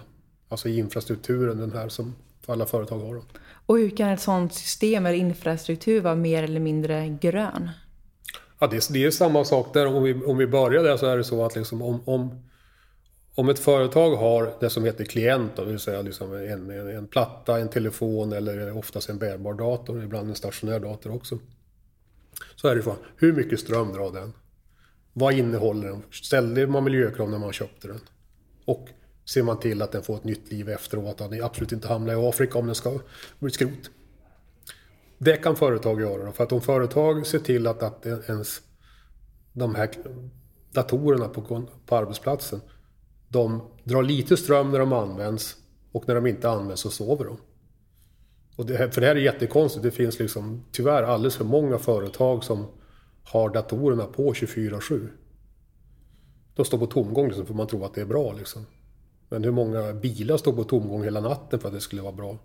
Alltså 0.48 0.68
infrastrukturen 0.68 1.58
den 1.58 1.72
här 1.72 1.88
som 1.88 2.14
alla 2.46 2.66
företag 2.66 2.98
har. 2.98 3.22
Och 3.66 3.78
hur 3.78 3.96
kan 3.96 4.08
ett 4.08 4.20
sådant 4.20 4.54
system 4.54 5.06
eller 5.06 5.18
infrastruktur 5.18 6.00
vara 6.00 6.14
mer 6.14 6.42
eller 6.42 6.60
mindre 6.60 7.18
grön? 7.20 7.70
Ja, 8.64 8.68
det, 8.70 8.76
är, 8.76 8.92
det 8.92 9.04
är 9.04 9.10
samma 9.10 9.44
sak 9.44 9.74
där. 9.74 9.86
Om 9.86 10.02
vi, 10.02 10.14
om 10.14 10.38
vi 10.38 10.46
börjar 10.46 10.82
där 10.82 10.96
så 10.96 11.06
är 11.06 11.16
det 11.16 11.24
så 11.24 11.44
att 11.44 11.56
liksom 11.56 11.82
om, 11.82 12.00
om, 12.04 12.42
om 13.34 13.48
ett 13.48 13.58
företag 13.58 14.16
har 14.16 14.56
det 14.60 14.70
som 14.70 14.84
heter 14.84 15.04
klient, 15.04 15.56
det 15.56 15.64
vill 15.64 15.78
säga 15.78 16.02
liksom 16.02 16.34
en, 16.34 16.70
en, 16.70 16.96
en, 16.96 17.06
platta, 17.06 17.58
en 17.58 17.68
telefon 17.68 18.32
eller 18.32 18.78
oftast 18.78 19.08
en 19.08 19.18
bärbar 19.18 19.54
dator, 19.54 20.04
ibland 20.04 20.28
en 20.28 20.34
stationär 20.34 20.80
dator 20.80 21.14
också. 21.14 21.38
Så 22.56 22.68
är 22.68 22.76
det 22.76 22.82
frågan, 22.82 23.00
hur 23.16 23.32
mycket 23.32 23.60
ström 23.60 23.92
drar 23.92 24.12
den? 24.12 24.32
Vad 25.12 25.34
innehåller 25.34 25.88
den? 25.88 26.02
Ställde 26.10 26.66
man 26.66 26.84
miljökrav 26.84 27.30
när 27.30 27.38
man 27.38 27.52
köpte 27.52 27.88
den? 27.88 28.00
Och 28.64 28.88
ser 29.24 29.42
man 29.42 29.60
till 29.60 29.82
att 29.82 29.92
den 29.92 30.02
får 30.02 30.16
ett 30.16 30.24
nytt 30.24 30.52
liv 30.52 30.68
efteråt, 30.68 31.20
att 31.20 31.30
den 31.30 31.42
absolut 31.42 31.72
inte 31.72 31.88
hamnar 31.88 32.12
i 32.12 32.28
Afrika 32.28 32.58
om 32.58 32.66
den 32.66 32.74
ska 32.74 32.98
bli 33.38 33.50
skrot. 33.50 33.90
Det 35.18 35.36
kan 35.36 35.56
företag 35.56 36.00
göra. 36.00 36.32
För 36.32 36.44
att 36.44 36.52
om 36.52 36.60
företag 36.60 37.26
ser 37.26 37.38
till 37.38 37.66
att, 37.66 37.82
att 37.82 38.06
ens 38.06 38.60
de 39.52 39.74
här 39.74 39.90
datorerna 40.72 41.28
på, 41.28 41.66
på 41.86 41.96
arbetsplatsen, 41.96 42.60
de 43.28 43.62
drar 43.84 44.02
lite 44.02 44.36
ström 44.36 44.70
när 44.70 44.78
de 44.78 44.92
används 44.92 45.56
och 45.92 46.08
när 46.08 46.14
de 46.14 46.26
inte 46.26 46.50
används 46.50 46.82
så 46.82 46.90
sover 46.90 47.24
de. 47.24 47.36
Och 48.56 48.66
det, 48.66 48.94
för 48.94 49.00
det 49.00 49.06
här 49.06 49.16
är 49.16 49.20
jättekonstigt. 49.20 49.82
Det 49.82 49.90
finns 49.90 50.18
liksom 50.18 50.64
tyvärr 50.72 51.02
alldeles 51.02 51.36
för 51.36 51.44
många 51.44 51.78
företag 51.78 52.44
som 52.44 52.66
har 53.24 53.50
datorerna 53.50 54.06
på 54.06 54.32
24-7. 54.32 55.08
De 56.54 56.64
står 56.64 56.78
på 56.78 56.86
tomgång 56.86 57.26
liksom, 57.26 57.46
för 57.46 57.54
man 57.54 57.66
tror 57.66 57.86
att 57.86 57.94
det 57.94 58.00
är 58.00 58.06
bra. 58.06 58.32
Liksom. 58.32 58.66
Men 59.28 59.44
hur 59.44 59.50
många 59.50 59.92
bilar 59.92 60.36
står 60.36 60.52
på 60.52 60.64
tomgång 60.64 61.04
hela 61.04 61.20
natten 61.20 61.60
för 61.60 61.68
att 61.68 61.74
det 61.74 61.80
skulle 61.80 62.02
vara 62.02 62.12
bra? 62.12 62.38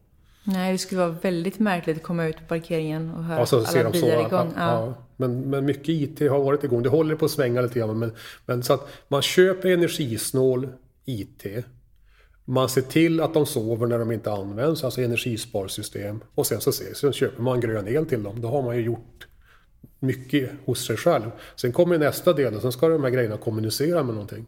Nej, 0.43 0.71
det 0.71 0.77
skulle 0.77 1.01
vara 1.01 1.17
väldigt 1.21 1.59
märkligt 1.59 1.97
att 1.97 2.03
komma 2.03 2.25
ut 2.25 2.37
på 2.37 2.43
parkeringen 2.43 3.11
och 3.11 3.23
höra 3.23 3.39
ja, 3.39 3.45
så 3.45 3.65
alla 3.65 3.89
bilar 3.89 4.15
så, 4.15 4.27
igång. 4.27 4.53
Ja. 4.55 4.71
ja. 4.71 4.93
Men, 5.17 5.49
men 5.49 5.65
mycket 5.65 5.89
IT 5.89 6.19
har 6.19 6.39
varit 6.39 6.63
igång. 6.63 6.83
Det 6.83 6.89
håller 6.89 7.15
på 7.15 7.25
att 7.25 7.31
svänga 7.31 7.61
lite 7.61 7.79
grann. 7.79 7.99
Men, 7.99 8.11
men 8.45 8.63
så 8.63 8.73
att 8.73 8.89
man 9.07 9.21
köper 9.21 9.69
energisnål 9.69 10.67
IT. 11.05 11.45
Man 12.45 12.69
ser 12.69 12.81
till 12.81 13.21
att 13.21 13.33
de 13.33 13.45
sover 13.45 13.87
när 13.87 13.99
de 13.99 14.11
inte 14.11 14.31
används, 14.31 14.83
alltså 14.83 15.01
energisparsystem. 15.01 16.19
Och 16.35 16.47
sen 16.47 16.61
så, 16.61 16.71
så 16.93 17.11
köper 17.11 17.43
man 17.43 17.59
grön 17.59 17.87
el 17.87 18.05
till 18.05 18.23
dem. 18.23 18.41
Då 18.41 18.47
har 18.47 18.61
man 18.61 18.77
ju 18.77 18.81
gjort 18.81 19.27
mycket 19.99 20.51
hos 20.65 20.85
sig 20.85 20.97
själv. 20.97 21.31
Sen 21.55 21.71
kommer 21.71 21.97
nästa 21.97 22.33
del 22.33 22.55
och 22.55 22.61
sen 22.61 22.71
ska 22.71 22.87
de 22.89 23.03
här 23.03 23.11
grejerna 23.11 23.37
kommunicera 23.37 24.03
med 24.03 24.13
någonting. 24.13 24.45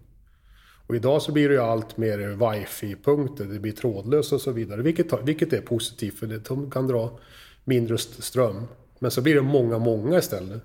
Och 0.91 0.97
idag 0.97 1.21
så 1.21 1.31
blir 1.31 1.49
det 1.49 1.55
ju 1.55 1.61
allt 1.61 1.97
mer 1.97 2.17
wifi-punkter, 2.17 3.45
det 3.45 3.59
blir 3.59 3.71
trådlöst 3.71 4.33
och 4.33 4.41
så 4.41 4.51
vidare. 4.51 4.81
Vilket, 4.81 5.23
vilket 5.23 5.53
är 5.53 5.61
positivt 5.61 6.19
för 6.19 6.27
det, 6.27 6.45
de 6.45 6.71
kan 6.71 6.87
dra 6.87 7.19
mindre 7.63 7.97
ström. 7.97 8.67
Men 8.99 9.11
så 9.11 9.21
blir 9.21 9.35
det 9.35 9.41
många, 9.41 9.79
många 9.79 10.17
istället. 10.17 10.61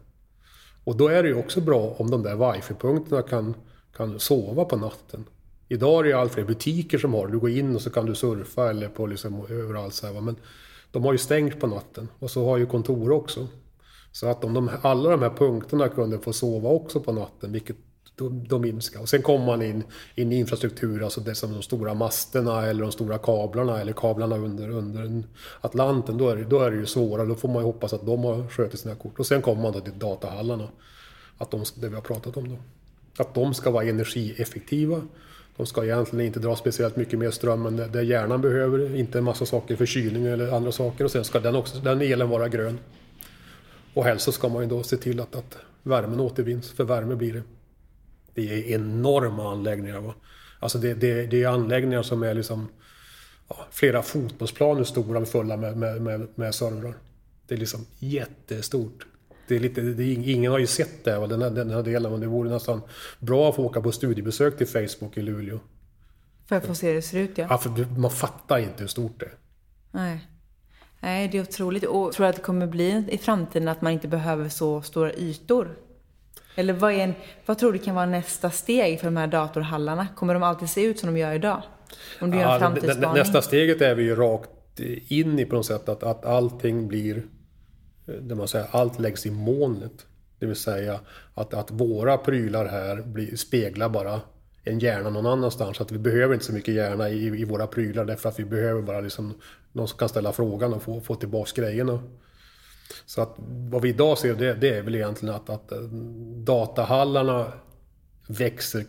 Och 0.85 0.97
då 0.97 1.09
är 1.09 1.23
det 1.23 1.29
ju 1.29 1.35
också 1.35 1.61
bra 1.61 1.95
om 1.99 2.11
de 2.11 2.23
där 2.23 2.37
wifi-punkterna 2.37 3.23
kan, 3.23 3.55
kan 3.97 4.21
sova 4.21 4.65
på 4.65 4.77
natten. 4.77 5.25
Idag 5.69 5.99
är 5.99 6.03
det 6.03 6.09
ju 6.09 6.15
allt 6.15 6.33
fler 6.33 6.45
butiker 6.45 6.99
som 6.99 7.15
har 7.15 7.27
Du 7.27 7.39
går 7.39 7.51
in 7.51 7.75
och 7.75 7.83
så 7.83 7.91
kan 7.91 8.07
du 8.07 8.15
surfa 8.15 8.71
eller 8.71 8.89
på 8.89 9.07
liksom 9.07 9.47
överallt 9.51 9.95
så 9.95 10.07
här, 10.07 10.21
Men 10.21 10.37
de 10.91 11.05
har 11.05 11.13
ju 11.13 11.19
stängt 11.19 11.61
på 11.61 11.67
natten. 11.67 12.09
Och 12.19 12.31
så 12.31 12.45
har 12.45 12.57
ju 12.57 12.67
kontor 12.67 13.11
också. 13.11 13.47
Så 14.13 14.27
att 14.27 14.45
om 14.45 14.55
de, 14.55 14.71
alla 14.83 15.11
de 15.11 15.23
här 15.23 15.31
punkterna 15.37 15.89
kunde 15.89 16.19
få 16.19 16.33
sova 16.33 16.69
också 16.69 17.01
på 17.01 17.13
natten, 17.13 17.53
vilket 17.53 17.77
de, 18.17 18.49
de 18.49 18.63
minskar. 18.63 19.01
Och 19.01 19.09
sen 19.09 19.23
kommer 19.23 19.47
man 19.47 19.63
in, 19.63 19.85
in 20.15 20.33
i 20.33 20.37
infrastruktur, 20.37 21.03
alltså 21.03 21.21
det 21.21 21.35
som 21.35 21.53
de 21.53 21.63
stora 21.63 21.95
masterna 21.95 22.67
eller 22.67 22.83
de 22.83 22.93
stora 22.93 23.19
kablarna 23.19 23.81
eller 23.81 23.93
kablarna 23.93 24.37
under, 24.37 24.71
under 24.71 25.23
Atlanten. 25.61 26.19
Då 26.19 26.29
är, 26.29 26.37
det, 26.37 26.45
då 26.45 26.61
är 26.61 26.71
det 26.71 26.77
ju 26.77 26.87
svårare. 26.87 27.27
Då 27.27 27.35
får 27.35 27.49
man 27.49 27.57
ju 27.57 27.65
hoppas 27.65 27.93
att 27.93 28.07
de 28.07 28.25
har 28.25 28.49
skött 28.49 28.79
sina 28.79 28.95
kort. 28.95 29.19
Och 29.19 29.27
sen 29.27 29.43
kommer 29.43 29.63
man 29.63 29.73
då 29.73 29.81
till 29.81 29.99
datahallarna. 29.99 30.69
Att 31.39 31.51
de, 31.51 31.65
det 31.75 31.89
vi 31.89 31.95
har 31.95 32.03
pratat 32.03 32.37
om 32.37 32.49
då. 32.49 32.57
Att 33.19 33.35
de 33.35 33.55
ska 33.55 33.71
vara 33.71 33.85
energieffektiva. 33.85 35.03
De 35.57 35.67
ska 35.67 35.85
egentligen 35.85 36.27
inte 36.27 36.41
dra 36.41 36.57
speciellt 36.57 36.97
mycket 36.97 37.19
mer 37.19 37.31
ström 37.31 37.67
än 37.67 37.77
det 37.93 38.03
hjärnan 38.03 38.41
behöver. 38.41 38.97
Inte 38.97 39.19
en 39.19 39.25
massa 39.25 39.47
saker 39.47 39.77
för 39.77 39.87
kylning 39.87 40.27
eller 40.27 40.53
andra 40.53 40.73
saker. 40.73 41.05
Och 41.05 41.11
sen 41.11 41.25
ska 41.25 41.41
den, 41.41 41.57
också, 41.57 41.79
den 41.79 42.03
elen 42.03 42.29
vara 42.29 42.49
grön. 42.49 42.79
Och 43.95 44.05
helst 44.05 44.25
så 44.25 44.33
ska 44.33 44.49
man 44.49 44.63
ju 44.63 44.69
då 44.69 44.83
se 44.83 44.97
till 44.97 45.21
att, 45.21 45.37
att 45.37 45.59
värmen 45.83 46.21
återvinns. 46.21 46.71
För 46.71 46.85
värme 46.85 47.15
blir 47.15 47.33
det. 47.33 47.43
Det 48.37 48.43
är 48.43 48.75
enorma 48.75 49.53
anläggningar. 49.53 50.01
Va? 50.01 50.15
Alltså 50.61 50.79
det, 50.79 50.95
det, 50.95 51.27
det 51.27 51.43
är 51.43 51.49
anläggningar 51.49 52.03
som 52.03 52.23
är 52.23 52.35
liksom 52.35 52.69
ja, 53.49 53.67
flera 53.71 54.03
fotbollsplaner 54.03 54.85
stora 54.85 55.25
fulla 55.25 55.57
med, 55.57 55.77
med, 55.77 56.03
med, 56.03 56.29
med 56.35 56.55
servrar. 56.55 56.95
Det 57.47 57.55
är 57.55 57.59
liksom 57.59 57.87
jättestort. 57.99 59.07
Det 59.49 59.57
är 59.57 59.61
lite, 59.61 59.81
det 59.81 60.03
är, 60.03 60.29
ingen 60.29 60.53
har 60.53 60.59
ju 60.59 60.67
sett 60.67 61.05
det, 61.05 61.19
va? 61.19 61.27
Den, 61.27 61.43
här, 61.43 61.51
den 61.51 61.71
här 61.71 61.83
delen. 61.83 62.13
Men 62.13 62.21
det 62.21 62.27
vore 62.27 62.51
nästan 62.51 62.83
bra 63.19 63.49
att 63.49 63.57
få 63.57 63.65
åka 63.65 63.81
på 63.81 63.93
studiebesök 63.93 64.59
till 64.59 64.67
Facebook 64.67 65.17
i 65.17 65.23
Luleå. 65.23 65.59
För 66.47 66.57
att 66.57 66.67
få 66.67 66.75
se 66.75 66.87
hur 66.89 66.95
det 66.95 67.03
ser 67.03 67.19
ut, 67.19 67.39
ja. 67.39 67.47
Ja, 67.51 67.59
för 67.59 67.99
man 67.99 68.11
fattar 68.11 68.59
inte 68.59 68.83
hur 68.83 68.87
stort 68.89 69.21
det 69.21 69.27
är. 69.27 69.35
Nej. 69.91 70.27
Nej, 71.01 71.29
det 71.29 71.39
är 71.39 71.43
otroligt. 71.43 71.85
Och 71.85 72.13
tror 72.13 72.25
du 72.25 72.31
att 72.31 72.37
det 72.37 72.43
kommer 72.43 72.67
bli 72.67 73.05
i 73.09 73.19
framtiden 73.19 73.69
att 73.69 73.83
man 73.83 73.93
inte 73.93 74.09
behöver 74.09 74.49
så 74.49 74.83
stora 74.83 75.13
ytor? 75.13 75.77
Eller 76.59 76.73
vad, 76.73 76.93
en, 76.93 77.15
vad 77.47 77.59
tror 77.59 77.73
du 77.73 77.79
kan 77.79 77.95
vara 77.95 78.07
nästa 78.07 78.51
steg 78.51 79.01
för 79.01 79.07
de 79.07 79.17
här 79.17 79.27
datorhallarna? 79.27 80.09
Kommer 80.17 80.35
de 80.35 80.43
alltid 80.43 80.71
se 80.71 80.85
ut 80.85 80.99
som 80.99 81.15
de 81.15 81.21
gör 81.21 81.33
idag? 81.33 81.63
Om 82.21 82.31
du 82.31 82.37
ja, 82.37 82.43
gör 82.43 82.55
en 82.55 82.61
framtidsspaning? 82.61 83.19
Nästa 83.19 83.43
steget 83.43 83.81
är 83.81 83.95
vi 83.95 84.03
ju 84.03 84.15
rakt 84.15 84.51
in 85.09 85.39
i 85.39 85.45
på 85.45 85.57
något 85.57 85.67
sätt 85.67 85.89
att, 85.89 86.03
att 86.03 86.25
allting 86.25 86.89
blir, 86.89 87.23
det 88.21 88.35
man 88.35 88.49
säger, 88.49 88.67
allt 88.71 89.01
läggs 89.01 89.27
i 89.27 89.31
molnet. 89.31 90.07
Det 90.39 90.47
vill 90.47 90.57
säga 90.57 91.01
att, 91.35 91.55
att 91.55 91.71
våra 91.71 92.17
prylar 92.17 92.67
här 92.67 93.03
blir, 93.03 93.37
speglar 93.37 93.89
bara 93.89 94.21
en 94.65 94.79
hjärna 94.79 95.11
någon 95.11 95.27
annanstans. 95.27 95.81
Att 95.81 95.93
vi 95.93 95.99
behöver 95.99 96.35
inte 96.35 96.47
så 96.47 96.53
mycket 96.53 96.75
hjärna 96.75 97.11
i, 97.11 97.27
i 97.27 97.45
våra 97.45 97.67
prylar 97.67 98.05
därför 98.05 98.29
att 98.29 98.39
vi 98.39 98.45
behöver 98.45 98.83
bara 98.83 99.01
liksom 99.01 99.35
någon 99.73 99.89
som 99.89 99.99
kan 99.99 100.09
ställa 100.09 100.33
frågan 100.33 100.75
och 100.75 100.83
få, 100.83 101.01
få 101.01 101.15
tillbaka 101.15 101.63
grejerna. 101.63 102.03
Så 103.07 103.21
att 103.23 103.35
vad 103.71 103.83
vi 103.83 103.89
idag 103.89 104.19
ser 104.19 104.35
det, 104.35 104.55
det 104.55 104.69
är 104.69 104.83
väl 104.83 104.95
egentligen 104.95 105.35
att, 105.35 105.51
att 105.51 105.73
eh, 105.73 105.79
datahallarna 106.45 107.53
växer 108.29 108.85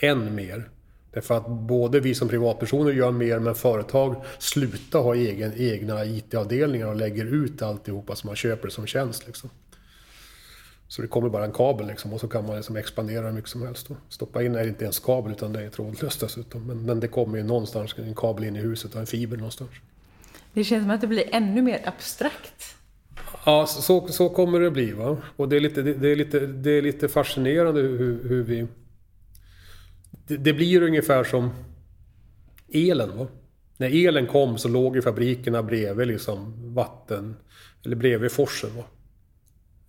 än 0.00 0.34
mer. 0.34 0.68
Därför 1.10 1.36
att 1.36 1.48
både 1.48 2.00
vi 2.00 2.14
som 2.14 2.28
privatpersoner 2.28 2.92
gör 2.92 3.10
mer, 3.10 3.38
men 3.38 3.54
företag 3.54 4.24
slutar 4.38 5.00
ha 5.00 5.14
egen, 5.14 5.52
egna 5.56 6.04
IT-avdelningar 6.04 6.86
och 6.86 6.96
lägger 6.96 7.24
ut 7.24 7.62
alltihopa 7.62 8.16
som 8.16 8.28
man 8.28 8.36
köper 8.36 8.68
som 8.68 8.86
tjänst. 8.86 9.26
Liksom. 9.26 9.50
Så 10.88 11.02
det 11.02 11.08
kommer 11.08 11.28
bara 11.28 11.44
en 11.44 11.52
kabel 11.52 11.86
liksom, 11.86 12.12
och 12.12 12.20
så 12.20 12.28
kan 12.28 12.46
man 12.46 12.56
liksom 12.56 12.76
expandera 12.76 13.26
hur 13.26 13.32
mycket 13.32 13.50
som 13.50 13.62
helst. 13.62 13.88
Då. 13.88 13.96
Stoppa 14.08 14.42
in 14.42 14.54
är 14.54 14.62
det 14.62 14.68
inte 14.68 14.84
ens 14.84 14.98
kabel 14.98 15.32
utan 15.32 15.52
det 15.52 15.62
är 15.62 15.70
trådlöst 15.70 16.20
dessutom. 16.20 16.66
Men, 16.66 16.86
men 16.86 17.00
det 17.00 17.08
kommer 17.08 17.38
ju 17.38 17.44
någonstans 17.44 17.94
en 17.98 18.14
kabel 18.14 18.44
in 18.44 18.56
i 18.56 18.60
huset 18.60 18.94
och 18.94 19.00
en 19.00 19.06
fiber 19.06 19.36
någonstans. 19.36 19.70
Det 20.52 20.64
känns 20.64 20.82
som 20.82 20.90
att 20.90 21.00
det 21.00 21.06
blir 21.06 21.34
ännu 21.34 21.62
mer 21.62 21.80
abstrakt. 21.84 22.71
Ja, 23.44 23.66
så, 23.66 24.08
så 24.08 24.28
kommer 24.28 24.60
det 24.60 24.70
bli. 24.70 24.92
Va? 24.92 25.18
Och 25.36 25.48
det 25.48 25.56
är 25.56 25.60
lite, 25.60 25.82
det, 25.82 26.08
är 26.08 26.16
lite, 26.16 26.40
det 26.40 26.70
är 26.70 26.82
lite 26.82 27.08
fascinerande 27.08 27.80
hur, 27.80 28.28
hur 28.28 28.42
vi... 28.42 28.66
Det, 30.26 30.36
det, 30.36 30.52
blir 30.52 30.82
ungefär 30.82 31.24
som 31.24 31.50
elen. 32.68 33.18
Va? 33.18 33.26
När 33.76 34.06
elen 34.06 34.26
kom 34.26 34.58
så 34.58 34.68
låg 34.68 34.96
ju 34.96 35.02
fabrikerna 35.02 35.62
bredvid 35.62 36.08
liksom 36.08 36.54
vatten... 36.74 37.36
Eller 37.84 37.96
bredvid 37.96 38.32
forsen. 38.32 38.70
Va? 38.76 38.84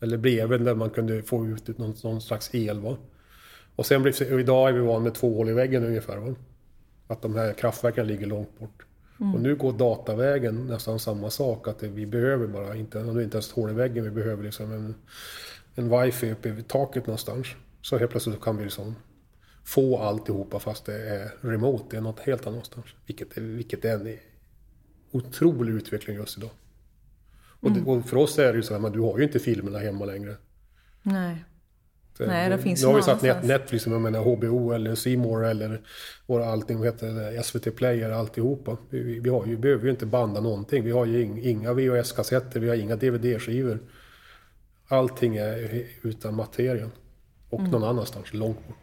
Eller 0.02 0.18
bredvid 0.18 0.62
där 0.62 0.76
man 0.76 0.90
kunde 0.90 1.24
få 1.24 1.48
ut 1.48 1.78
någon, 1.78 1.96
någon 2.04 2.22
slags 2.22 2.56
el. 2.56 2.80
Va? 2.80 2.98
Och 3.76 3.86
sen 3.86 4.02
blir, 4.02 4.34
och 4.34 4.40
idag 4.40 4.70
är 4.70 4.74
vi 4.74 4.80
vana 4.80 5.00
med 5.00 5.14
två 5.14 5.36
hål 5.36 5.50
i 5.50 5.54
väggen 5.54 5.84
ungefär. 5.84 6.18
Va? 6.18 6.36
Att 7.08 7.22
de 7.22 7.36
här 7.36 7.54
kraftverken 7.54 8.08
ligger 8.08 8.26
långt 8.28 8.60
bort. 8.60 8.86
Och 9.32 9.42
nu 9.42 9.56
går 9.56 9.74
datavägen 9.74 10.68
nästan 10.68 11.00
samma 11.00 11.30
sak. 11.30 11.68
Att 11.68 11.80
det, 11.80 11.88
vi 11.88 12.06
behöver 12.06 12.48
bara, 12.48 12.76
inte, 12.76 13.00
inte 13.00 13.20
ens 13.20 13.48
ett 13.48 13.56
hål 13.56 13.70
i 13.70 13.74
väggen, 13.74 14.04
vi 14.04 14.12
behöver 14.12 14.44
liksom 14.44 14.72
en, 14.72 14.96
en 15.76 16.02
wifi 16.02 16.32
uppe 16.32 16.50
i 16.50 16.64
taket 16.64 17.08
någonstans. 17.08 17.48
Så 17.82 17.98
helt 17.98 18.12
plötsligt 18.12 18.42
kan 18.42 18.58
vi 18.58 18.64
liksom 18.64 18.96
få 19.64 19.98
alltihopa 19.98 20.60
fast 20.60 20.86
det 20.86 21.10
är 21.10 21.32
remote, 21.42 21.86
det 21.90 21.98
är 21.98 22.02
något 22.02 22.20
helt 22.20 22.48
annanstans. 22.48 22.86
Vilket 23.06 23.38
vilket 23.38 23.86
är 23.86 23.94
en 23.94 24.18
otrolig 25.12 25.74
utveckling 25.74 26.16
just 26.16 26.38
idag. 26.38 26.52
Och, 27.60 27.72
det, 27.72 27.82
och 27.82 28.06
för 28.06 28.18
oss 28.18 28.40
är 28.40 28.52
det 28.52 28.58
ju 28.58 28.64
så 28.64 28.74
här, 28.74 28.82
men 28.82 28.92
du 28.92 29.00
har 29.00 29.18
ju 29.18 29.24
inte 29.24 29.40
filmerna 29.40 29.80
hemma 29.80 30.06
längre. 30.06 30.36
Nej. 31.02 31.46
Det- 32.18 32.28
Nej, 32.28 32.50
det 32.50 32.58
finns 32.58 32.82
Nu 32.82 32.88
har 32.88 32.96
vi 32.96 33.02
satt 33.02 33.22
Net. 33.22 33.44
Netflix, 33.44 33.88
jag 33.88 34.02
menar 34.02 34.20
HBO 34.20 34.72
eller 34.72 35.18
More 35.18 35.50
eller 35.50 35.82
våra 36.26 36.46
allting, 36.46 36.84
heter 36.84 37.42
SVT 37.44 37.72
Player, 37.76 38.10
alltihopa. 38.12 38.78
Vi, 38.90 39.20
vi, 39.20 39.30
har 39.30 39.46
ju, 39.46 39.52
vi 39.52 39.58
behöver 39.58 39.84
ju 39.84 39.90
inte 39.92 40.06
banda 40.06 40.42
någonting. 40.42 40.84
Vi 40.84 40.92
har 40.92 41.06
ju 41.06 41.22
ing, 41.24 41.42
inga 41.44 41.74
VHS-kassetter, 41.74 42.60
vi 42.60 42.70
har 42.70 42.76
inga 42.76 42.96
DVD-skivor. 42.96 43.80
Allting 44.88 45.36
är 45.38 45.84
utan 46.02 46.36
materien. 46.36 46.92
Och 47.50 47.60
Mm. 47.60 47.72
någon 47.72 47.84
annanstans, 47.84 48.34
långt 48.34 48.68
bort. 48.68 48.83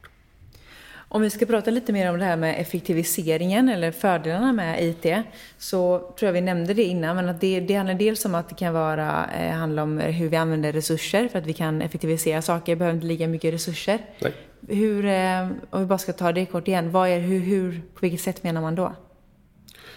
Om 1.12 1.22
vi 1.22 1.30
ska 1.30 1.46
prata 1.46 1.70
lite 1.70 1.92
mer 1.92 2.10
om 2.10 2.18
det 2.18 2.24
här 2.24 2.36
med 2.36 2.60
effektiviseringen 2.60 3.68
eller 3.68 3.92
fördelarna 3.92 4.52
med 4.52 4.84
IT 4.84 5.24
så 5.58 5.98
tror 5.98 6.26
jag 6.26 6.32
vi 6.32 6.40
nämnde 6.40 6.74
det 6.74 6.82
innan 6.82 7.16
men 7.16 7.28
att 7.28 7.40
det, 7.40 7.60
det 7.60 7.74
handlar 7.74 7.94
dels 7.94 8.24
om 8.24 8.34
att 8.34 8.48
det 8.48 8.54
kan 8.54 8.74
vara, 8.74 9.30
eh, 9.40 9.50
handla 9.50 9.82
om 9.82 9.98
hur 9.98 10.28
vi 10.28 10.36
använder 10.36 10.72
resurser 10.72 11.28
för 11.28 11.38
att 11.38 11.46
vi 11.46 11.52
kan 11.52 11.82
effektivisera 11.82 12.42
saker, 12.42 12.76
behöver 12.76 12.94
inte 12.94 13.06
lika 13.06 13.28
mycket 13.28 13.54
resurser. 13.54 13.98
Nej. 14.18 14.32
Hur, 14.68 15.04
eh, 15.04 15.48
om 15.70 15.80
vi 15.80 15.86
bara 15.86 15.98
ska 15.98 16.12
ta 16.12 16.32
det 16.32 16.46
kort 16.46 16.68
igen, 16.68 16.90
vad 16.90 17.08
är, 17.08 17.18
hur, 17.18 17.40
hur, 17.40 17.82
på 17.94 18.00
vilket 18.00 18.20
sätt 18.20 18.42
menar 18.42 18.60
man 18.60 18.74
då? 18.74 18.94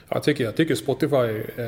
Jag 0.10 0.24
tycker, 0.24 0.44
jag 0.44 0.56
tycker 0.56 0.76
Spotify 0.76 1.16
är, 1.16 1.60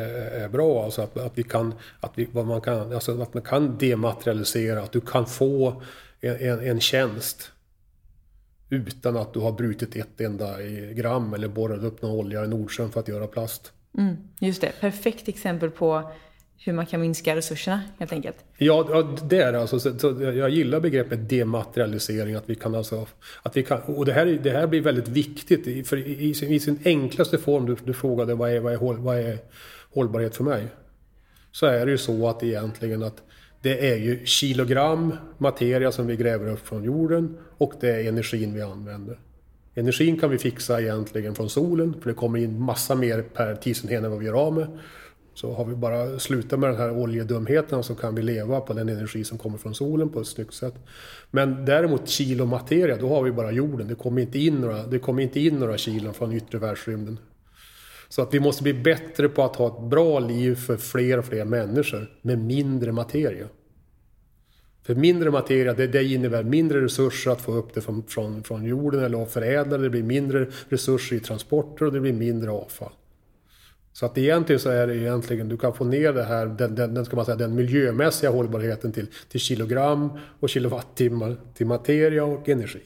är 0.43 0.49
bra, 0.49 0.83
alltså 0.83 1.01
att, 1.01 1.17
att 1.17 1.37
vi 1.37 1.43
kan, 1.43 1.73
att, 1.99 2.11
vi, 2.15 2.27
vad 2.31 2.45
man 2.45 2.61
kan, 2.61 2.93
alltså 2.93 3.21
att 3.21 3.33
man 3.33 3.43
kan 3.43 3.77
dematerialisera, 3.77 4.81
att 4.81 4.91
du 4.91 5.01
kan 5.01 5.25
få 5.25 5.81
en, 6.21 6.35
en, 6.35 6.67
en 6.67 6.79
tjänst 6.79 7.51
utan 8.69 9.17
att 9.17 9.33
du 9.33 9.39
har 9.39 9.51
brutit 9.51 9.95
ett 9.95 10.21
enda 10.21 10.61
gram 10.93 11.33
eller 11.33 11.47
borrat 11.47 11.83
upp 11.83 12.01
någon 12.01 12.11
olja 12.11 12.45
i 12.45 12.47
Nordsjön 12.47 12.91
för 12.91 12.99
att 12.99 13.07
göra 13.07 13.27
plast. 13.27 13.71
Mm, 13.97 14.15
just 14.39 14.61
det, 14.61 14.71
perfekt 14.79 15.27
exempel 15.27 15.71
på 15.71 16.11
hur 16.57 16.73
man 16.73 16.85
kan 16.85 17.01
minska 17.01 17.35
resurserna 17.35 17.81
helt 17.99 18.11
enkelt. 18.11 18.35
Ja, 18.57 19.03
det 19.29 19.41
är 19.41 19.51
det 19.51 19.61
alltså. 19.61 19.79
Så, 19.79 20.21
jag 20.21 20.49
gillar 20.49 20.79
begreppet 20.79 21.29
dematerialisering. 21.29 22.35
Att 22.35 22.49
vi 22.49 22.55
kan 22.55 22.75
alltså, 22.75 23.07
att 23.43 23.57
vi 23.57 23.63
kan, 23.63 23.81
och 23.81 24.05
det 24.05 24.13
här, 24.13 24.25
det 24.25 24.51
här 24.51 24.67
blir 24.67 24.81
väldigt 24.81 25.07
viktigt. 25.07 25.87
För 25.87 25.97
i, 25.97 26.33
sin, 26.33 26.51
i 26.51 26.59
sin 26.59 26.79
enklaste 26.85 27.37
form, 27.37 27.65
du, 27.65 27.75
du 27.83 27.93
frågade 27.93 28.35
vad 28.35 28.51
är, 28.51 28.59
vad, 28.59 28.73
är, 28.73 28.77
vad 28.77 29.17
är 29.19 29.37
hållbarhet 29.93 30.35
för 30.35 30.43
mig? 30.43 30.67
Så 31.51 31.65
är 31.65 31.85
det 31.85 31.91
ju 31.91 31.97
så 31.97 32.29
att 32.29 32.43
egentligen 32.43 33.03
att 33.03 33.23
det 33.65 33.91
är 33.91 33.95
ju 33.95 34.25
kilogram 34.25 35.13
materia 35.37 35.91
som 35.91 36.07
vi 36.07 36.15
gräver 36.15 36.51
upp 36.51 36.67
från 36.67 36.83
jorden 36.83 37.37
och 37.57 37.73
det 37.79 37.89
är 37.89 38.09
energin 38.09 38.53
vi 38.53 38.61
använder. 38.61 39.19
Energin 39.75 40.19
kan 40.19 40.29
vi 40.29 40.37
fixa 40.37 40.81
egentligen 40.81 41.35
från 41.35 41.49
solen 41.49 41.95
för 42.01 42.09
det 42.09 42.15
kommer 42.15 42.39
in 42.39 42.61
massa 42.61 42.95
mer 42.95 43.21
per 43.21 43.55
tidsenhet 43.55 44.03
än 44.03 44.11
vad 44.11 44.19
vi 44.19 44.25
gör 44.25 44.33
av 44.33 44.53
med. 44.53 44.67
Så 45.33 45.53
har 45.53 45.65
vi 45.65 45.75
bara 45.75 46.19
slutat 46.19 46.59
med 46.59 46.69
den 46.69 46.77
här 46.77 46.91
oljedumheten 46.91 47.83
så 47.83 47.95
kan 47.95 48.15
vi 48.15 48.21
leva 48.21 48.61
på 48.61 48.73
den 48.73 48.89
energi 48.89 49.23
som 49.23 49.37
kommer 49.37 49.57
från 49.57 49.75
solen 49.75 50.09
på 50.09 50.21
ett 50.21 50.27
snyggt 50.27 50.53
sätt. 50.53 50.75
Men 51.31 51.65
däremot 51.65 52.09
kilo 52.09 52.45
materia, 52.45 52.97
då 52.97 53.09
har 53.09 53.23
vi 53.23 53.31
bara 53.31 53.51
jorden. 53.51 53.87
Det 53.87 53.95
kommer 53.95 54.21
inte 54.21 54.39
in 54.39 54.55
några, 54.55 54.87
det 54.87 54.99
kommer 54.99 55.23
inte 55.23 55.39
in 55.39 55.59
några 55.59 55.77
kilon 55.77 56.13
från 56.13 56.33
yttre 56.33 56.57
världsrymden. 56.57 57.19
Så 58.09 58.21
att 58.21 58.33
vi 58.33 58.39
måste 58.39 58.63
bli 58.63 58.73
bättre 58.73 59.29
på 59.29 59.43
att 59.43 59.55
ha 59.55 59.67
ett 59.67 59.89
bra 59.89 60.19
liv 60.19 60.55
för 60.55 60.77
fler 60.77 61.17
och 61.17 61.25
fler 61.25 61.45
människor 61.45 62.11
med 62.21 62.39
mindre 62.39 62.91
materia. 62.91 63.47
För 64.85 64.95
mindre 64.95 65.31
materia, 65.31 65.73
det, 65.73 65.87
det 65.87 66.03
innebär 66.03 66.43
mindre 66.43 66.81
resurser 66.81 67.31
att 67.31 67.41
få 67.41 67.53
upp 67.53 67.73
det 67.73 67.81
från, 67.81 68.03
från, 68.07 68.43
från 68.43 68.65
jorden 68.65 69.03
eller 69.03 69.23
att 69.23 69.31
förädla 69.31 69.77
det. 69.77 69.89
Blir 69.89 70.03
mindre 70.03 70.47
resurser 70.69 71.15
i 71.15 71.19
transporter 71.19 71.85
och 71.85 71.93
det 71.93 71.99
blir 71.99 72.13
mindre 72.13 72.51
avfall. 72.51 72.91
Så 73.93 74.05
att 74.05 74.17
egentligen 74.17 74.59
så 74.59 74.69
är 74.69 74.87
det 74.87 74.95
egentligen, 74.95 75.49
du 75.49 75.57
kan 75.57 75.73
få 75.73 75.83
ner 75.83 76.13
det 76.13 76.23
här, 76.23 76.45
den, 76.45 76.75
den, 76.75 76.93
den, 76.93 77.05
ska 77.05 77.15
man 77.15 77.25
säga, 77.25 77.35
den 77.35 77.55
miljömässiga 77.55 78.29
hållbarheten 78.29 78.91
till, 78.91 79.07
till 79.29 79.39
kilogram 79.39 80.19
och 80.39 80.49
kilowattimmar 80.49 81.35
till 81.53 81.67
materia 81.67 82.23
och 82.23 82.49
energi. 82.49 82.83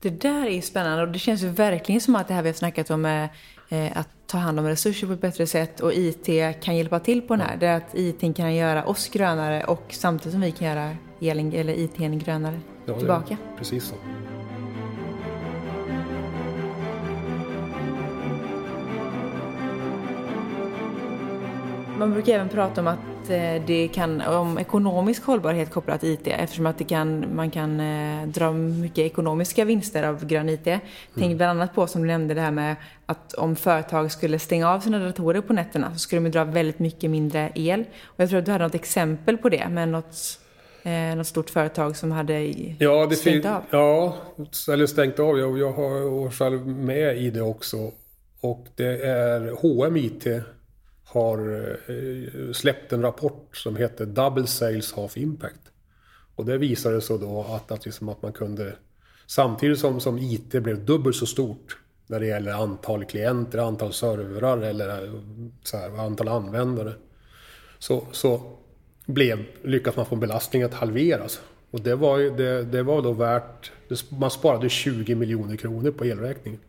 Det 0.00 0.10
där 0.10 0.46
är 0.46 0.60
spännande 0.60 1.02
och 1.02 1.12
det 1.12 1.18
känns 1.18 1.42
ju 1.42 1.48
verkligen 1.48 2.00
som 2.00 2.16
att 2.16 2.28
det 2.28 2.34
här 2.34 2.42
vi 2.42 2.48
har 2.48 2.54
snackat 2.54 2.90
om 2.90 3.04
är 3.04 3.28
eh, 3.68 3.96
att 3.96 4.08
ta 4.32 4.38
hand 4.38 4.58
om 4.58 4.66
resurser 4.66 5.06
på 5.06 5.12
ett 5.12 5.20
bättre 5.20 5.46
sätt 5.46 5.80
och 5.80 5.92
IT 5.94 6.28
kan 6.62 6.76
hjälpa 6.76 7.00
till 7.00 7.22
på 7.22 7.36
den 7.36 7.46
här. 7.46 7.56
Det 7.56 7.66
är 7.66 7.76
att 7.76 7.94
IT 7.94 8.36
kan 8.36 8.54
göra 8.54 8.84
oss 8.84 9.08
grönare 9.08 9.64
och 9.64 9.84
samtidigt 9.90 10.32
som 10.32 10.40
vi 10.40 10.52
kan 10.52 10.68
göra 10.68 10.96
elen, 11.20 11.52
eller 11.52 11.72
IT 11.72 11.96
grönare 11.96 12.60
Ja, 12.86 12.98
tillbaka. 12.98 13.36
Precis 13.58 13.84
så. 13.84 13.94
Man 22.02 22.12
brukar 22.12 22.34
även 22.34 22.48
prata 22.48 22.80
om 22.80 22.86
att 22.86 23.30
eh, 23.30 23.62
det 23.66 23.88
kan, 23.88 24.20
om 24.20 24.58
ekonomisk 24.58 25.24
hållbarhet 25.24 25.70
kopplat 25.70 26.00
till 26.00 26.10
IT 26.10 26.26
eftersom 26.26 26.66
att 26.66 26.78
det 26.78 26.84
kan, 26.84 27.34
man 27.34 27.50
kan 27.50 27.80
eh, 27.80 28.26
dra 28.26 28.52
mycket 28.52 28.98
ekonomiska 28.98 29.64
vinster 29.64 30.02
av 30.02 30.26
grön 30.26 30.48
IT. 30.48 30.68
Tänk 31.18 31.36
bland 31.36 31.60
annat 31.60 31.74
på 31.74 31.86
som 31.86 32.02
du 32.02 32.06
nämnde 32.08 32.34
det 32.34 32.40
här 32.40 32.50
med 32.50 32.76
att 33.06 33.34
om 33.34 33.56
företag 33.56 34.12
skulle 34.12 34.38
stänga 34.38 34.70
av 34.70 34.80
sina 34.80 34.98
datorer 34.98 35.40
på 35.40 35.52
nätterna 35.52 35.92
så 35.92 35.98
skulle 35.98 36.22
de 36.22 36.30
dra 36.30 36.44
väldigt 36.44 36.78
mycket 36.78 37.10
mindre 37.10 37.52
el. 37.54 37.84
Och 38.04 38.20
jag 38.20 38.28
tror 38.28 38.38
att 38.38 38.46
du 38.46 38.52
hade 38.52 38.64
något 38.64 38.74
exempel 38.74 39.38
på 39.38 39.48
det 39.48 39.68
med 39.68 39.88
något, 39.88 40.38
eh, 40.82 41.16
något 41.16 41.26
stort 41.26 41.50
företag 41.50 41.96
som 41.96 42.12
hade 42.12 42.40
Ja, 42.78 43.10
stängt 43.10 43.46
av. 43.46 43.62
Ja, 43.70 44.16
eller 44.72 44.86
stängt 44.86 45.18
av. 45.18 45.38
Jag, 45.38 45.58
jag 45.58 45.72
har 45.72 46.30
själv 46.30 46.66
med 46.66 47.16
i 47.16 47.30
det 47.30 47.42
också. 47.42 47.90
Och 48.40 48.66
det 48.76 49.06
är 49.06 49.50
H&M 49.60 49.96
IT 49.96 50.26
har 51.12 51.68
eh, 51.88 52.52
släppt 52.52 52.92
en 52.92 53.02
rapport 53.02 53.56
som 53.56 53.76
heter 53.76 54.06
Double 54.06 54.46
Sales 54.46 54.92
Half 54.92 55.16
Impact. 55.16 55.60
Och 56.36 56.44
det 56.44 56.58
visade 56.58 57.00
sig 57.00 57.18
då 57.18 57.46
att, 57.48 57.72
att, 57.72 57.84
liksom 57.84 58.08
att 58.08 58.22
man 58.22 58.32
kunde, 58.32 58.76
samtidigt 59.26 59.78
som, 59.78 60.00
som 60.00 60.18
IT 60.18 60.50
blev 60.50 60.84
dubbelt 60.84 61.16
så 61.16 61.26
stort 61.26 61.78
när 62.06 62.20
det 62.20 62.26
gäller 62.26 62.52
antal 62.52 63.04
klienter, 63.04 63.58
antal 63.58 63.92
servrar 63.92 64.58
eller 64.58 65.04
eh, 65.04 65.12
så 65.62 65.76
här, 65.76 65.98
antal 66.06 66.28
användare. 66.28 66.92
Så, 67.78 68.06
så 68.12 68.42
blev, 69.06 69.44
lyckades 69.62 69.96
man 69.96 70.06
få 70.06 70.16
belastningen 70.16 70.68
att 70.68 70.74
halveras. 70.74 71.40
Och 71.70 71.80
det 71.80 71.94
var, 71.94 72.18
ju, 72.18 72.30
det, 72.30 72.62
det 72.62 72.82
var 72.82 73.02
då 73.02 73.12
värt, 73.12 73.72
man 74.08 74.30
sparade 74.30 74.68
20 74.68 75.14
miljoner 75.14 75.56
kronor 75.56 75.90
på 75.90 76.04
elräkningen. 76.04 76.60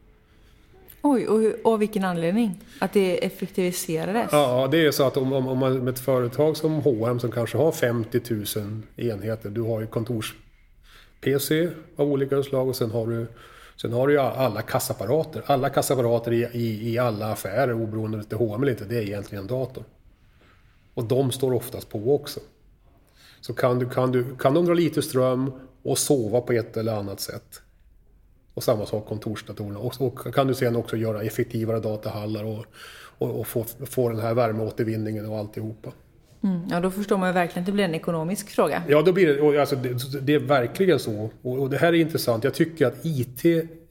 Oj, 1.06 1.28
och, 1.28 1.40
hur- 1.40 1.68
och 1.68 1.82
vilken 1.82 2.04
anledning? 2.04 2.60
Att 2.80 2.94
det 2.94 3.26
effektiviserades? 3.26 4.30
Ja, 4.32 4.68
det 4.72 4.86
är 4.86 4.92
så 4.92 5.08
att 5.08 5.18
om, 5.18 5.34
om, 5.34 5.48
om 5.48 5.58
man 5.58 5.78
med 5.78 5.94
ett 5.94 6.00
företag 6.00 6.58
som 6.58 6.74
H&M 6.74 7.20
som 7.20 7.32
kanske 7.32 7.58
har 7.58 7.72
50 7.72 8.22
000 8.60 8.82
enheter, 8.96 9.50
du 9.50 9.62
har 9.62 9.82
ju 9.82 9.88
kontors-PC 9.88 11.70
av 11.96 12.12
olika 12.12 12.44
slag 12.44 12.68
och 12.68 12.76
sen 12.76 12.92
har 12.92 13.08
du 13.08 13.28
Sen 13.82 13.94
har 13.94 14.08
du 14.08 14.14
ju 14.14 14.20
alla 14.20 14.62
kassaapparater. 14.62 15.44
Alla 15.46 15.70
kassaapparater 15.70 16.32
i, 16.32 16.48
i, 16.54 16.94
i 16.94 16.98
alla 16.98 17.32
affärer, 17.32 17.74
oberoende 17.74 18.18
om 18.18 18.24
det 18.30 18.36
är 18.36 18.38
H&M 18.38 18.62
eller 18.64 18.72
inte, 18.72 18.86
det 18.86 18.98
är 18.98 19.02
egentligen 19.02 19.44
en 19.44 19.48
dator. 19.48 19.84
Och 20.94 21.04
de 21.04 21.32
står 21.32 21.54
oftast 21.54 21.90
på 21.90 22.16
också. 22.16 22.40
Så 23.42 23.54
kan, 23.54 23.80
du, 23.80 23.90
kan, 23.90 24.12
du, 24.12 24.36
kan 24.40 24.54
de 24.54 24.66
dra 24.66 24.74
lite 24.74 25.02
ström 25.02 25.52
och 25.84 25.98
sova 25.98 26.42
på 26.42 26.54
ett 26.54 26.78
eller 26.78 26.94
annat 26.96 27.20
sätt. 27.20 27.62
Och 28.54 28.64
samma 28.64 28.86
sak 28.86 29.06
kontorsdatorerna. 29.06 29.80
Och, 29.80 30.02
och 30.02 30.34
kan 30.34 30.48
du 30.48 30.56
sen 30.56 30.76
också 30.76 30.98
göra 30.98 31.22
effektivare 31.22 31.80
datahallar 31.80 32.44
och, 32.44 32.66
och, 33.18 33.40
och 33.40 33.48
få, 33.48 33.66
få 33.86 34.10
den 34.10 34.20
här 34.20 34.34
värmeåtervinningen 34.34 35.26
och 35.26 35.38
alltihopa. 35.38 35.92
Mm, 36.44 36.62
ja, 36.70 36.80
då 36.80 36.92
förstår 36.92 37.18
man 37.18 37.30
ju 37.30 37.34
verkligen 37.34 37.62
att 37.62 37.66
det 37.66 37.72
blir 37.72 37.84
en 37.84 37.96
ekonomisk 37.96 38.50
fråga. 38.50 38.84
Ja, 38.88 39.02
då 39.02 39.12
blir 39.12 39.28
det, 39.28 39.62
alltså, 39.62 39.76
det, 39.76 40.20
det 40.22 40.34
är 40.34 40.40
verkligen 40.40 41.00
så. 41.00 41.30
Och, 41.42 41.60
och 41.60 41.70
det 41.70 41.78
här 41.78 41.88
är 41.88 41.98
intressant. 41.98 42.44
Jag 42.44 42.54
tycker 42.54 42.88
att 42.88 43.06
IT 43.06 43.46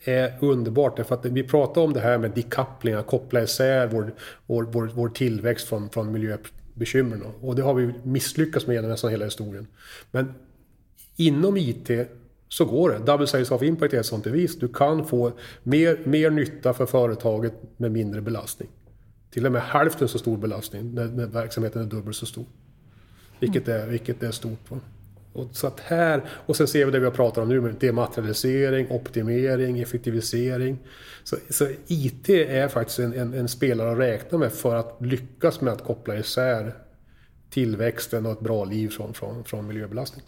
är 0.05 0.33
underbart. 0.41 0.97
Därför 0.97 1.15
att 1.15 1.25
vi 1.25 1.43
pratar 1.43 1.81
om 1.81 1.93
det 1.93 2.01
här 2.01 2.19
med 2.19 2.31
decoupling, 2.31 2.95
att 2.95 3.07
koppla 3.07 3.43
isär 3.43 3.87
vår, 3.87 4.13
vår, 4.47 4.63
vår, 4.63 4.91
vår 4.95 5.09
tillväxt 5.09 5.69
från, 5.69 5.91
från 5.91 6.13
miljöbekymren. 6.13 7.23
Och 7.41 7.57
det 7.57 7.63
har 7.63 7.75
vi 7.75 7.95
misslyckats 8.03 8.67
med 8.67 8.75
genom 8.75 8.91
nästan 8.91 9.11
hela 9.11 9.25
historien. 9.25 9.67
Men 10.11 10.35
inom 11.17 11.57
IT 11.57 11.91
så 12.53 12.65
går 12.65 12.91
det. 12.91 12.99
Double 12.99 13.27
Sales 13.27 13.51
of 13.51 13.63
Impact 13.63 13.95
är 13.95 14.01
ett 14.01 14.07
sånt 14.07 14.25
bevis. 14.25 14.59
Du 14.59 14.69
kan 14.69 15.07
få 15.07 15.33
mer, 15.63 15.99
mer 16.05 16.31
nytta 16.31 16.73
för 16.73 16.87
företaget 16.87 17.53
med 17.77 17.93
mindre 17.93 18.21
belastning. 18.21 18.69
Till 19.31 19.47
och 19.47 19.53
med 19.53 19.63
hälften 19.63 20.09
så 20.09 20.19
stor 20.19 20.37
belastning 20.37 20.95
när, 20.95 21.05
när 21.05 21.27
verksamheten 21.27 21.83
är 21.83 21.87
dubbelt 21.87 22.17
så 22.17 22.27
stor. 22.27 22.45
Vilket 23.41 23.69
är, 23.69 23.87
vilket 23.87 24.23
är 24.23 24.31
stort. 24.31 24.71
Va? 24.71 24.81
Och, 25.33 25.49
så 25.53 25.67
att 25.67 25.81
här, 25.81 26.25
och 26.47 26.57
sen 26.57 26.67
ser 26.67 26.87
vi 26.87 26.93
det 26.93 26.99
vi 26.99 27.05
har 27.05 27.13
pratat 27.13 27.43
om 27.43 27.49
nu 27.49 27.61
med 27.61 27.75
dematerialisering, 27.75 28.91
optimering, 28.91 29.79
effektivisering. 29.79 30.79
Så, 31.25 31.37
så 31.51 31.69
IT 31.87 32.29
är 32.29 32.69
faktiskt 32.69 32.99
en, 32.99 33.13
en, 33.13 33.35
en, 33.35 33.49
spelare 33.49 33.93
att 33.93 33.99
räkna 33.99 34.39
med 34.39 34.53
för 34.53 34.77
att 34.77 34.97
lyckas 35.01 35.61
med 35.61 35.73
att 35.73 35.85
koppla 35.85 36.19
isär 36.19 36.75
tillväxten 37.51 38.27
och 38.27 38.33
ett 38.33 38.41
bra 38.41 38.65
liv 38.65 38.89
från, 38.89 39.15
från, 39.15 39.45
från 39.45 39.67
miljöbelastning. 39.67 40.25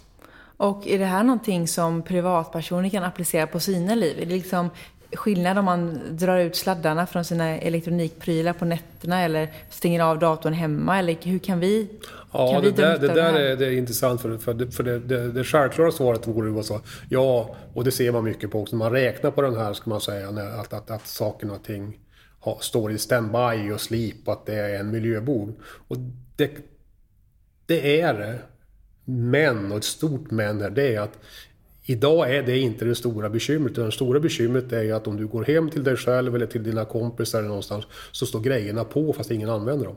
Och 0.56 0.86
är 0.86 0.98
det 0.98 1.04
här 1.04 1.24
någonting 1.24 1.68
som 1.68 2.02
privatpersoner 2.02 2.88
kan 2.88 3.04
applicera 3.04 3.46
på 3.46 3.60
sina 3.60 3.94
liv? 3.94 4.18
Är 4.18 4.26
det 4.26 4.34
liksom 4.34 4.70
skillnad 5.12 5.58
om 5.58 5.64
man 5.64 6.00
drar 6.10 6.38
ut 6.38 6.56
sladdarna 6.56 7.06
från 7.06 7.24
sina 7.24 7.58
elektronikprylar 7.58 8.52
på 8.52 8.64
nätterna 8.64 9.20
eller 9.20 9.52
stänger 9.70 10.00
av 10.00 10.18
datorn 10.18 10.52
hemma? 10.52 10.98
Eller 10.98 11.16
hur 11.22 11.38
kan 11.38 11.60
vi 11.60 11.88
Ja, 12.32 12.52
kan 12.52 12.62
det, 12.62 12.70
vi 12.70 12.76
där, 12.76 12.98
det 12.98 13.08
där 13.08 13.34
är, 13.34 13.56
det 13.56 13.66
är 13.66 13.70
intressant 13.70 14.20
för, 14.20 14.38
för, 14.38 14.54
det, 14.54 14.70
för 14.70 14.82
det, 14.82 14.98
det, 14.98 15.32
det 15.32 15.44
självklara 15.44 15.90
svaret 15.90 16.26
vore 16.26 16.50
ju 16.50 16.62
så. 16.62 16.80
Ja, 17.08 17.56
och 17.74 17.84
det 17.84 17.90
ser 17.90 18.12
man 18.12 18.24
mycket 18.24 18.50
på 18.50 18.62
också. 18.62 18.76
Man 18.76 18.92
räknar 18.92 19.30
på 19.30 19.42
den 19.42 19.56
här, 19.56 19.72
ska 19.72 19.90
man 19.90 20.00
säga, 20.00 20.30
när, 20.30 20.60
att, 20.60 20.72
att, 20.72 20.90
att 20.90 21.06
saker 21.06 21.52
och 21.52 21.64
ting 21.64 21.98
har, 22.40 22.58
står 22.60 22.92
i 22.92 22.98
standby 22.98 23.70
och 23.74 23.80
sleep, 23.80 24.28
att 24.28 24.46
det 24.46 24.54
är 24.54 24.80
en 24.80 24.90
miljöbov. 24.90 25.54
Och 25.88 25.96
det, 26.36 26.50
det 27.66 28.00
är 28.00 28.14
det. 28.14 28.38
Men, 29.04 29.72
och 29.72 29.78
ett 29.78 29.84
stort 29.84 30.30
men 30.30 30.60
här, 30.60 30.70
det 30.70 30.94
är 30.94 31.00
att 31.00 31.18
Idag 31.86 32.34
är 32.34 32.42
det 32.42 32.58
inte 32.58 32.84
det 32.84 32.94
stora 32.94 33.30
bekymret. 33.30 33.74
Det 33.74 33.92
stora 33.92 34.20
bekymret 34.20 34.72
är 34.72 34.82
ju 34.82 34.92
att 34.92 35.06
om 35.06 35.16
du 35.16 35.26
går 35.26 35.44
hem 35.44 35.70
till 35.70 35.84
dig 35.84 35.96
själv 35.96 36.34
eller 36.34 36.46
till 36.46 36.62
dina 36.62 36.84
kompisar 36.84 37.38
eller 37.38 37.48
någonstans 37.48 37.84
så 38.12 38.26
står 38.26 38.40
grejerna 38.40 38.84
på 38.84 39.12
fast 39.12 39.30
ingen 39.30 39.50
använder 39.50 39.86
dem. 39.86 39.96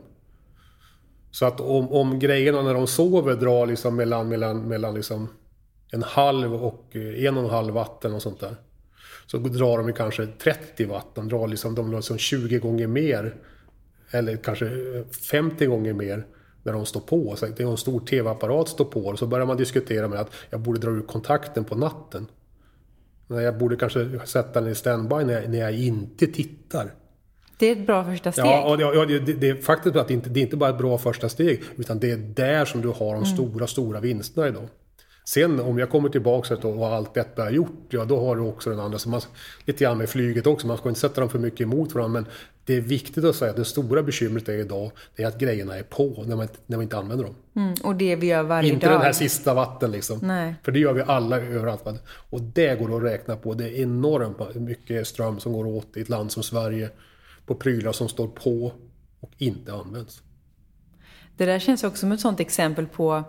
Så 1.30 1.46
att 1.46 1.60
om, 1.60 1.92
om 1.92 2.18
grejerna 2.18 2.62
när 2.62 2.74
de 2.74 2.86
sover 2.86 3.34
drar 3.34 3.66
liksom 3.66 3.96
mellan, 3.96 4.28
mellan, 4.28 4.68
mellan 4.68 4.94
liksom 4.94 5.28
en 5.92 6.02
halv 6.02 6.54
och 6.54 6.96
eh, 6.96 7.24
en 7.24 7.36
och 7.36 7.44
en 7.44 7.50
halv 7.50 7.74
vatten 7.74 8.14
och 8.14 8.22
sånt 8.22 8.40
där. 8.40 8.56
Så 9.26 9.38
drar 9.38 9.78
de 9.78 9.92
kanske 9.92 10.26
30 10.26 10.86
watt. 10.86 11.14
De 11.14 11.28
drar 11.28 11.48
liksom, 11.48 11.74
de 11.74 11.90
drar 11.90 11.98
liksom 11.98 12.18
20 12.18 12.58
gånger 12.58 12.86
mer. 12.86 13.34
Eller 14.10 14.36
kanske 14.36 14.66
eh, 14.66 15.04
50 15.30 15.66
gånger 15.66 15.92
mer 15.92 16.26
när 16.62 16.72
de 16.72 16.86
står 16.86 17.00
på. 17.00 17.36
Så 17.36 17.46
det 17.46 17.60
är 17.62 17.70
en 17.70 17.76
stor 17.76 18.00
tv-apparat 18.00 18.68
står 18.68 18.84
på 18.84 19.00
och 19.00 19.18
så 19.18 19.26
börjar 19.26 19.46
man 19.46 19.56
diskutera 19.56 20.08
med 20.08 20.20
att 20.20 20.30
jag 20.50 20.60
borde 20.60 20.80
dra 20.80 20.90
ur 20.90 21.02
kontakten 21.02 21.64
på 21.64 21.74
natten. 21.74 22.26
Jag 23.28 23.58
borde 23.58 23.76
kanske 23.76 24.20
sätta 24.24 24.60
den 24.60 24.70
i 24.70 24.74
standby 24.74 25.24
när 25.24 25.32
jag, 25.32 25.50
när 25.50 25.58
jag 25.58 25.74
inte 25.74 26.26
tittar. 26.26 26.94
Det 27.58 27.66
är 27.66 27.72
ett 27.72 27.86
bra 27.86 28.04
första 28.04 28.32
steg. 28.32 28.44
Ja, 28.44 28.70
och 28.70 28.78
det, 28.78 28.84
ja, 28.84 29.04
det, 29.04 29.18
det 29.18 29.48
är 29.48 29.54
faktiskt 29.54 29.96
att 29.96 30.08
det 30.08 30.14
inte, 30.14 30.30
det 30.30 30.40
är 30.40 30.42
inte 30.42 30.56
bara 30.56 30.70
ett 30.70 30.78
bra 30.78 30.98
första 30.98 31.28
steg, 31.28 31.62
utan 31.76 31.98
det 31.98 32.10
är 32.10 32.16
där 32.16 32.64
som 32.64 32.80
du 32.80 32.88
har 32.88 33.14
de 33.14 33.14
mm. 33.14 33.26
stora, 33.26 33.66
stora 33.66 34.00
vinsterna 34.00 34.48
idag. 34.48 34.68
Sen 35.28 35.60
om 35.60 35.78
jag 35.78 35.90
kommer 35.90 36.08
tillbaka 36.08 36.54
och 36.54 36.86
allt 36.86 37.14
detta 37.14 37.46
är 37.46 37.50
gjort, 37.50 37.86
ja 37.88 38.04
då 38.04 38.26
har 38.26 38.36
du 38.36 38.42
också 38.42 38.70
den 38.70 38.80
andra. 38.80 38.98
Så 38.98 39.08
man, 39.08 39.20
lite 39.64 39.84
grann 39.84 39.98
med 39.98 40.08
flyget 40.08 40.46
också, 40.46 40.66
man 40.66 40.78
ska 40.78 40.88
inte 40.88 41.00
sätta 41.00 41.20
dem 41.20 41.30
för 41.30 41.38
mycket 41.38 41.60
emot 41.60 41.94
varandra. 41.94 42.20
Men 42.20 42.30
det 42.64 42.76
är 42.76 42.80
viktigt 42.80 43.24
att 43.24 43.36
säga 43.36 43.50
att 43.50 43.56
det 43.56 43.64
stora 43.64 44.02
bekymret 44.02 44.48
är 44.48 44.58
idag, 44.58 44.90
det 45.16 45.22
är 45.22 45.26
att 45.26 45.38
grejerna 45.38 45.76
är 45.78 45.82
på 45.82 46.24
när 46.26 46.36
man, 46.36 46.48
när 46.66 46.76
man 46.76 46.82
inte 46.82 46.98
använder 46.98 47.24
dem. 47.24 47.34
Mm, 47.56 47.74
och 47.82 47.94
det 47.94 48.16
vi 48.16 48.26
gör 48.26 48.42
varje 48.42 48.72
inte 48.72 48.86
dag. 48.86 48.92
Inte 48.92 48.98
den 48.98 49.06
här 49.06 49.12
sista 49.12 49.54
vatten 49.54 49.90
liksom. 49.90 50.18
Nej. 50.22 50.54
För 50.62 50.72
det 50.72 50.78
gör 50.78 50.92
vi 50.92 51.02
alla 51.02 51.40
överallt. 51.40 51.82
Och 52.30 52.40
det 52.42 52.80
går 52.80 52.96
att 52.96 53.02
räkna 53.02 53.36
på. 53.36 53.54
Det 53.54 53.64
är 53.64 53.82
enormt 53.82 54.54
mycket 54.54 55.06
ström 55.06 55.40
som 55.40 55.52
går 55.52 55.66
åt 55.66 55.96
i 55.96 56.00
ett 56.00 56.08
land 56.08 56.32
som 56.32 56.42
Sverige 56.42 56.90
på 57.46 57.54
prylar 57.54 57.92
som 57.92 58.08
står 58.08 58.28
på 58.28 58.72
och 59.20 59.32
inte 59.38 59.72
används. 59.72 60.22
Det 61.36 61.46
där 61.46 61.58
känns 61.58 61.84
också 61.84 62.00
som 62.00 62.12
ett 62.12 62.20
sånt 62.20 62.40
exempel 62.40 62.86
på 62.86 63.24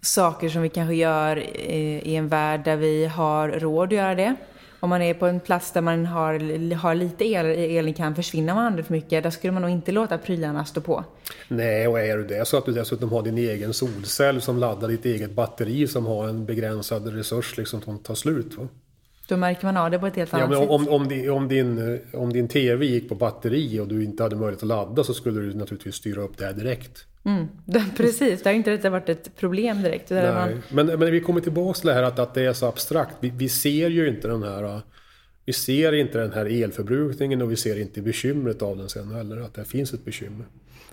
saker 0.00 0.48
som 0.48 0.62
vi 0.62 0.68
kanske 0.68 0.94
gör 0.94 1.36
eh, 1.36 2.08
i 2.08 2.16
en 2.16 2.28
värld 2.28 2.64
där 2.64 2.76
vi 2.76 3.06
har 3.06 3.48
råd 3.48 3.88
att 3.88 3.92
göra 3.92 4.14
det. 4.14 4.36
Om 4.80 4.90
man 4.90 5.02
är 5.02 5.14
på 5.14 5.26
en 5.26 5.40
plats 5.40 5.72
där 5.72 5.80
man 5.80 6.06
har, 6.06 6.74
har 6.74 6.94
lite 6.94 7.24
el, 7.24 7.46
elen 7.46 7.94
kan 7.94 8.14
försvinna 8.14 8.52
om 8.52 8.56
man 8.56 8.66
använder 8.66 8.82
för 8.82 8.92
mycket, 8.92 9.22
där 9.22 9.30
skulle 9.30 9.52
man 9.52 9.62
nog 9.62 9.70
inte 9.70 9.92
låta 9.92 10.18
prylarna 10.18 10.64
stå 10.64 10.80
på. 10.80 11.04
Nej, 11.48 11.88
och 11.88 12.00
är 12.00 12.18
det 12.18 12.48
så 12.48 12.56
att 12.56 12.66
du 12.66 12.72
dessutom 12.72 13.12
har 13.12 13.22
din 13.22 13.38
egen 13.38 13.74
solcell 13.74 14.40
som 14.40 14.58
laddar 14.58 14.88
ditt 14.88 15.04
eget 15.04 15.30
batteri 15.30 15.86
som 15.86 16.06
har 16.06 16.28
en 16.28 16.46
begränsad 16.46 17.14
resurs 17.14 17.56
liksom 17.56 17.82
som 17.82 17.98
tar 17.98 18.14
slut. 18.14 18.54
Va? 18.56 18.68
Då 19.28 19.36
märker 19.36 19.64
man 19.64 19.76
av 19.76 19.90
det 19.90 19.98
på 19.98 20.06
ett 20.06 20.16
helt 20.16 20.34
annat 20.34 20.50
ja, 20.52 20.60
sätt. 20.60 20.70
Om, 20.70 20.88
om, 20.88 21.08
din, 21.08 21.30
om, 21.30 21.48
din, 21.48 22.00
om 22.12 22.32
din 22.32 22.48
TV 22.48 22.86
gick 22.86 23.08
på 23.08 23.14
batteri 23.14 23.80
och 23.80 23.88
du 23.88 24.04
inte 24.04 24.22
hade 24.22 24.36
möjlighet 24.36 24.62
att 24.62 24.68
ladda 24.68 25.04
så 25.04 25.14
skulle 25.14 25.40
du 25.40 25.54
naturligtvis 25.54 25.94
styra 25.94 26.22
upp 26.22 26.38
det 26.38 26.44
här 26.44 26.52
direkt. 26.52 27.06
Mm, 27.24 27.48
precis, 27.96 28.42
det 28.42 28.48
har 28.48 28.54
inte 28.54 28.90
varit 28.90 29.08
ett 29.08 29.36
problem 29.36 29.82
direkt. 29.82 30.10
Nej, 30.10 30.32
man... 30.32 30.62
men, 30.68 30.98
men 30.98 31.10
vi 31.10 31.20
kommer 31.20 31.40
tillbaka 31.40 31.78
till 31.78 31.88
det 31.88 31.94
här 31.94 32.02
att, 32.02 32.18
att 32.18 32.34
det 32.34 32.42
är 32.42 32.52
så 32.52 32.66
abstrakt. 32.66 33.14
Vi, 33.20 33.32
vi, 33.36 33.48
ser 33.48 33.90
ju 33.90 34.08
inte 34.08 34.28
den 34.28 34.42
här 34.42 34.80
vi 35.44 35.52
ser 35.52 35.92
inte 35.92 36.18
den 36.18 36.32
här 36.32 36.62
elförbrukningen 36.62 37.42
och 37.42 37.52
vi 37.52 37.56
ser 37.56 37.80
inte 37.80 38.02
bekymret 38.02 38.62
av 38.62 38.76
den 38.76 38.88
sen 38.88 39.10
heller, 39.10 39.36
att 39.36 39.54
det 39.54 39.64
finns 39.64 39.94
ett 39.94 40.04
bekymmer. 40.04 40.46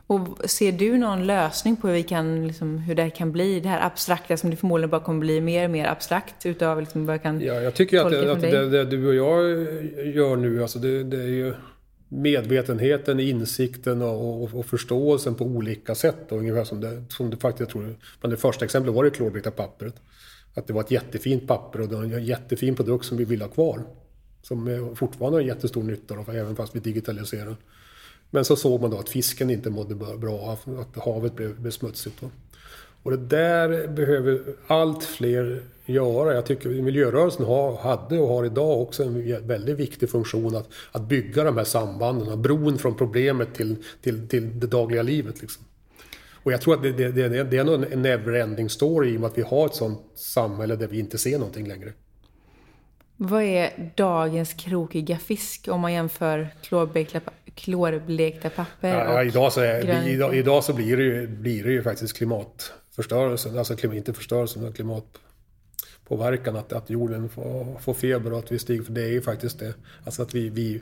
Och 0.07 0.49
ser 0.49 0.71
du 0.71 0.97
någon 0.97 1.27
lösning 1.27 1.75
på 1.75 1.87
hur, 1.87 1.95
vi 1.95 2.03
kan, 2.03 2.47
liksom, 2.47 2.77
hur 2.77 2.95
det 2.95 3.03
här 3.03 3.09
kan 3.09 3.31
bli, 3.31 3.59
det 3.59 3.69
här 3.69 3.85
abstrakta 3.85 4.37
som 4.37 4.49
det 4.49 4.55
förmodligen 4.55 4.89
bara 4.89 5.01
kommer 5.01 5.19
bli 5.19 5.41
mer 5.41 5.65
och 5.65 5.71
mer 5.71 5.87
abstrakt 5.87 6.45
utav 6.45 6.79
liksom, 6.79 7.05
vad 7.05 7.13
jag 7.13 7.23
kan 7.23 7.41
Ja, 7.41 7.53
jag 7.53 7.73
tycker 7.73 8.05
att, 8.05 8.11
det, 8.11 8.31
att 8.31 8.41
det, 8.41 8.69
det, 8.69 8.85
du 8.85 9.07
och 9.07 9.15
jag 9.15 9.41
gör 10.15 10.35
nu, 10.35 10.61
alltså 10.61 10.79
det, 10.79 11.03
det 11.03 11.17
är 11.17 11.27
ju 11.27 11.53
medvetenheten, 12.09 13.19
insikten 13.19 14.01
och, 14.01 14.43
och, 14.43 14.59
och, 14.59 14.65
förståelsen 14.65 15.35
på 15.35 15.45
olika 15.45 15.95
sätt. 15.95 16.31
Och 16.31 16.37
ungefär 16.37 16.63
som 16.63 16.81
det, 16.81 17.03
som 17.09 17.29
det 17.29 17.37
faktiskt, 17.37 17.59
jag 17.59 17.69
tror, 17.69 17.95
bland 18.19 18.33
det 18.33 18.37
första 18.37 18.65
exemplet 18.65 18.95
var 18.95 19.03
det 19.03 19.09
klorblekta 19.09 19.51
pappret. 19.51 19.95
Att 20.53 20.67
det 20.67 20.73
var 20.73 20.81
ett 20.81 20.91
jättefint 20.91 21.47
papper 21.47 21.81
och 21.81 21.87
det 21.87 21.95
var 21.95 22.03
en 22.03 22.25
jättefin 22.25 22.75
produkt 22.75 23.05
som 23.05 23.17
vi 23.17 23.25
vill 23.25 23.41
ha 23.41 23.49
kvar. 23.49 23.79
Som 24.41 24.95
fortfarande 24.95 25.37
har 25.37 25.41
jättestor 25.41 25.83
nytta 25.83 26.13
av, 26.13 26.35
även 26.35 26.55
fast 26.55 26.75
vi 26.75 26.79
digitaliserar. 26.79 27.55
Men 28.35 28.45
så 28.45 28.55
såg 28.55 28.81
man 28.81 28.91
då 28.91 28.97
att 28.97 29.09
fisken 29.09 29.49
inte 29.49 29.69
mådde 29.69 29.95
bra, 29.95 30.57
att 30.79 31.03
havet 31.03 31.35
blev, 31.35 31.71
smutsigt. 31.71 32.15
Då. 32.21 32.29
Och 33.03 33.11
det 33.11 33.17
där 33.17 33.87
behöver 33.87 34.41
allt 34.67 35.03
fler 35.03 35.63
göra. 35.85 36.33
Jag 36.33 36.45
tycker 36.45 36.69
miljörörelsen 36.69 37.45
har, 37.45 37.77
hade 37.77 38.19
och 38.19 38.27
har 38.27 38.45
idag 38.45 38.81
också 38.81 39.03
en 39.03 39.47
väldigt 39.47 39.77
viktig 39.77 40.09
funktion 40.09 40.55
att, 40.55 40.69
att 40.91 41.01
bygga 41.01 41.43
de 41.43 41.57
här 41.57 41.63
sambanden, 41.63 42.41
bron 42.41 42.77
från 42.77 42.95
problemet 42.95 43.53
till, 43.53 43.75
till, 44.01 44.27
till 44.27 44.59
det 44.59 44.67
dagliga 44.67 45.01
livet. 45.01 45.41
Liksom. 45.41 45.63
Och 46.43 46.53
jag 46.53 46.61
tror 46.61 46.73
att 46.73 46.83
det, 46.83 46.91
det, 46.91 47.11
det, 47.11 47.43
det 47.43 47.57
är 47.57 47.93
en 47.93 48.05
never-ending 48.05 48.67
story 48.67 49.13
i 49.13 49.17
och 49.17 49.21
med 49.21 49.27
att 49.27 49.37
vi 49.37 49.41
har 49.41 49.65
ett 49.65 49.75
sånt 49.75 49.99
samhälle 50.15 50.75
där 50.75 50.87
vi 50.87 50.99
inte 50.99 51.17
ser 51.17 51.39
någonting 51.39 51.67
längre. 51.67 51.93
Vad 53.17 53.43
är 53.43 53.91
dagens 53.95 54.53
krokiga 54.53 55.17
fisk 55.17 55.67
om 55.67 55.81
man 55.81 55.93
jämför 55.93 56.49
klorblekta, 56.61 57.21
klorblekta 57.55 58.49
papper 58.49 58.89
ja, 58.89 59.19
och 59.19 59.25
idag 59.25 59.53
så, 59.53 59.61
är, 59.61 60.07
idag, 60.07 60.35
idag, 60.35 60.63
så 60.63 60.73
blir 60.73 60.97
det, 60.97 61.03
ju, 61.03 61.27
blir 61.27 61.63
det 61.63 61.71
ju 61.71 61.83
faktiskt 61.83 62.17
klimatförstörelsen, 62.17 63.57
alltså 63.57 63.93
inte 63.93 64.13
förstörelsen, 64.13 64.61
utan 64.61 64.73
klimatpåverkan, 64.73 66.55
att, 66.55 66.73
att 66.73 66.89
jorden 66.89 67.29
får, 67.29 67.79
får 67.79 67.93
feber 67.93 68.33
och 68.33 68.39
att 68.39 68.51
vi 68.51 68.59
stiger, 68.59 68.83
för 68.83 68.93
det 68.93 69.03
är 69.03 69.11
ju 69.11 69.21
faktiskt 69.21 69.59
det. 69.59 69.73
Alltså 70.03 70.21
att 70.21 70.35
vi, 70.35 70.49
vi 70.49 70.81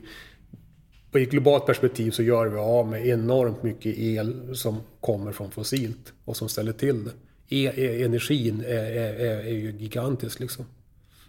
på 1.12 1.18
ett 1.18 1.32
globalt 1.32 1.66
perspektiv 1.66 2.12
så 2.12 2.24
gör 2.24 2.48
vi 2.48 2.58
av 2.58 2.88
med 2.88 3.08
enormt 3.08 3.64
mycket 3.64 3.98
el 3.98 4.56
som 4.56 4.82
kommer 5.00 5.32
från 5.32 5.52
fossilt 5.52 6.14
och 6.26 6.38
som 6.38 6.50
ställer 6.50 6.72
till 6.72 7.04
det. 7.04 7.12
E, 7.50 7.72
e 7.76 8.04
energin 8.04 8.64
är, 8.68 8.86
är, 8.86 9.40
är 9.40 9.54
ju 9.54 9.72
gigantisk 9.72 10.40
liksom 10.40 10.66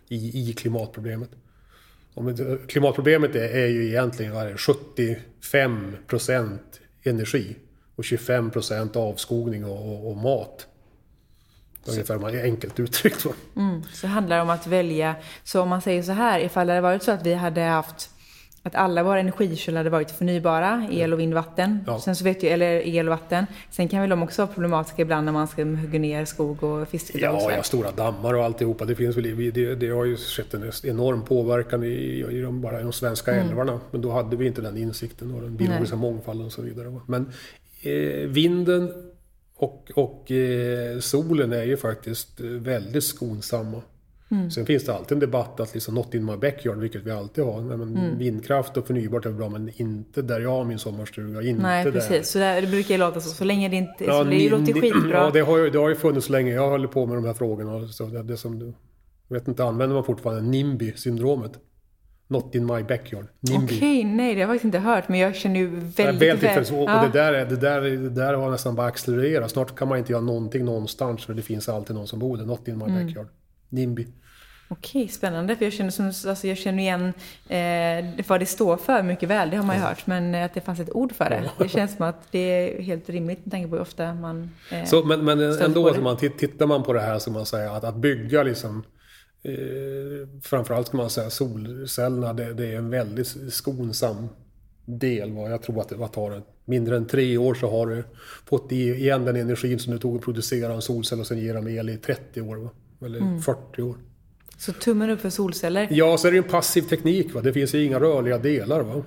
i, 0.09 0.51
i 0.51 0.53
klimatproblemet. 0.53 1.31
klimatproblemet 2.69 3.35
är, 3.35 3.67
ju 3.67 3.89
egentligen 3.89 4.33
är 4.47 4.57
75 4.57 5.97
procent 6.07 6.81
energi 7.03 7.57
och 7.97 8.05
25 8.05 8.51
procent 8.51 8.97
avskogning 8.97 9.65
och, 9.65 9.89
och, 9.89 10.11
och 10.11 10.17
mat. 10.17 10.67
Ungefär 11.87 12.19
enkelt 12.45 12.81
uttryckt. 12.81 13.27
Mm, 13.57 13.83
så 13.93 14.07
handlar 14.07 14.37
det 14.37 14.43
om 14.43 14.51
att 14.51 14.67
välja. 14.67 15.15
Så 15.45 15.63
om 15.63 15.69
man 15.69 15.83
säger 15.83 16.03
så 16.03 16.13
här, 16.13 16.41
ifall 16.41 16.67
det 16.67 16.73
hade 16.73 16.81
varit 16.81 17.03
så 17.03 17.13
att 17.13 17.27
vi 17.27 17.35
hade 17.35 17.61
haft 17.61 18.11
att 18.67 18.75
alla 18.75 19.03
våra 19.03 19.21
energikällor 19.21 19.79
hade 19.79 19.91
varit 19.91 20.11
förnybara, 20.11 20.87
el 20.91 21.13
och 21.13 21.21
vind, 21.21 21.35
vatten. 21.35 21.85
Ja. 21.87 22.01
Sen 22.01 22.17
så 22.17 22.25
vet 22.25 22.43
ju, 22.43 22.49
eller 22.49 22.87
el 22.87 23.09
och 23.09 23.11
vatten. 23.11 23.47
Sen 23.71 23.89
kan 23.89 24.01
väl 24.01 24.11
de 24.11 24.23
också 24.23 24.43
vara 24.43 24.55
problematiska 24.55 25.03
ibland 25.03 25.25
när 25.25 25.33
man 25.33 25.49
ska 25.49 25.65
hugga 25.65 25.99
ner 25.99 26.25
skog 26.25 26.63
och 26.63 26.89
fiska. 26.89 27.19
Ja, 27.19 27.31
och 27.31 27.53
ja, 27.53 27.63
stora 27.63 27.91
dammar 27.91 28.35
och 28.35 28.45
alltihopa. 28.45 28.85
Det, 28.85 28.95
finns 28.95 29.17
väl, 29.17 29.53
det, 29.55 29.75
det 29.75 29.89
har 29.89 30.05
ju 30.05 30.17
skett 30.17 30.55
en 30.55 30.73
enorm 30.85 31.23
påverkan 31.25 31.85
i, 31.85 32.25
i 32.31 32.41
de, 32.41 32.61
bara 32.61 32.81
i 32.81 32.83
de 32.83 32.93
svenska 32.93 33.33
mm. 33.33 33.49
älvarna. 33.49 33.81
Men 33.91 34.01
då 34.03 34.13
hade 34.13 34.37
vi 34.37 34.47
inte 34.47 34.63
den 34.63 34.77
insikten 34.77 35.35
och 35.35 35.43
den 35.43 35.57
biologiska 35.57 35.97
Nej. 35.97 36.11
mångfalden 36.11 36.47
och 36.47 36.53
så 36.53 36.63
vidare. 36.63 37.01
Men 37.07 37.33
eh, 37.83 38.29
vinden 38.29 38.93
och, 39.57 39.91
och 39.95 40.31
eh, 40.31 40.99
solen 40.99 41.53
är 41.53 41.65
ju 41.65 41.77
faktiskt 41.77 42.41
väldigt 42.41 43.05
skonsamma 43.05 43.83
Mm. 44.31 44.51
Sen 44.51 44.67
finns 44.67 44.85
det 44.85 44.95
alltid 44.95 45.13
en 45.13 45.21
debatt 45.21 45.61
att 45.61 45.75
liksom 45.75 45.95
not 45.95 46.15
in 46.15 46.25
my 46.25 46.37
backyard, 46.37 46.79
vilket 46.79 47.03
vi 47.03 47.11
alltid 47.11 47.45
har. 47.45 47.61
Men 47.63 47.83
mm. 47.83 48.19
Vindkraft 48.19 48.77
och 48.77 48.87
förnybart 48.87 49.27
är 49.27 49.31
bra, 49.31 49.49
men 49.49 49.71
inte 49.77 50.23
där 50.23 50.41
jag 50.41 50.51
har 50.51 50.65
min 50.65 50.79
sommarstuga. 50.79 51.43
Inte 51.43 51.63
Nej, 51.63 51.85
precis. 51.85 52.09
Där. 52.09 52.23
Så 52.23 52.39
där, 52.39 52.61
det 52.61 52.67
brukar 52.67 52.95
ju 52.95 52.99
låta 52.99 53.21
så. 53.21 53.29
Så 53.29 53.45
länge 53.45 53.69
det 53.69 53.77
inte... 53.77 54.05
Ja, 54.05 54.25
så 54.25 54.31
det 54.31 54.49
låter 54.49 54.73
skitbra. 54.73 55.19
Ja, 55.19 55.31
det 55.31 55.41
har, 55.41 55.59
ju, 55.59 55.71
det 55.71 55.79
har 55.79 55.89
ju 55.89 55.95
funnits 55.95 56.29
länge. 56.29 56.53
Jag 56.53 56.71
håller 56.71 56.89
på 56.89 57.07
med 57.07 57.17
de 57.17 57.25
här 57.25 57.35
frågorna. 57.35 57.89
Så 57.89 58.07
det, 58.07 58.23
det 58.23 58.37
som, 58.37 58.75
jag 59.29 59.39
vet 59.39 59.49
inte, 59.49 59.65
använder 59.65 59.95
man 59.95 60.05
fortfarande 60.05 60.43
NIMBY-syndromet? 60.43 61.53
Not 62.29 62.55
in 62.55 62.67
my 62.67 62.83
backyard. 62.83 63.27
NIMBY. 63.41 63.65
Okej, 63.65 63.77
okay, 63.77 64.05
nej 64.05 64.35
det 64.35 64.41
har 64.41 64.41
jag 64.41 64.49
faktiskt 64.49 64.65
inte 64.65 64.79
hört. 64.79 65.09
Men 65.09 65.21
jag 65.21 65.35
känner 65.35 65.61
ju 65.61 65.67
väldigt 65.67 66.23
väl. 66.23 66.37
väldigt 66.37 66.73
och 66.73 66.91
ja. 66.91 67.09
det, 67.13 67.19
där, 67.19 67.33
det, 67.33 67.57
där, 67.57 67.81
det 67.81 68.11
där 68.11 68.35
har 68.35 68.51
nästan 68.51 68.75
bara 68.75 68.87
accelererat. 68.87 69.51
Snart 69.51 69.77
kan 69.77 69.89
man 69.89 69.99
inte 69.99 70.13
göra 70.13 70.23
någonting 70.23 70.65
någonstans 70.65 71.25
för 71.25 71.35
det 71.35 71.43
finns 71.43 71.69
alltid 71.69 71.97
någon 71.97 72.07
som 72.07 72.19
bor 72.19 72.37
där. 72.37 72.45
Not 72.45 72.69
in 72.69 72.79
my 72.79 72.85
mm. 72.85 73.07
backyard. 73.07 73.27
NIMBY. 73.69 74.07
Okej, 74.69 75.09
spännande. 75.09 75.57
För 75.57 75.65
jag 75.65 75.73
känner, 75.73 75.91
som, 75.91 76.07
alltså 76.07 76.47
jag 76.47 76.59
känner 76.59 76.83
igen 76.83 77.13
eh, 77.49 78.27
vad 78.29 78.41
det 78.41 78.47
står 78.47 78.77
för 78.77 79.03
mycket 79.03 79.29
väl, 79.29 79.51
det 79.51 79.57
har 79.57 79.65
man 79.65 79.77
ju 79.77 79.83
hört. 79.83 80.07
Men 80.07 80.35
att 80.35 80.55
det 80.55 80.61
fanns 80.61 80.81
ett 80.81 80.93
ord 80.95 81.13
för 81.13 81.31
det. 81.31 81.51
Det 81.59 81.69
känns 81.69 81.97
som 81.97 82.07
att 82.07 82.29
det 82.31 82.39
är 82.39 82.83
helt 82.83 83.09
rimligt 83.09 83.39
med 83.45 83.53
tanke 83.53 83.69
på 83.69 83.75
hur 83.75 83.83
ofta 83.83 84.15
man 84.15 84.51
eh, 84.71 84.85
så, 84.85 85.05
Men, 85.05 85.25
men 85.25 85.41
ändå, 85.41 85.95
så 85.95 86.01
man, 86.01 86.17
tittar 86.17 86.67
man 86.67 86.83
på 86.83 86.93
det 86.93 87.01
här 87.01 87.19
så 87.19 87.31
man 87.31 87.47
säger 87.47 87.77
att, 87.77 87.85
att 87.85 87.97
bygga 87.97 88.43
liksom 88.43 88.85
eh, 89.43 90.41
Framförallt 90.43 90.87
ska 90.87 90.97
man 90.97 91.11
säga 91.11 91.31
solcellerna, 91.31 92.33
det, 92.33 92.55
det, 92.55 92.67
är 92.67 92.77
en 92.77 92.91
väldigt 92.91 93.53
skonsam 93.53 94.29
del. 94.85 95.33
Va? 95.33 95.51
Jag 95.51 95.63
tror 95.63 95.81
att 95.81 95.89
det 95.89 96.09
tar 96.09 96.43
mindre 96.65 96.97
än 96.97 97.07
tre 97.07 97.39
år 97.39 97.55
så 97.55 97.71
har 97.71 97.87
du 97.87 98.05
fått 98.47 98.73
igen 98.73 99.25
den 99.25 99.37
energin 99.37 99.79
som 99.79 99.93
du 99.93 99.99
tog 99.99 100.17
att 100.17 100.23
producera 100.23 100.73
en 100.73 100.83
solcell 100.83 101.21
och 101.21 101.27
sen 101.27 101.39
ge 101.39 101.53
dem 101.53 101.69
el 101.69 101.91
i 101.91 101.97
30 101.97 102.41
år. 102.41 102.57
Va? 102.57 102.71
Eller 103.05 103.19
mm. 103.19 103.43
40 103.43 103.83
år. 103.83 103.97
Så 104.59 104.73
tummen 104.73 105.11
upp 105.11 105.21
för 105.21 105.31
solceller? 105.31 105.89
Ja, 105.91 106.19
så 106.19 106.29
är 106.29 106.33
det 106.33 106.39
en 106.39 106.45
passiv 106.45 106.83
teknik. 106.83 107.35
Va? 107.35 107.41
Det 107.41 107.53
finns 107.53 107.75
ju 107.75 107.85
inga 107.85 108.01
rörliga 108.01 108.39
delar. 108.39 108.83
Va? 108.83 109.03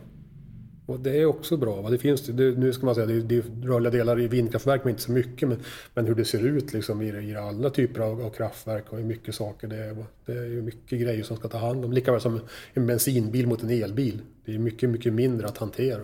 Och 0.86 1.00
det 1.00 1.18
är 1.22 1.26
också 1.26 1.58
bra. 1.58 1.82
Va? 1.82 1.89
Det 1.89 1.98
finns, 1.98 2.22
det, 2.22 2.58
nu 2.58 2.74
ska 2.74 2.86
man 2.86 2.95
säga, 2.95 3.08
det, 3.08 3.22
det 3.22 3.68
rörliga 3.68 3.91
delar 3.91 4.20
i 4.20 4.28
vindkraftverk, 4.28 4.84
men 4.84 4.91
inte 4.91 5.02
så 5.02 5.12
mycket. 5.12 5.50
Men, 5.50 5.58
men 5.93 6.06
hur 6.06 6.16
det 6.16 6.26
ser 6.26 6.45
ut 6.45 6.74
liksom, 6.74 7.02
i, 7.02 7.08
i 7.08 7.36
alla 7.36 7.70
typer 7.70 8.02
av, 8.02 8.22
av 8.22 8.30
kraftverk 8.30 8.86
och 8.89 9.00
i 9.00 9.04
mycket 9.04 9.36
saker. 9.36 9.68
Det 9.68 9.76
är, 9.76 10.06
det 10.26 10.32
är 10.32 10.45
ju 10.45 10.62
mycket 10.62 11.00
grejer 11.02 11.24
som 11.24 11.38
ska 11.38 11.48
ta 11.48 11.58
hand 11.58 11.86
om. 11.86 11.93
Likaväl 11.93 12.22
som 12.22 12.39
en 12.74 12.88
bensinbil 12.88 13.48
mot 13.48 13.64
en 13.64 13.70
elbil. 13.70 14.22
Det 14.45 14.56
är 14.56 14.60
mycket, 14.60 14.89
mycket 14.89 15.14
mindre 15.14 15.48
att 15.48 15.58
hantera. 15.58 16.04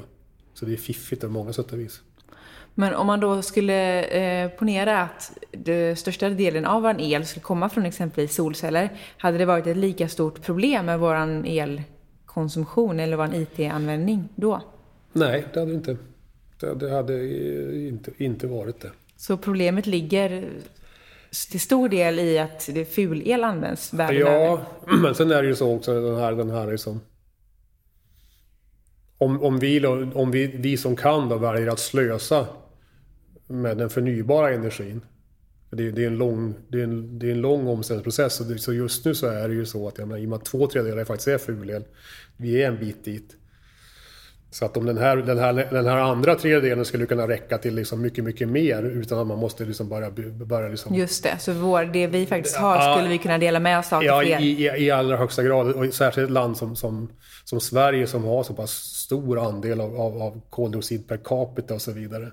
Så 0.53 0.65
det 0.65 0.73
är 0.73 0.77
fiffigt 0.77 1.21
på 1.21 1.27
många 1.27 1.53
sätt 1.53 1.73
och 1.73 1.79
vis. 1.79 2.01
Men 2.75 2.93
om 2.93 3.07
man 3.07 3.19
då 3.19 3.41
skulle 3.41 4.03
eh, 4.03 4.49
ponera 4.49 5.01
att 5.01 5.37
den 5.51 5.95
största 5.95 6.29
delen 6.29 6.65
av 6.65 6.81
vår 6.81 7.01
el 7.01 7.25
skulle 7.25 7.43
komma 7.43 7.69
från 7.69 7.85
exempelvis 7.85 8.35
solceller, 8.35 8.89
hade 9.17 9.37
det 9.37 9.45
varit 9.45 9.67
ett 9.67 9.77
lika 9.77 10.07
stort 10.07 10.41
problem 10.41 10.85
med 10.85 10.99
vår 10.99 11.15
elkonsumtion 11.45 12.99
eller 12.99 13.17
vår 13.17 13.35
IT-användning 13.35 14.29
då? 14.35 14.61
Nej, 15.13 15.45
det 15.53 15.59
hade 15.59 15.71
det 15.71 15.75
inte. 15.75 15.97
Det, 16.79 16.89
hade 16.89 17.29
inte, 17.87 18.11
inte 18.17 18.47
varit 18.47 18.81
det. 18.81 18.91
Så 19.15 19.37
problemet 19.37 19.85
ligger 19.85 20.49
till 21.51 21.59
stor 21.59 21.89
del 21.89 22.19
i 22.19 22.39
att 22.39 22.69
det 22.73 22.85
fulel 22.85 23.43
används 23.43 23.93
världen 23.93 24.19
Ja, 24.19 24.61
men 25.03 25.15
sen 25.15 25.31
är 25.31 25.41
det 25.41 25.47
ju 25.47 25.55
så 25.55 25.75
också 25.75 26.01
den 26.01 26.15
här, 26.15 26.31
den 26.31 26.49
här 26.49 26.71
liksom 26.71 27.01
om, 29.17 29.43
om, 29.43 29.59
vi, 29.59 29.85
om 30.13 30.31
vi, 30.31 30.47
vi 30.47 30.77
som 30.77 30.95
kan 30.95 31.29
då 31.29 31.37
väljer 31.37 31.67
att 31.67 31.79
slösa 31.79 32.47
med 33.47 33.77
den 33.77 33.89
förnybara 33.89 34.51
energin. 34.51 35.01
Det 35.69 35.87
är, 35.87 35.91
det 35.91 36.03
är, 36.03 36.07
en, 36.07 36.17
lång, 36.17 36.55
det 36.67 36.79
är, 36.79 36.83
en, 36.83 37.19
det 37.19 37.27
är 37.27 37.31
en 37.31 37.41
lång 37.41 37.67
omställningsprocess. 37.67 38.63
Så 38.63 38.73
just 38.73 39.05
nu 39.05 39.15
så 39.15 39.27
är 39.27 39.47
det 39.47 39.53
ju 39.53 39.65
så 39.65 39.87
att 39.87 39.97
jag 39.97 40.07
menar, 40.07 40.21
i 40.21 40.25
och 40.25 40.29
med 40.29 40.37
att 40.37 40.45
två 40.45 40.67
tredjedelar 40.67 41.05
faktiskt 41.05 41.27
är 41.27 41.37
fulel, 41.37 41.83
vi 42.37 42.63
är 42.63 42.67
en 42.67 42.79
bit 42.79 43.05
dit. 43.05 43.35
Så 44.53 44.65
att 44.65 44.77
om 44.77 44.85
den 44.85 44.97
här, 44.97 45.17
den 45.17 45.37
här, 45.37 45.53
den 45.53 45.85
här 45.85 45.97
andra 45.97 46.35
tredjedelen 46.35 46.85
skulle 46.85 47.05
kunna 47.05 47.27
räcka 47.27 47.57
till 47.57 47.75
liksom 47.75 48.01
mycket, 48.01 48.23
mycket 48.23 48.49
mer 48.49 48.83
utan 48.83 49.19
att 49.19 49.27
man 49.27 49.39
måste 49.39 49.65
liksom 49.65 49.89
börja... 49.89 50.11
börja 50.45 50.69
liksom... 50.69 50.95
Just 50.95 51.23
det, 51.23 51.37
så 51.39 51.53
vår, 51.53 51.83
det 51.83 52.07
vi 52.07 52.25
faktiskt 52.25 52.55
har 52.55 52.95
skulle 52.95 53.09
vi 53.09 53.17
kunna 53.17 53.37
dela 53.37 53.59
med 53.59 53.79
oss 53.79 53.93
av 53.93 54.03
ja? 54.03 54.23
I, 54.23 54.45
i, 54.45 54.85
i 54.85 54.91
allra 54.91 55.17
högsta 55.17 55.43
grad. 55.43 55.71
Och 55.71 55.93
särskilt 55.93 56.25
ett 56.25 56.31
land 56.31 56.57
som, 56.57 56.75
som, 56.75 57.11
som 57.43 57.59
Sverige 57.59 58.07
som 58.07 58.23
har 58.23 58.43
så 58.43 58.53
pass 58.53 58.71
stor 58.71 59.47
andel 59.47 59.81
av, 59.81 60.01
av, 60.01 60.21
av 60.21 60.41
koldioxid 60.49 61.07
per 61.07 61.17
capita 61.17 61.73
och 61.73 61.81
så 61.81 61.91
vidare. 61.91 62.31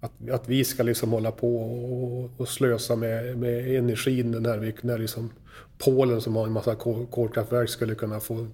Att, 0.00 0.30
att 0.30 0.48
vi 0.48 0.64
ska 0.64 0.82
liksom 0.82 1.12
hålla 1.12 1.30
på 1.30 1.56
och, 1.56 2.30
och 2.36 2.48
slösa 2.48 2.96
med, 2.96 3.38
med 3.38 3.76
energin 3.76 4.30
när, 4.30 4.58
vi, 4.58 4.74
när 4.80 4.98
liksom 4.98 5.30
Polen 5.78 6.20
som 6.20 6.36
har 6.36 6.46
en 6.46 6.52
massa 6.52 6.74
kolkraftverk 7.10 7.68
skulle 7.68 7.94
kunna 7.94 8.20
få... 8.20 8.46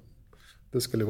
Det 0.70 0.80
skulle 0.80 1.04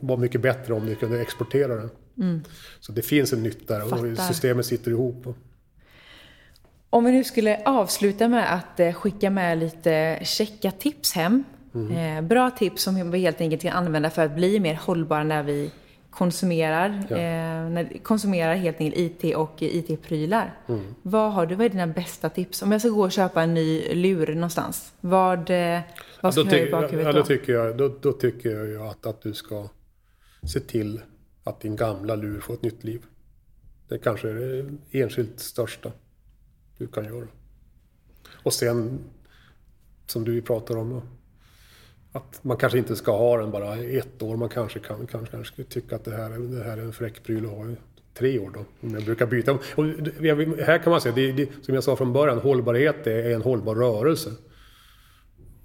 vara 0.00 0.20
mycket 0.20 0.40
bättre 0.40 0.74
om 0.74 0.86
vi 0.86 0.94
kunde 0.94 1.20
exportera 1.20 1.76
den. 1.76 1.90
Mm. 2.18 2.40
Så 2.80 2.92
det 2.92 3.02
finns 3.02 3.32
en 3.32 3.42
nytta 3.42 3.78
där 3.78 4.12
och 4.12 4.18
systemet 4.18 4.66
sitter 4.66 4.90
ihop. 4.90 5.26
Om 6.90 7.04
vi 7.04 7.12
nu 7.12 7.24
skulle 7.24 7.62
avsluta 7.64 8.28
med 8.28 8.54
att 8.54 8.80
eh, 8.80 8.92
skicka 8.92 9.30
med 9.30 9.58
lite 9.58 10.18
checka 10.22 10.70
tips 10.70 11.12
hem. 11.12 11.44
Mm. 11.74 12.16
Eh, 12.16 12.28
bra 12.28 12.50
tips 12.50 12.82
som 12.82 13.10
vi 13.10 13.18
helt 13.18 13.40
enkelt 13.40 13.62
kan 13.62 13.72
använda 13.72 14.10
för 14.10 14.24
att 14.24 14.34
bli 14.34 14.60
mer 14.60 14.74
hållbara 14.74 15.24
när 15.24 15.42
vi 15.42 15.70
konsumerar, 16.16 17.06
ja. 17.10 17.16
eh, 17.16 18.00
konsumerar 18.02 18.54
helt 18.54 18.80
enkelt 18.80 19.22
IT 19.22 19.36
och 19.36 19.62
IT-prylar. 19.62 20.58
Mm. 20.68 20.94
Vad 21.02 21.32
har 21.32 21.46
du, 21.46 21.54
vad 21.54 21.66
är 21.66 21.70
dina 21.70 21.86
bästa 21.86 22.28
tips? 22.28 22.62
Om 22.62 22.72
jag 22.72 22.80
ska 22.80 22.90
gå 22.90 23.02
och 23.02 23.12
köpa 23.12 23.42
en 23.42 23.54
ny 23.54 23.94
lur 23.94 24.34
någonstans, 24.34 24.92
vad, 25.00 25.50
eh, 25.50 25.80
vad 26.20 26.34
ska 26.34 26.42
ja, 26.42 26.50
jag 26.50 26.58
ha 26.58 26.66
i 26.66 26.70
bakhuvudet 26.70 27.12
då? 27.12 27.18
Ja, 27.18 27.22
då, 27.22 27.26
tycker 27.26 27.52
jag, 27.52 27.76
då, 27.76 27.96
då 28.00 28.12
tycker 28.12 28.50
jag 28.50 28.66
ju 28.66 28.82
att, 28.82 29.06
att 29.06 29.22
du 29.22 29.34
ska 29.34 29.68
se 30.42 30.60
till 30.60 31.00
att 31.44 31.60
din 31.60 31.76
gamla 31.76 32.14
lur 32.14 32.40
får 32.40 32.54
ett 32.54 32.62
nytt 32.62 32.84
liv. 32.84 33.02
Det 33.88 33.98
kanske 33.98 34.30
är 34.30 34.34
det 34.34 35.00
enskilt 35.00 35.40
största 35.40 35.92
du 36.78 36.86
kan 36.86 37.04
göra. 37.04 37.26
Och 38.32 38.52
sen, 38.52 38.98
som 40.06 40.24
du 40.24 40.42
pratar 40.42 40.76
om, 40.76 41.02
att 42.16 42.44
man 42.44 42.56
kanske 42.56 42.78
inte 42.78 42.96
ska 42.96 43.16
ha 43.16 43.36
den 43.36 43.50
bara 43.50 43.76
ett 43.76 44.22
år. 44.22 44.36
Man 44.36 44.48
kanske 44.48 44.78
kan 44.78 45.06
kanske, 45.06 45.30
kanske 45.30 45.64
tycka 45.64 45.96
att 45.96 46.04
det 46.04 46.16
här, 46.16 46.30
det 46.30 46.64
här 46.64 46.76
är 46.76 46.82
en 46.82 46.92
fräck 46.92 47.22
pryl 47.22 47.44
att 47.44 47.50
ha 47.50 47.68
i 47.68 47.76
tre 48.14 48.38
år 48.38 48.50
då. 48.54 48.64
Om 48.80 48.94
jag 48.94 49.04
brukar 49.04 49.26
byta. 49.26 49.52
Och 49.52 49.84
här 50.66 50.78
kan 50.78 50.90
man 50.90 51.00
säga, 51.00 51.14
det, 51.14 51.32
det, 51.32 51.48
som 51.62 51.74
jag 51.74 51.84
sa 51.84 51.96
från 51.96 52.12
början, 52.12 52.38
hållbarhet 52.38 53.06
är 53.06 53.30
en 53.30 53.42
hållbar 53.42 53.74
rörelse. 53.74 54.32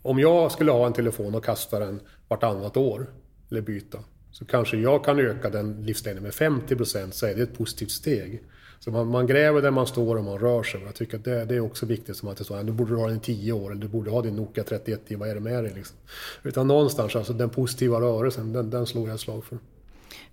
Om 0.01 0.19
jag 0.19 0.51
skulle 0.51 0.71
ha 0.71 0.85
en 0.85 0.93
telefon 0.93 1.35
och 1.35 1.45
kasta 1.45 1.79
den 1.79 1.99
vartannat 2.27 2.77
år, 2.77 3.05
eller 3.51 3.61
byta, 3.61 3.99
så 4.31 4.45
kanske 4.45 4.77
jag 4.77 5.05
kan 5.05 5.19
öka 5.19 5.49
den 5.49 5.85
livslängden 5.85 6.23
med 6.23 6.33
50 6.33 6.75
procent, 6.75 7.15
så 7.15 7.25
är 7.25 7.35
det 7.35 7.41
ett 7.41 7.57
positivt 7.57 7.91
steg. 7.91 8.41
Så 8.83 8.91
man, 8.91 9.07
man, 9.07 9.27
gräver 9.27 9.61
där 9.61 9.71
man 9.71 9.87
står 9.87 10.15
och 10.15 10.23
man 10.23 10.37
rör 10.37 10.63
sig. 10.63 10.81
Jag 10.85 10.95
tycker 10.95 11.17
att 11.17 11.23
det, 11.23 11.45
det 11.45 11.55
är 11.55 11.59
också 11.59 11.85
viktigt 11.85 12.17
som 12.17 12.29
att 12.29 12.37
det 12.37 12.43
står, 12.43 12.63
du 12.63 12.71
borde 12.71 12.95
ha 12.95 13.07
den 13.07 13.17
i 13.17 13.19
10 13.19 13.51
år 13.51 13.71
eller 13.71 13.81
du 13.81 13.87
borde 13.87 14.11
ha 14.11 14.21
din 14.21 14.35
Nokia 14.35 14.63
3110, 14.63 15.15
vad 15.15 15.29
är 15.29 15.35
det 15.35 15.41
med 15.41 15.63
dig 15.63 15.73
liksom? 15.75 15.97
Utan 16.43 16.67
någonstans, 16.67 17.15
alltså 17.15 17.33
den 17.33 17.49
positiva 17.49 18.01
rörelsen, 18.01 18.53
den, 18.53 18.69
den 18.69 18.85
slår 18.85 19.07
jag 19.07 19.15
ett 19.15 19.21
slag 19.21 19.45
för. 19.45 19.57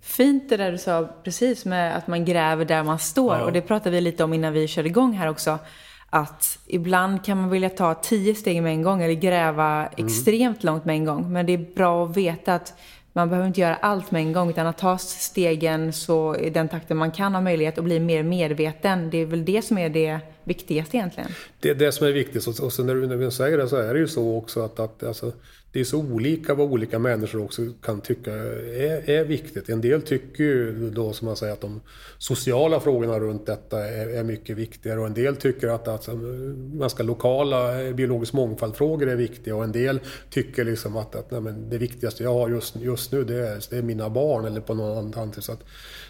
Fint 0.01 0.49
det 0.49 0.57
där 0.57 0.71
du 0.71 0.77
sa 0.77 1.09
precis 1.23 1.65
med 1.65 1.97
att 1.97 2.07
man 2.07 2.25
gräver 2.25 2.65
där 2.65 2.83
man 2.83 2.99
står. 2.99 3.35
Ja. 3.35 3.43
Och 3.43 3.51
det 3.51 3.61
pratade 3.61 3.95
vi 3.95 4.01
lite 4.01 4.23
om 4.23 4.33
innan 4.33 4.53
vi 4.53 4.67
körde 4.67 4.87
igång 4.87 5.13
här 5.13 5.29
också. 5.29 5.59
Att 6.09 6.59
ibland 6.65 7.25
kan 7.25 7.37
man 7.37 7.49
vilja 7.49 7.69
ta 7.69 7.93
tio 7.93 8.35
steg 8.35 8.63
med 8.63 8.71
en 8.71 8.81
gång 8.81 9.03
eller 9.03 9.13
gräva 9.13 9.87
mm. 9.87 10.05
extremt 10.05 10.63
långt 10.63 10.85
med 10.85 10.95
en 10.95 11.05
gång. 11.05 11.33
Men 11.33 11.45
det 11.45 11.53
är 11.53 11.65
bra 11.75 12.05
att 12.05 12.17
veta 12.17 12.55
att 12.55 12.73
man 13.13 13.29
behöver 13.29 13.47
inte 13.47 13.61
göra 13.61 13.75
allt 13.75 14.11
med 14.11 14.21
en 14.21 14.33
gång 14.33 14.49
utan 14.49 14.67
att 14.67 14.77
ta 14.77 14.97
stegen 14.97 15.93
så 15.93 16.35
i 16.35 16.49
den 16.49 16.67
takten 16.67 16.97
man 16.97 17.11
kan 17.11 17.33
ha 17.33 17.41
möjlighet 17.41 17.77
och 17.77 17.83
bli 17.83 17.99
mer 17.99 18.23
medveten. 18.23 19.09
Det 19.09 19.17
är 19.17 19.25
väl 19.25 19.45
det 19.45 19.61
som 19.61 19.77
är 19.77 19.89
det 19.89 20.19
viktigaste 20.43 20.97
egentligen. 20.97 21.29
Det 21.59 21.69
är 21.69 21.75
det 21.75 21.91
som 21.91 22.07
är 22.07 22.11
viktigt 22.11 22.47
och, 22.47 22.59
och 22.59 22.73
sen 22.73 22.85
när 22.85 22.95
du, 22.95 23.07
när 23.07 23.17
du 23.17 23.31
säger 23.31 23.57
det 23.57 23.67
så 23.67 23.75
är 23.75 23.93
det 23.93 23.99
ju 23.99 24.07
så 24.07 24.37
också 24.37 24.61
att, 24.61 24.79
att 24.79 25.03
alltså, 25.03 25.31
det 25.71 25.79
är 25.79 25.83
så 25.83 25.97
olika 25.97 26.53
vad 26.53 26.71
olika 26.71 26.99
människor 26.99 27.43
också 27.43 27.61
kan 27.81 28.01
tycka 28.01 28.33
är, 28.33 29.09
är 29.09 29.25
viktigt. 29.25 29.69
En 29.69 29.81
del 29.81 30.01
tycker 30.01 30.43
ju 30.43 30.89
då 30.89 31.13
som 31.13 31.25
man 31.25 31.35
säger 31.35 31.53
att 31.53 31.61
de 31.61 31.81
sociala 32.17 32.79
frågorna 32.79 33.19
runt 33.19 33.45
detta 33.45 33.87
är, 33.87 34.07
är 34.07 34.23
mycket 34.23 34.57
viktigare. 34.57 34.99
Och 34.99 35.07
en 35.07 35.13
del 35.13 35.35
tycker 35.35 35.67
att, 35.67 35.87
att 35.87 36.09
ganska 36.73 37.03
lokala 37.03 37.81
eh, 37.83 37.93
biologisk 37.93 38.33
mångfald-frågor 38.33 39.09
är 39.09 39.15
viktiga. 39.15 39.55
Och 39.55 39.63
en 39.63 39.71
del 39.71 39.99
tycker 40.29 40.63
liksom 40.63 40.97
att, 40.97 41.15
att 41.15 41.31
nej, 41.31 41.53
det 41.69 41.77
viktigaste 41.77 42.23
jag 42.23 42.33
har 42.33 42.49
just, 42.49 42.75
just 42.75 43.11
nu 43.11 43.23
det 43.23 43.47
är, 43.47 43.69
det 43.69 43.77
är 43.77 43.81
mina 43.81 44.09
barn 44.09 44.45
eller 44.45 44.61
på 44.61 44.73
någon 44.73 44.97
annan 44.97 45.33
Så 45.41 45.51
att, 45.51 45.63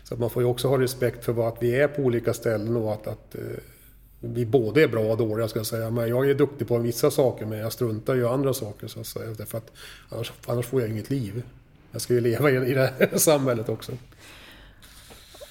så 0.03 0.13
att 0.13 0.19
man 0.19 0.29
får 0.29 0.43
ju 0.43 0.49
också 0.49 0.67
ha 0.67 0.79
respekt 0.79 1.25
för 1.25 1.47
att 1.47 1.57
vi 1.59 1.75
är 1.75 1.87
på 1.87 2.01
olika 2.01 2.33
ställen 2.33 2.75
och 2.75 2.93
att, 2.93 3.07
att 3.07 3.35
eh, 3.35 3.41
vi 4.19 4.45
både 4.45 4.83
är 4.83 4.87
bra 4.87 5.01
och 5.01 5.17
dåliga 5.17 5.47
ska 5.47 5.59
jag 5.59 5.65
säga. 5.65 5.89
Men 5.89 6.09
jag 6.09 6.29
är 6.29 6.33
duktig 6.33 6.67
på 6.67 6.77
vissa 6.77 7.11
saker 7.11 7.45
men 7.45 7.59
jag 7.59 7.73
struntar 7.73 8.15
i 8.15 8.25
andra 8.25 8.53
saker 8.53 8.87
så 8.87 8.99
att 8.99 9.07
säga. 9.07 9.33
Därför 9.37 9.57
att 9.57 9.71
annars, 10.09 10.31
annars 10.47 10.65
får 10.65 10.81
jag 10.81 10.89
inget 10.89 11.09
liv. 11.09 11.43
Jag 11.91 12.01
ska 12.01 12.13
ju 12.13 12.21
leva 12.21 12.51
i, 12.51 12.55
i 12.55 12.73
det 12.73 12.93
här 12.99 13.17
samhället 13.17 13.69
också. 13.69 13.91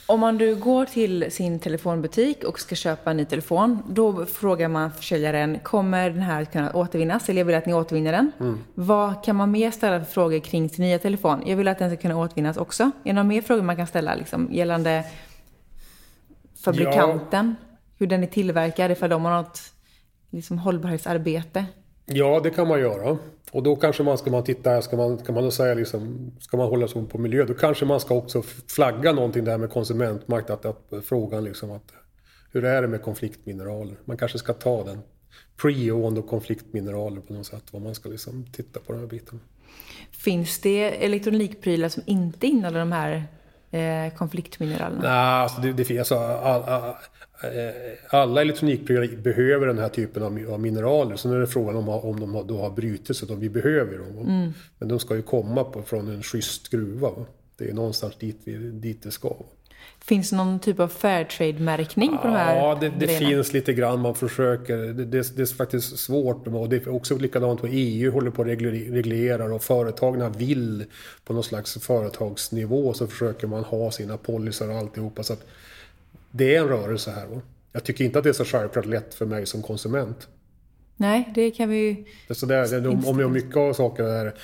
Om 0.06 0.20
man 0.20 0.38
du 0.38 0.56
går 0.56 0.84
till 0.84 1.32
sin 1.32 1.58
telefonbutik 1.58 2.44
och 2.44 2.60
ska 2.60 2.74
köpa 2.74 3.10
en 3.10 3.16
ny 3.16 3.24
telefon, 3.24 3.82
då 3.88 4.26
frågar 4.26 4.68
man 4.68 4.92
försäljaren, 4.92 5.58
kommer 5.58 6.10
den 6.10 6.22
här 6.22 6.44
kunna 6.44 6.72
återvinnas? 6.72 7.28
Eller 7.28 7.40
jag 7.40 7.46
vill 7.46 7.54
att 7.56 7.66
ni 7.66 7.74
återvinner 7.74 8.12
den. 8.12 8.32
Mm. 8.40 8.58
Vad 8.74 9.24
kan 9.24 9.36
man 9.36 9.50
mer 9.50 9.70
ställa 9.70 10.04
för 10.04 10.12
frågor 10.12 10.38
kring 10.38 10.68
sin 10.68 10.84
nya 10.84 10.98
telefon? 10.98 11.42
Jag 11.46 11.56
vill 11.56 11.68
att 11.68 11.78
den 11.78 11.90
ska 11.90 11.96
kunna 12.02 12.16
återvinnas 12.18 12.56
också. 12.56 12.82
Är 12.82 12.90
det 13.04 13.12
några 13.12 13.24
mer 13.24 13.42
frågor 13.42 13.62
man 13.62 13.76
kan 13.76 13.86
ställa 13.86 14.14
liksom, 14.14 14.48
gällande 14.52 15.04
fabrikanten? 16.64 17.56
Hur 17.98 18.06
den 18.06 18.22
är 18.22 18.26
tillverkad, 18.26 18.90
ifall 18.90 19.10
de 19.10 19.24
har 19.24 19.42
något 19.42 19.60
liksom, 20.30 20.58
hållbarhetsarbete? 20.58 21.66
Ja, 22.06 22.40
det 22.40 22.50
kan 22.50 22.68
man 22.68 22.80
göra. 22.80 23.18
Och 23.52 23.62
då 23.62 23.76
kanske 23.76 24.02
man 24.02 24.18
ska 24.18 24.30
man 24.30 24.44
titta, 24.44 24.82
ska 24.82 24.96
man, 24.96 25.18
kan 25.18 25.34
man 25.34 25.44
då 25.44 25.50
säga 25.50 25.74
liksom, 25.74 26.30
ska 26.40 26.56
man 26.56 26.68
hålla 26.68 26.88
sig 26.88 27.06
på 27.06 27.18
miljö, 27.18 27.44
då 27.44 27.54
kanske 27.54 27.84
man 27.84 28.00
ska 28.00 28.14
också 28.14 28.42
flagga 28.68 29.12
någonting 29.12 29.44
där 29.44 29.58
med 29.58 29.70
konsumentmakt, 29.70 30.50
att, 30.50 30.64
att 30.64 31.04
frågan 31.04 31.44
liksom 31.44 31.70
att 31.70 31.92
hur 32.52 32.64
är 32.64 32.82
det 32.82 32.88
med 32.88 33.02
konfliktmineraler? 33.02 33.96
Man 34.04 34.16
kanske 34.16 34.38
ska 34.38 34.52
ta 34.52 34.84
den. 34.84 34.98
Pre-owned 35.62 36.18
och 36.18 36.28
konfliktmineraler 36.28 37.20
på 37.20 37.32
något 37.32 37.46
sätt, 37.46 37.64
vad 37.70 37.82
man 37.82 37.94
ska 37.94 38.08
liksom 38.08 38.46
titta 38.52 38.80
på 38.80 38.92
den 38.92 39.00
här 39.00 39.08
biten. 39.08 39.40
Finns 40.10 40.60
det 40.60 41.04
elektronikprylar 41.04 41.88
som 41.88 42.02
inte 42.06 42.46
innehåller 42.46 42.78
de 42.78 42.92
här 42.92 43.24
eh, 43.70 44.14
konfliktmineralerna? 44.14 45.00
Nej, 45.02 45.10
alltså 45.10 45.60
det, 45.60 45.72
det 45.72 45.84
finns 45.84 45.98
alltså, 45.98 46.16
alla, 46.18 46.96
alla 48.08 48.40
elektronikprylar 48.40 49.16
behöver 49.16 49.66
den 49.66 49.78
här 49.78 49.88
typen 49.88 50.22
av, 50.22 50.60
mineraler. 50.60 51.16
Sen 51.16 51.32
är 51.32 51.38
det 51.38 51.46
frågan 51.46 51.76
om, 51.76 51.88
om 51.88 52.20
de 52.20 52.46
då 52.46 52.58
har 52.58 52.70
brutits, 52.70 53.22
om 53.22 53.40
vi 53.40 53.48
behöver 53.48 53.98
dem. 53.98 54.18
Mm. 54.18 54.52
Men 54.78 54.88
de 54.88 54.98
ska 54.98 55.16
ju 55.16 55.22
komma 55.22 55.64
på, 55.64 55.82
från 55.82 56.08
en 56.08 56.22
schysst 56.22 56.68
gruva. 56.68 57.10
Va? 57.10 57.26
Det 57.56 57.70
är 57.70 57.74
någonstans 57.74 58.16
dit, 58.16 58.40
vi, 58.44 58.56
dit 58.56 59.02
det 59.02 59.10
ska. 59.10 59.36
Finns 60.00 60.30
det 60.30 60.36
någon 60.36 60.58
typ 60.58 60.80
av 60.80 60.88
Fairtrade-märkning 60.88 62.10
på 62.10 62.28
ja, 62.28 62.30
de 62.30 62.36
här 62.36 62.56
Ja, 62.56 62.78
det, 62.80 62.92
det 62.98 63.06
finns 63.06 63.52
lite 63.52 63.72
grann. 63.72 64.00
Man 64.00 64.14
försöker. 64.14 64.76
Det, 64.76 65.04
det, 65.04 65.36
det, 65.36 65.42
är 65.42 65.56
faktiskt 65.56 65.98
svårt. 65.98 66.46
Och 66.46 66.68
det 66.68 66.76
är 66.76 66.88
också 66.88 67.16
likadant 67.16 67.62
vad 67.62 67.70
EU 67.74 68.12
håller 68.12 68.30
på 68.30 68.42
att 68.42 68.48
reglerar 68.48 69.52
och 69.52 69.62
företagen 69.62 70.32
vill 70.32 70.84
på 71.24 71.32
någon 71.32 71.44
slags 71.44 71.78
företagsnivå 71.78 72.94
så 72.94 73.06
försöker 73.06 73.46
man 73.46 73.64
ha 73.64 73.90
sina 73.90 74.16
policer 74.16 74.70
och 74.70 74.76
alltihopa. 74.76 75.22
Så 75.22 75.32
att 75.32 75.46
det 76.30 76.56
är 76.56 76.60
en 76.60 76.68
rörelse 76.68 77.10
här. 77.10 77.26
Va? 77.26 77.40
Jag 77.72 77.84
tycker 77.84 78.04
inte 78.04 78.18
att 78.18 78.24
det 78.24 78.30
är 78.30 78.32
så 78.32 78.44
självklart 78.44 78.86
lätt 78.86 79.14
för 79.14 79.26
mig 79.26 79.46
som 79.46 79.62
konsument. 79.62 80.28
Nej, 80.96 81.32
det 81.34 81.50
kan 81.50 81.68
vi 81.68 81.76
ju... 81.76 82.04
Så 82.34 82.46
där, 82.46 83.08
om 83.08 83.20
jag 83.20 83.30
mycket 83.30 83.56
av 83.56 83.72
sakerna 83.72 84.08
där 84.08 84.34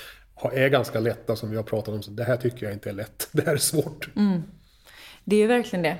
är 0.52 0.68
ganska 0.68 1.00
lätta 1.00 1.36
som 1.36 1.50
vi 1.50 1.56
har 1.56 1.62
pratat 1.62 1.94
om. 1.94 2.02
Så 2.02 2.10
det 2.10 2.24
här 2.24 2.36
tycker 2.36 2.66
jag 2.66 2.72
inte 2.72 2.88
är 2.88 2.94
lätt. 2.94 3.28
Det 3.32 3.46
här 3.46 3.52
är 3.52 3.56
svårt. 3.56 4.08
Mm. 4.16 4.42
Det 5.24 5.36
är 5.36 5.40
ju 5.40 5.46
verkligen 5.46 5.82
det. 5.82 5.98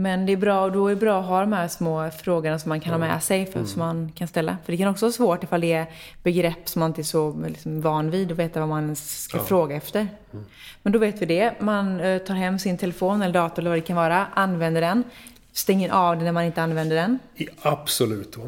Men 0.00 0.26
det 0.26 0.32
är 0.32 0.36
bra, 0.36 0.70
då 0.70 0.86
är 0.86 0.94
det 0.94 1.00
bra 1.00 1.20
att 1.20 1.26
ha 1.26 1.40
de 1.40 1.52
här 1.52 1.68
små 1.68 2.10
frågorna 2.10 2.58
som 2.58 2.68
man 2.68 2.80
kan 2.80 2.92
ha 2.92 2.98
med 2.98 3.22
sig, 3.22 3.46
för, 3.46 3.58
mm. 3.58 3.66
som 3.66 3.78
man 3.78 4.12
kan 4.14 4.28
ställa. 4.28 4.56
För 4.64 4.72
det 4.72 4.78
kan 4.78 4.88
också 4.88 5.06
vara 5.06 5.12
svårt 5.12 5.44
ifall 5.44 5.60
det 5.60 5.72
är 5.72 5.86
begrepp 6.22 6.68
som 6.68 6.80
man 6.80 6.90
inte 6.90 7.00
är 7.00 7.02
så 7.02 7.44
liksom, 7.46 7.80
van 7.80 8.10
vid 8.10 8.30
och 8.30 8.38
veta 8.38 8.60
vad 8.60 8.68
man 8.68 8.96
ska 8.96 9.38
ja. 9.38 9.44
fråga 9.44 9.76
efter. 9.76 10.00
Mm. 10.00 10.44
Men 10.82 10.92
då 10.92 10.98
vet 10.98 11.22
vi 11.22 11.26
det. 11.26 11.54
Man 11.60 12.00
uh, 12.00 12.18
tar 12.18 12.34
hem 12.34 12.58
sin 12.58 12.78
telefon 12.78 13.22
eller 13.22 13.34
dator 13.34 13.58
eller 13.58 13.70
vad 13.70 13.78
det 13.78 13.82
kan 13.82 13.96
vara, 13.96 14.26
använder 14.34 14.80
den, 14.80 15.04
stänger 15.52 15.90
av 15.90 16.16
den 16.16 16.24
när 16.24 16.32
man 16.32 16.44
inte 16.44 16.62
använder 16.62 16.96
den. 16.96 17.18
I, 17.36 17.48
absolut. 17.62 18.36
Va? 18.36 18.44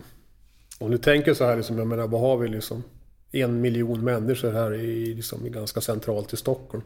Om 0.79 0.91
du 0.91 0.99
tänker 0.99 1.35
så 1.35 1.45
här, 1.45 1.57
liksom, 1.57 1.79
jag 1.79 1.87
menar, 1.87 2.07
vad 2.07 2.21
har 2.21 2.37
vi 2.37 2.49
liksom? 2.49 2.83
En 3.33 3.61
miljon 3.61 4.05
människor 4.05 4.53
här 4.53 4.75
i, 4.75 5.15
liksom, 5.15 5.53
ganska 5.53 5.81
centralt 5.81 6.33
i 6.33 6.37
Stockholm. 6.37 6.85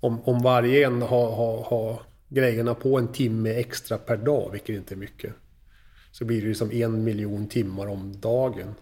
Om, 0.00 0.20
om 0.24 0.42
varje 0.42 0.86
en 0.86 1.02
har, 1.02 1.30
har, 1.30 1.62
har 1.62 2.07
grejerna 2.28 2.74
på 2.74 2.98
en 2.98 3.08
timme 3.08 3.50
extra 3.50 3.98
per 3.98 4.16
dag, 4.16 4.50
vilket 4.52 4.76
inte 4.76 4.94
är 4.94 4.96
mycket. 4.96 5.32
Så 6.12 6.24
blir 6.24 6.42
det 6.42 6.48
liksom 6.48 6.70
en 6.72 7.04
miljon 7.04 7.46
timmar 7.46 7.86
om 7.86 8.20
dagen 8.20 8.74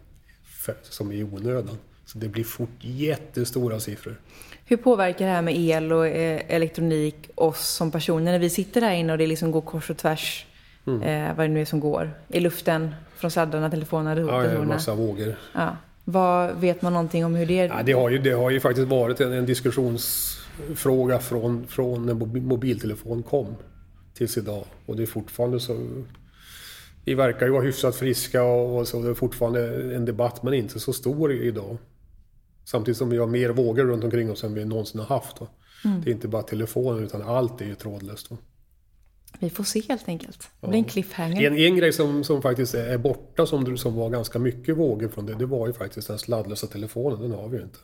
för, 0.44 0.76
som 0.82 1.10
är 1.10 1.14
i 1.14 1.24
onödan. 1.24 1.78
Så 2.04 2.18
det 2.18 2.28
blir 2.28 2.44
fort 2.44 2.78
jättestora 2.80 3.80
siffror. 3.80 4.20
Hur 4.64 4.76
påverkar 4.76 5.26
det 5.26 5.32
här 5.32 5.42
med 5.42 5.56
el 5.56 5.92
och 5.92 6.06
eh, 6.06 6.40
elektronik 6.48 7.30
oss 7.34 7.68
som 7.68 7.90
personer 7.90 8.32
när 8.32 8.38
vi 8.38 8.50
sitter 8.50 8.80
där 8.80 8.92
inne 8.92 9.12
och 9.12 9.18
det 9.18 9.26
liksom 9.26 9.50
går 9.50 9.60
kors 9.60 9.90
och 9.90 9.96
tvärs? 9.96 10.46
Mm. 10.86 11.02
Eh, 11.02 11.36
vad 11.36 11.44
det 11.44 11.52
nu 11.52 11.60
är 11.60 11.64
som 11.64 11.80
går. 11.80 12.10
I 12.28 12.40
luften, 12.40 12.94
från 13.16 13.30
sladdarna, 13.30 13.70
telefonerna, 13.70 14.20
Ja, 14.20 14.44
en 14.44 14.68
massa 14.68 14.94
vågor. 14.94 15.36
Ja. 15.54 15.76
Vad, 16.04 16.56
vet 16.60 16.82
man 16.82 16.92
någonting 16.92 17.24
om 17.24 17.34
hur 17.34 17.46
det... 17.46 17.54
Ja, 17.54 17.82
det, 17.84 17.92
har 17.92 18.10
ju, 18.10 18.18
det 18.18 18.30
har 18.30 18.50
ju 18.50 18.60
faktiskt 18.60 18.88
varit 18.88 19.20
en, 19.20 19.32
en 19.32 19.46
diskussions 19.46 20.35
fråga 20.74 21.18
från, 21.18 21.66
från 21.66 22.06
när 22.06 22.14
mobiltelefon 22.40 23.22
kom 23.22 23.54
tills 24.14 24.38
idag. 24.38 24.64
Och 24.86 24.96
det 24.96 25.02
är 25.02 25.06
fortfarande 25.06 25.60
så... 25.60 26.02
Vi 27.04 27.14
verkar 27.14 27.46
ju 27.46 27.52
vara 27.52 27.62
hyfsat 27.62 27.96
friska 27.96 28.42
och, 28.42 28.88
så. 28.88 29.02
Det 29.02 29.10
är 29.10 29.14
fortfarande 29.14 29.94
en 29.94 30.04
debatt, 30.04 30.42
men 30.42 30.54
inte 30.54 30.80
så 30.80 30.92
stor 30.92 31.32
idag. 31.32 31.76
Samtidigt 32.64 32.98
som 32.98 33.10
vi 33.10 33.16
har 33.16 33.26
mer 33.26 33.50
vågor 33.50 33.84
runt 33.84 34.04
omkring 34.04 34.30
oss 34.30 34.44
än 34.44 34.54
vi 34.54 34.64
någonsin 34.64 35.00
har 35.00 35.06
haft. 35.06 35.36
Mm. 35.84 36.02
Det 36.02 36.10
är 36.10 36.12
inte 36.12 36.28
bara 36.28 36.42
telefonen, 36.42 37.04
utan 37.04 37.22
allt 37.22 37.60
är 37.60 37.64
ju 37.64 37.74
trådlöst. 37.74 38.30
Då. 38.30 38.36
Vi 39.38 39.50
får 39.50 39.64
se 39.64 39.82
helt 39.88 40.08
enkelt. 40.08 40.50
Det 40.60 40.68
blir 40.68 40.78
en 40.78 40.84
cliffhanger. 40.84 41.46
En, 41.46 41.58
en 41.58 41.76
grej 41.76 41.92
som, 41.92 42.24
som 42.24 42.42
faktiskt 42.42 42.74
är 42.74 42.98
borta, 42.98 43.46
som, 43.46 43.78
som 43.78 43.94
var 43.94 44.10
ganska 44.10 44.38
mycket 44.38 44.76
vågor 44.76 45.08
från 45.08 45.26
det, 45.26 45.34
det 45.34 45.46
var 45.46 45.66
ju 45.66 45.72
faktiskt 45.72 46.08
den 46.08 46.18
sladdlösa 46.18 46.66
telefonen. 46.66 47.20
Den 47.20 47.32
har 47.32 47.48
vi 47.48 47.56
ju 47.56 47.62
inte. 47.62 47.78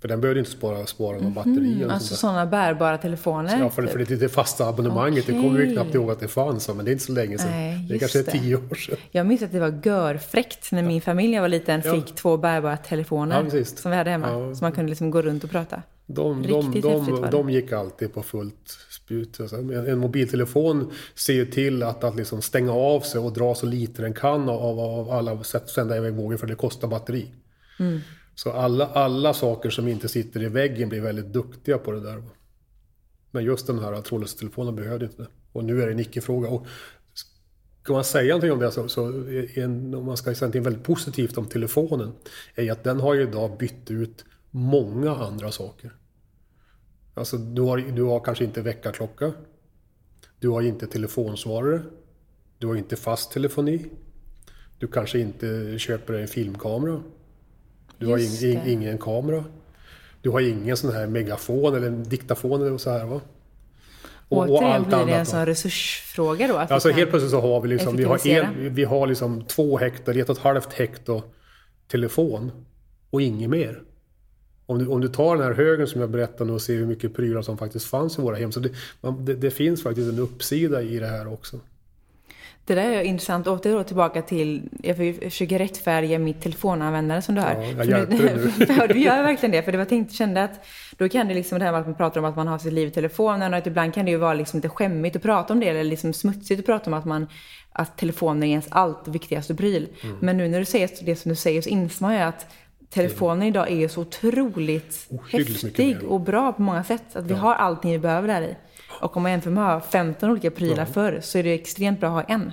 För 0.00 0.08
den 0.08 0.20
behövde 0.20 0.38
inte 0.38 0.50
spara, 0.50 0.86
spara 0.86 1.12
någon 1.12 1.20
mm, 1.20 1.34
batteri. 1.34 1.74
Mm, 1.74 1.90
alltså 1.90 2.16
sådana 2.16 2.46
bärbara 2.46 2.98
telefoner? 2.98 3.58
Ja, 3.58 3.70
för, 3.70 3.82
typ. 3.82 3.92
för 3.92 3.98
det, 3.98 4.16
det 4.16 4.28
fasta 4.28 4.68
abonnemanget, 4.68 5.24
okay. 5.24 5.36
det 5.36 5.42
kommer 5.42 5.60
vi 5.60 5.72
knappt 5.72 5.94
ihåg 5.94 6.10
att 6.10 6.20
det 6.20 6.28
fanns. 6.28 6.68
Men 6.68 6.84
det 6.84 6.90
är 6.90 6.92
inte 6.92 7.04
så 7.04 7.12
länge 7.12 7.38
sedan. 7.38 7.50
Nej, 7.50 7.86
det 7.88 7.94
är 7.94 7.98
kanske 7.98 8.22
det. 8.22 8.30
tio 8.30 8.56
år 8.56 8.74
sedan. 8.74 8.96
Jag 9.10 9.26
minns 9.26 9.42
att 9.42 9.52
det 9.52 9.60
var 9.60 9.80
görfräckt 9.84 10.72
när 10.72 10.82
min 10.82 11.00
familj 11.00 11.34
jag 11.34 11.42
var 11.42 11.48
liten 11.48 11.82
fick 11.82 12.10
ja. 12.10 12.14
två 12.14 12.36
bärbara 12.36 12.76
telefoner 12.76 13.46
ja, 13.52 13.64
som 13.64 13.90
vi 13.90 13.96
hade 13.96 14.10
hemma. 14.10 14.32
Ja. 14.32 14.54
Så 14.54 14.64
man 14.64 14.72
kunde 14.72 14.90
liksom 14.90 15.10
gå 15.10 15.22
runt 15.22 15.44
och 15.44 15.50
prata. 15.50 15.82
De, 16.06 16.42
Riktigt 16.42 16.82
de, 16.82 17.06
de, 17.06 17.20
de, 17.20 17.30
de 17.30 17.50
gick 17.50 17.72
alltid 17.72 18.14
på 18.14 18.22
fullt 18.22 18.78
spjut. 18.90 19.40
Alltså, 19.40 19.56
en 19.56 19.98
mobiltelefon 19.98 20.92
ser 21.14 21.32
ju 21.32 21.46
till 21.46 21.82
att, 21.82 22.04
att 22.04 22.16
liksom 22.16 22.42
stänga 22.42 22.72
av 22.72 23.00
sig 23.00 23.20
och 23.20 23.32
dra 23.32 23.54
så 23.54 23.66
lite 23.66 24.02
den 24.02 24.14
kan 24.14 24.48
av, 24.48 24.80
av 24.80 25.10
alla 25.10 25.44
sätt 25.44 25.68
sända 25.68 25.96
iväg 25.96 26.14
vågor 26.14 26.36
för 26.36 26.46
det 26.46 26.54
kostar 26.54 26.88
batteri. 26.88 27.26
Mm. 27.78 28.00
Så 28.38 28.52
alla, 28.52 28.86
alla 28.86 29.34
saker 29.34 29.70
som 29.70 29.88
inte 29.88 30.08
sitter 30.08 30.42
i 30.42 30.48
väggen 30.48 30.88
blir 30.88 31.00
väldigt 31.00 31.32
duktiga 31.32 31.78
på 31.78 31.92
det 31.92 32.00
där. 32.00 32.22
Men 33.30 33.44
just 33.44 33.66
den 33.66 33.78
här 33.78 34.02
trådlösa 34.02 34.38
telefonen 34.38 34.76
behövde 34.76 35.04
inte 35.04 35.22
det. 35.22 35.28
Och 35.52 35.64
nu 35.64 35.82
är 35.82 35.86
det 35.86 35.92
en 35.92 36.00
icke-fråga. 36.00 36.48
Och 36.48 36.66
ska 37.82 37.92
man 37.92 38.04
säga 38.04 38.28
någonting 38.28 38.52
om 38.52 38.58
det, 38.58 38.70
så, 38.70 38.88
så 38.88 39.06
en, 39.54 39.94
om 39.94 40.04
man 40.04 40.16
ska 40.16 40.34
säga 40.34 40.46
någonting 40.46 40.62
väldigt 40.62 40.84
positivt 40.84 41.38
om 41.38 41.46
telefonen, 41.46 42.12
är 42.54 42.72
att 42.72 42.84
den 42.84 43.00
har 43.00 43.14
ju 43.14 43.22
idag 43.22 43.58
bytt 43.58 43.90
ut 43.90 44.24
många 44.50 45.16
andra 45.16 45.52
saker. 45.52 45.92
Alltså 47.14 47.36
du 47.36 47.62
har, 47.62 47.78
du 47.78 48.02
har 48.02 48.20
kanske 48.20 48.44
inte 48.44 48.62
väckarklocka. 48.62 49.32
Du 50.38 50.48
har 50.48 50.62
inte 50.62 50.86
telefonsvarare. 50.86 51.82
Du 52.58 52.66
har 52.66 52.76
inte 52.76 52.96
fast 52.96 53.30
telefoni. 53.30 53.86
Du 54.78 54.86
kanske 54.86 55.18
inte 55.18 55.78
köper 55.78 56.14
en 56.14 56.28
filmkamera. 56.28 57.02
Du 57.98 58.06
har 58.06 58.44
ing, 58.44 58.62
ingen 58.66 58.98
kamera. 58.98 59.44
Du 60.22 60.30
har 60.30 60.40
ingen 60.40 60.76
sån 60.76 60.92
här 60.92 61.06
megafon 61.06 61.74
eller 61.74 61.86
en 61.86 62.04
diktafon 62.04 62.66
eller 62.66 62.78
så 62.78 62.90
här 62.90 63.04
va. 63.04 63.20
Och, 64.28 64.38
Återigen 64.38 64.64
och 64.64 64.74
allt 64.74 64.86
blir 64.86 64.96
det 64.96 65.02
annat, 65.02 65.14
en 65.14 65.26
sån 65.26 65.46
resursfråga 65.46 66.48
då? 66.48 66.56
Att 66.56 66.70
alltså 66.70 66.90
helt 66.90 67.10
plötsligt 67.10 67.30
så 67.30 67.40
har 67.40 67.60
vi 67.60 67.68
liksom, 67.68 67.96
vi 67.96 68.04
har, 68.04 68.26
en, 68.26 68.74
vi 68.74 68.84
har 68.84 69.06
liksom 69.06 69.44
två 69.44 69.78
hektar, 69.78 70.16
ett 70.16 70.30
och 70.30 70.36
ett 70.36 70.42
halvt 70.42 70.72
hektar 70.72 71.22
telefon 71.88 72.52
och 73.10 73.22
inget 73.22 73.50
mer. 73.50 73.82
Om 74.66 74.78
du, 74.78 74.86
om 74.86 75.00
du 75.00 75.08
tar 75.08 75.36
den 75.36 75.44
här 75.44 75.52
högen 75.52 75.86
som 75.86 76.00
jag 76.00 76.10
berättade 76.10 76.52
och 76.52 76.62
ser 76.62 76.74
hur 76.74 76.86
mycket 76.86 77.14
prylar 77.14 77.42
som 77.42 77.58
faktiskt 77.58 77.86
fanns 77.86 78.18
i 78.18 78.22
våra 78.22 78.36
hem. 78.36 78.52
Så 78.52 78.60
det, 78.60 78.70
man, 79.00 79.24
det, 79.24 79.34
det 79.34 79.50
finns 79.50 79.82
faktiskt 79.82 80.12
en 80.12 80.18
uppsida 80.18 80.82
i 80.82 80.98
det 80.98 81.06
här 81.06 81.32
också. 81.32 81.60
Det 82.68 82.74
där 82.74 82.90
är 82.90 83.02
intressant. 83.02 83.46
Åter 83.46 83.72
då 83.72 83.84
tillbaka 83.84 84.22
till, 84.22 84.68
jag 84.82 84.96
försöker 84.96 85.58
rättfärdiga 85.58 86.18
mitt 86.18 86.42
telefonanvändande 86.42 87.22
som 87.22 87.34
du 87.34 87.40
hör. 87.40 87.54
Ja, 87.54 87.84
jag 87.84 87.86
hjälper 87.86 88.16
nu. 88.16 88.86
du 88.94 88.98
gör 88.98 89.22
verkligen 89.22 89.52
det. 89.52 89.62
För 89.62 89.72
det 89.72 89.78
var 89.78 89.84
tänkt, 89.84 90.12
kände 90.12 90.44
att 90.44 90.66
då 90.98 91.08
kan 91.08 91.28
det 91.28 91.34
liksom 91.34 91.58
det 91.58 91.64
här 91.64 91.72
med 91.72 91.80
att 91.80 91.86
man 91.86 91.94
pratar 91.94 92.20
om 92.20 92.24
att 92.24 92.36
man 92.36 92.48
har 92.48 92.58
sitt 92.58 92.72
liv 92.72 92.88
i 92.88 92.90
telefonen 92.90 93.52
och 93.52 93.58
att 93.58 93.66
ibland 93.66 93.94
kan 93.94 94.04
det 94.04 94.10
ju 94.10 94.16
vara 94.16 94.34
liksom 94.34 94.58
lite 94.58 94.68
skämmigt 94.68 95.16
att 95.16 95.22
prata 95.22 95.52
om 95.52 95.60
det 95.60 95.68
eller 95.68 95.84
liksom 95.84 96.12
smutsigt 96.12 96.60
att 96.60 96.66
prata 96.66 96.90
om 96.90 96.94
att 96.94 97.04
man 97.04 97.26
att 97.72 97.98
telefonen 97.98 98.42
är 98.42 98.48
ens 98.48 98.66
allt 98.70 99.08
viktigaste 99.08 99.54
pryl. 99.54 99.88
Mm. 100.02 100.16
Men 100.20 100.36
nu 100.36 100.48
när 100.48 100.58
du 100.58 100.64
säger 100.64 100.90
det 101.02 101.16
som 101.16 101.28
du 101.28 101.36
säger 101.36 101.62
så 101.62 101.68
inser 101.68 102.04
man 102.04 102.14
ju 102.14 102.20
att 102.20 102.46
telefonen 102.90 103.42
idag 103.42 103.70
är 103.70 103.88
så 103.88 104.00
otroligt 104.00 105.08
häftig 105.32 106.02
och 106.04 106.20
bra 106.20 106.52
på 106.52 106.62
många 106.62 106.84
sätt. 106.84 107.16
Att 107.16 107.24
vi 107.24 107.30
ja. 107.30 107.36
har 107.36 107.54
allting 107.54 107.92
vi 107.92 107.98
behöver 107.98 108.28
där 108.28 108.42
i. 108.42 108.56
Och 109.00 109.16
om 109.16 109.22
man 109.22 109.32
jämför 109.32 109.50
med 109.50 109.64
att 109.64 109.82
ha 109.82 109.90
15 109.90 110.30
olika 110.30 110.50
prylar 110.50 110.78
ja. 110.78 110.86
förr 110.86 111.20
så 111.22 111.38
är 111.38 111.42
det 111.42 111.54
extremt 111.54 112.00
bra 112.00 112.08
att 112.08 112.14
ha 112.28 112.34
en. 112.34 112.52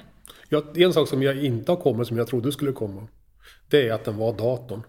Ja, 0.50 0.64
en 0.76 0.94
sak 0.94 1.08
som 1.08 1.24
jag 1.24 1.44
inte 1.44 1.72
har 1.72 1.78
kommit 1.78 2.08
som 2.08 2.18
jag 2.18 2.28
trodde 2.28 2.52
skulle 2.52 2.72
komma. 2.72 3.08
Det 3.70 3.90
är 3.90 3.94
att 3.94 4.06
den 4.06 4.18
var 4.18 4.34
datorn. 4.34 4.84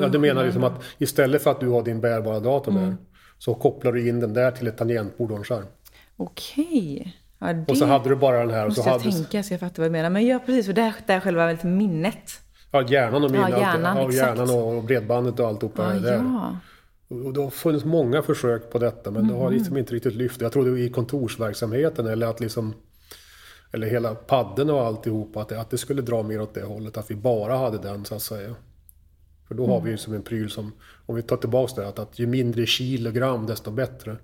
Ja, 0.00 0.08
det 0.08 0.18
menar 0.18 0.44
liksom 0.44 0.64
att 0.64 0.82
istället 0.98 1.42
för 1.42 1.50
att 1.50 1.60
du 1.60 1.68
har 1.68 1.82
din 1.82 2.00
bärbara 2.00 2.40
dator 2.40 2.72
mm. 2.72 2.84
där 2.84 2.96
så 3.38 3.54
kopplar 3.54 3.92
du 3.92 4.08
in 4.08 4.20
den 4.20 4.34
där 4.34 4.50
till 4.50 4.66
ett 4.66 4.76
tangentbord 4.76 5.30
och 5.30 5.38
en 5.38 5.44
skärm. 5.44 5.66
Okej. 6.16 7.16
Ja, 7.38 7.54
Och 7.68 7.76
så 7.76 7.86
hade 7.86 8.08
du 8.08 8.16
bara 8.16 8.38
den 8.38 8.50
här 8.50 8.66
och 8.66 8.72
så 8.72 8.78
måste 8.78 8.90
jag 8.90 8.98
hade 8.98 9.12
tänka 9.12 9.42
så 9.42 9.52
jag 9.52 9.60
fattar 9.60 9.82
vad 9.82 9.90
du 9.90 9.92
menar. 9.92 10.10
Men 10.10 10.26
ja, 10.26 10.38
precis. 10.46 10.66
För 10.66 10.72
det 10.72 10.94
det 11.06 11.12
är 11.12 11.20
själva 11.20 11.46
väldigt 11.46 11.64
minnet. 11.64 12.40
ja, 12.70 12.82
hjärnan 12.82 13.24
och 13.24 13.30
minnet. 13.30 13.50
Ja, 13.50 13.60
hjärnan, 13.60 13.96
ja, 13.96 14.12
hjärnan 14.12 14.50
och 14.50 14.82
bredbandet 14.84 15.40
och 15.40 15.48
alltihopa 15.48 15.82
Ja, 15.82 16.08
är 16.08 16.14
ja. 16.14 16.56
Och 17.12 17.32
det 17.32 17.40
har 17.40 17.50
funnits 17.50 17.84
många 17.84 18.22
försök 18.22 18.70
på 18.70 18.78
detta 18.78 19.10
men 19.10 19.28
det 19.28 19.34
har 19.34 19.46
Mm. 19.46 19.58
liksom 19.58 19.76
inte 19.76 19.94
riktigt 19.94 20.14
lyft. 20.14 20.40
Jag 20.40 20.52
trodde 20.52 20.80
i 20.80 20.88
kontorsverksamheten 20.90 22.06
eller 22.06 22.26
att 22.26 22.40
liksom 22.40 22.74
eller 23.72 23.86
hela 23.86 24.14
padden 24.14 24.70
och 24.70 24.80
alltihopa 24.80 25.40
att 25.40 25.48
det, 25.48 25.60
att 25.60 25.70
det 25.70 25.78
skulle 25.78 26.02
dra 26.02 26.22
mer 26.22 26.40
åt 26.40 26.54
det 26.54 26.62
hållet. 26.62 26.96
Att 26.96 27.10
vi 27.10 27.14
bara 27.14 27.56
hade 27.56 27.78
den 27.78 28.04
så 28.04 28.14
att 28.14 28.22
säga. 28.22 28.54
För 29.48 29.54
då 29.54 29.66
har 29.66 29.74
Mm. 29.76 29.84
vi 29.84 29.90
ju 29.90 29.96
som 29.96 30.14
en 30.14 30.22
pryl 30.22 30.50
som, 30.50 30.72
om 31.06 31.16
vi 31.16 31.22
tar 31.22 31.36
tillbaka 31.36 31.80
det, 31.80 31.88
att, 31.88 31.98
att 31.98 32.18
ju 32.18 32.26
mindre 32.26 32.66
kilogram 32.66 33.46
desto 33.46 33.70
bättre. 33.70 34.16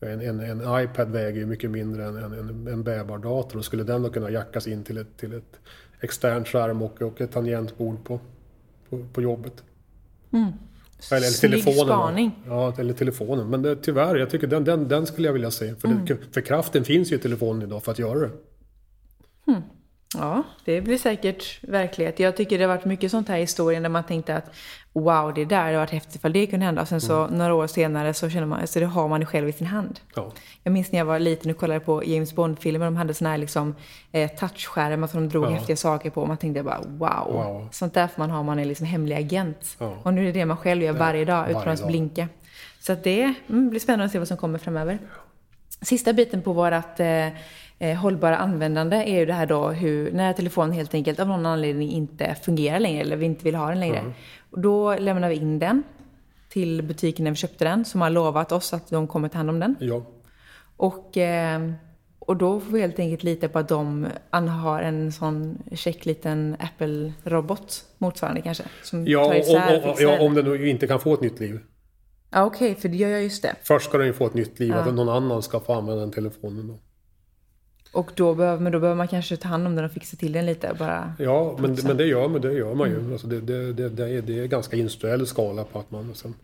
En, 0.00 0.20
en, 0.20 0.40
en 0.40 0.84
iPad 0.84 1.10
väger 1.10 1.40
ju 1.40 1.46
mycket 1.46 1.70
mindre 1.70 2.04
än 2.04 2.16
en, 2.16 2.32
en, 2.32 2.66
en 2.66 2.82
bärbar 2.82 3.18
dator 3.18 3.58
och 3.58 3.64
skulle 3.64 3.84
den 3.84 4.02
då 4.02 4.10
kunna 4.10 4.30
jackas 4.30 4.66
in 4.66 4.84
till 4.84 4.98
ett, 4.98 5.16
till 5.16 5.32
ett 5.32 5.58
externt 6.00 6.48
skärm 6.48 6.82
och, 6.82 7.02
och 7.02 7.20
ett 7.20 7.32
tangentbord 7.32 8.04
på, 8.04 8.20
på, 8.90 9.06
på 9.12 9.22
jobbet. 9.22 9.64
Eller, 11.10 11.16
eller 11.26 11.46
Mm. 11.46 11.62
Telefonen. 11.64 11.86
spaning. 11.86 12.30
Ja, 12.46 12.74
eller 12.78 12.94
telefonen. 12.94 13.50
Men 13.50 13.62
det, 13.62 13.76
tyvärr, 13.76 14.16
jag 14.16 14.30
tycker 14.30 14.46
den, 14.46 14.64
den, 14.64 14.88
den 14.88 15.06
skulle 15.06 15.28
jag 15.28 15.32
vilja 15.32 15.50
se. 15.50 15.74
För, 15.74 15.88
det, 15.88 16.16
för 16.32 16.40
kraften 16.40 16.84
finns 16.84 17.12
ju 17.12 17.16
i 17.16 17.18
telefonen 17.18 17.62
idag 17.62 17.82
för 17.84 17.92
att 17.92 17.98
göra 17.98 18.18
det. 18.18 18.30
Ja, 20.18 20.42
det 20.64 20.80
blir 20.80 20.98
säkert 20.98 21.58
verklighet. 21.62 22.20
Jag 22.20 22.36
tycker 22.36 22.58
det 22.58 22.64
har 22.64 22.68
varit 22.76 22.84
mycket 22.84 23.10
sånt 23.10 23.28
här 23.28 23.36
i 23.36 23.40
historien 23.40 23.82
där 23.82 23.90
man 23.90 24.04
tänkte 24.04 24.36
att 24.36 24.54
wow, 24.92 25.34
det 25.34 25.44
där 25.44 25.64
hade 25.64 25.76
varit 25.76 25.90
häftigt 25.90 26.14
ifall 26.14 26.32
det 26.32 26.46
kunde 26.46 26.66
hända. 26.66 26.82
Och 26.82 26.88
sen 26.88 27.00
så 27.00 27.26
några 27.26 27.54
år 27.54 27.66
senare 27.66 28.14
så 28.14 28.30
känner 28.30 28.46
man, 28.46 28.66
så 28.66 28.80
det 28.80 28.86
har 28.86 29.08
man 29.08 29.20
ju 29.20 29.26
själv 29.26 29.48
i 29.48 29.52
sin 29.52 29.66
hand. 29.66 30.00
Ja. 30.14 30.32
Jag 30.62 30.72
minns 30.72 30.92
när 30.92 30.98
jag 30.98 31.06
var 31.06 31.18
liten 31.18 31.50
och 31.50 31.56
kollade 31.56 31.80
på 31.80 32.04
James 32.04 32.34
Bond-filmer. 32.34 32.84
De 32.86 32.96
hade 32.96 33.14
såna 33.14 33.30
här 33.30 33.38
liksom, 33.38 33.74
eh, 34.12 34.30
touchskärmar 34.30 35.06
som 35.06 35.20
de 35.20 35.28
drog 35.28 35.44
Ja. 35.44 35.48
häftiga 35.50 35.76
saker 35.76 36.10
på. 36.10 36.22
Och 36.22 36.28
man 36.28 36.36
tänkte 36.36 36.62
bara 36.62 36.80
wow. 36.86 37.32
Wow. 37.32 37.68
Sånt 37.72 37.94
där 37.94 38.06
får 38.08 38.22
man 38.22 38.30
ha 38.30 38.38
om 38.38 38.46
man 38.46 38.58
är 38.58 38.64
liksom 38.64 38.86
hemlig 38.86 39.16
agent. 39.16 39.76
Ja. 39.78 39.96
Och 40.02 40.14
nu 40.14 40.20
är 40.20 40.24
det 40.26 40.32
det 40.32 40.46
man 40.46 40.56
själv 40.56 40.82
gör 40.82 40.92
varje 40.92 41.24
dag 41.24 41.50
utan 41.50 41.60
varje 41.60 41.72
att 41.72 41.78
dag. 41.80 41.88
blinka. 41.88 42.28
Så 42.80 42.92
att 42.92 43.04
det 43.04 43.34
mm, 43.48 43.70
blir 43.70 43.80
spännande 43.80 44.04
att 44.04 44.12
se 44.12 44.18
vad 44.18 44.28
som 44.28 44.36
kommer 44.36 44.58
framöver. 44.58 44.98
Sista 45.82 46.12
biten 46.12 46.42
på 46.42 46.52
vårt 46.52 47.00
eh, 47.00 47.28
eh, 47.78 47.96
hållbara 47.96 48.36
användande 48.36 48.96
är 48.96 49.18
ju 49.18 49.26
det 49.26 49.32
här 49.32 49.46
då 49.46 49.68
hur, 49.68 50.12
när 50.12 50.32
telefonen 50.32 50.72
helt 50.72 50.94
enkelt 50.94 51.20
av 51.20 51.28
någon 51.28 51.46
anledning 51.46 51.90
inte 51.90 52.34
fungerar 52.42 52.80
längre 52.80 53.00
eller 53.00 53.16
vi 53.16 53.26
inte 53.26 53.44
vill 53.44 53.54
ha 53.54 53.68
den 53.68 53.80
längre. 53.80 54.04
Och 54.50 54.60
då 54.60 54.94
lämnar 54.94 55.28
vi 55.28 55.34
in 55.34 55.58
den 55.58 55.82
till 56.48 56.82
butiken 56.82 57.24
när 57.24 57.30
vi 57.30 57.36
köpte 57.36 57.64
den 57.64 57.84
som 57.84 58.00
har 58.00 58.10
lovat 58.10 58.52
oss 58.52 58.72
att 58.72 58.90
de 58.90 59.06
kommer 59.08 59.28
ta 59.28 59.36
hand 59.38 59.50
om 59.50 59.60
den. 59.60 59.76
ja. 59.80 60.02
Och, 60.78 61.16
eh, 61.16 61.70
och 62.18 62.36
då 62.36 62.60
får 62.60 62.72
vi 62.72 62.80
helt 62.80 62.98
enkelt 62.98 63.22
lita 63.22 63.48
på 63.48 63.58
att 63.58 63.68
de 63.68 64.06
har 64.62 64.82
en 64.82 65.12
sån 65.12 65.58
check 65.72 66.06
liten 66.06 66.56
Apple-robot 66.60 67.84
motsvarande 67.98 68.40
kanske. 68.40 68.64
Som 68.82 69.06
Ja, 69.06 69.24
tar 69.24 69.30
om, 69.30 69.36
isär 69.36 69.76
om, 69.76 69.82
fixar 69.82 70.04
ja, 70.04 70.20
om 70.20 70.34
den 70.34 70.66
inte 70.66 70.86
kan 70.86 71.00
få 71.00 71.14
ett 71.14 71.20
nytt 71.20 71.40
liv. 71.40 71.60
Ja, 72.30 72.44
okej, 72.44 72.74
för 72.74 72.88
det 72.88 72.96
gör 72.96 73.08
jag 73.08 73.22
just 73.22 73.42
det. 73.42 73.54
Först 73.62 73.88
ska 73.88 73.98
den 73.98 74.06
ju 74.06 74.12
få 74.12 74.26
ett 74.26 74.34
nytt 74.34 74.58
liv, 74.58 74.74
att 74.74 74.94
någon 74.94 75.08
annan 75.08 75.42
ska 75.42 75.60
få 75.60 75.72
använda 75.72 76.00
den 76.00 76.12
telefonen. 76.12 76.68
Då. 76.68 76.78
Och 77.92 78.10
då 78.14 78.34
behöver, 78.34 78.62
men 78.62 78.72
då 78.72 78.80
behöver 78.80 78.96
man 78.96 79.08
kanske 79.08 79.36
ta 79.36 79.48
hand 79.48 79.66
om 79.66 79.76
den 79.76 79.84
och 79.84 79.92
fixa 79.92 80.16
till 80.16 80.32
den 80.32 80.46
lite 80.46 80.74
bara... 80.78 81.14
Ja, 81.18 81.56
men, 81.60 81.76
men 81.84 81.96
det 81.96 82.06
gör 82.06 82.28
man, 82.28 82.40
det 82.40 82.52
gör 82.52 82.74
man 82.74 82.88
Mm. 82.88 83.06
ju. 83.06 83.12
Alltså 83.12 83.26
det, 83.26 83.40
det, 83.40 83.72
det, 83.72 83.88
det, 83.88 84.08
är, 84.08 84.22
det 84.22 84.38
är 84.40 84.46
ganska 84.46 84.76
industriell 84.76 85.26
skala 85.26 85.64
på 85.64 85.78
att 85.78 85.90
man 85.90 86.08
liksom 86.08 86.34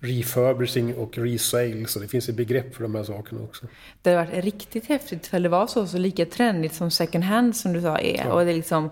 refurbishing 0.00 0.94
och 0.94 1.18
resale, 1.18 1.86
så 1.86 1.98
det 1.98 2.08
finns 2.08 2.28
ett 2.28 2.34
begrepp 2.34 2.74
för 2.74 2.82
de 2.82 2.94
här 2.94 3.04
sakerna 3.04 3.40
också. 3.42 3.66
Det 4.02 4.10
hade 4.10 4.26
varit 4.30 4.44
riktigt 4.44 4.86
häftigt 4.86 5.26
för 5.26 5.40
det 5.40 5.48
var 5.48 5.66
så, 5.66 5.86
så 5.86 5.98
lika 5.98 6.26
trendigt 6.26 6.74
som 6.74 6.90
second 6.90 7.24
hand 7.24 7.56
som 7.56 7.72
du 7.72 7.80
sa 7.82 7.98
är. 7.98 8.28
Och 8.28 8.44
det 8.44 8.50
är 8.50 8.54
liksom 8.54 8.90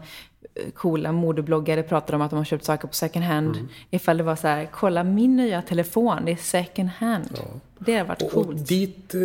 coola 0.74 1.12
modebloggare 1.12 1.82
pratar 1.82 2.14
om 2.14 2.22
att 2.22 2.30
de 2.30 2.36
har 2.36 2.44
köpt 2.44 2.64
saker 2.64 2.88
på 2.88 2.94
second 2.94 3.24
hand. 3.24 3.57
Mm. 3.57 3.68
Ifall 3.90 4.16
det 4.16 4.22
var 4.22 4.36
så 4.36 4.48
här, 4.48 4.68
kolla 4.72 5.05
min 5.05 5.36
nya 5.36 5.62
telefon, 5.62 6.24
det 6.24 6.32
är 6.32 6.36
second 6.36 6.88
hand. 6.88 7.38
Det 7.78 7.92
hade 7.92 8.09
varit 8.09 8.22
Och, 8.22 8.30
coolt. 8.30 8.48
och 8.48 8.55
dit 8.55 9.14
eh, 9.14 9.20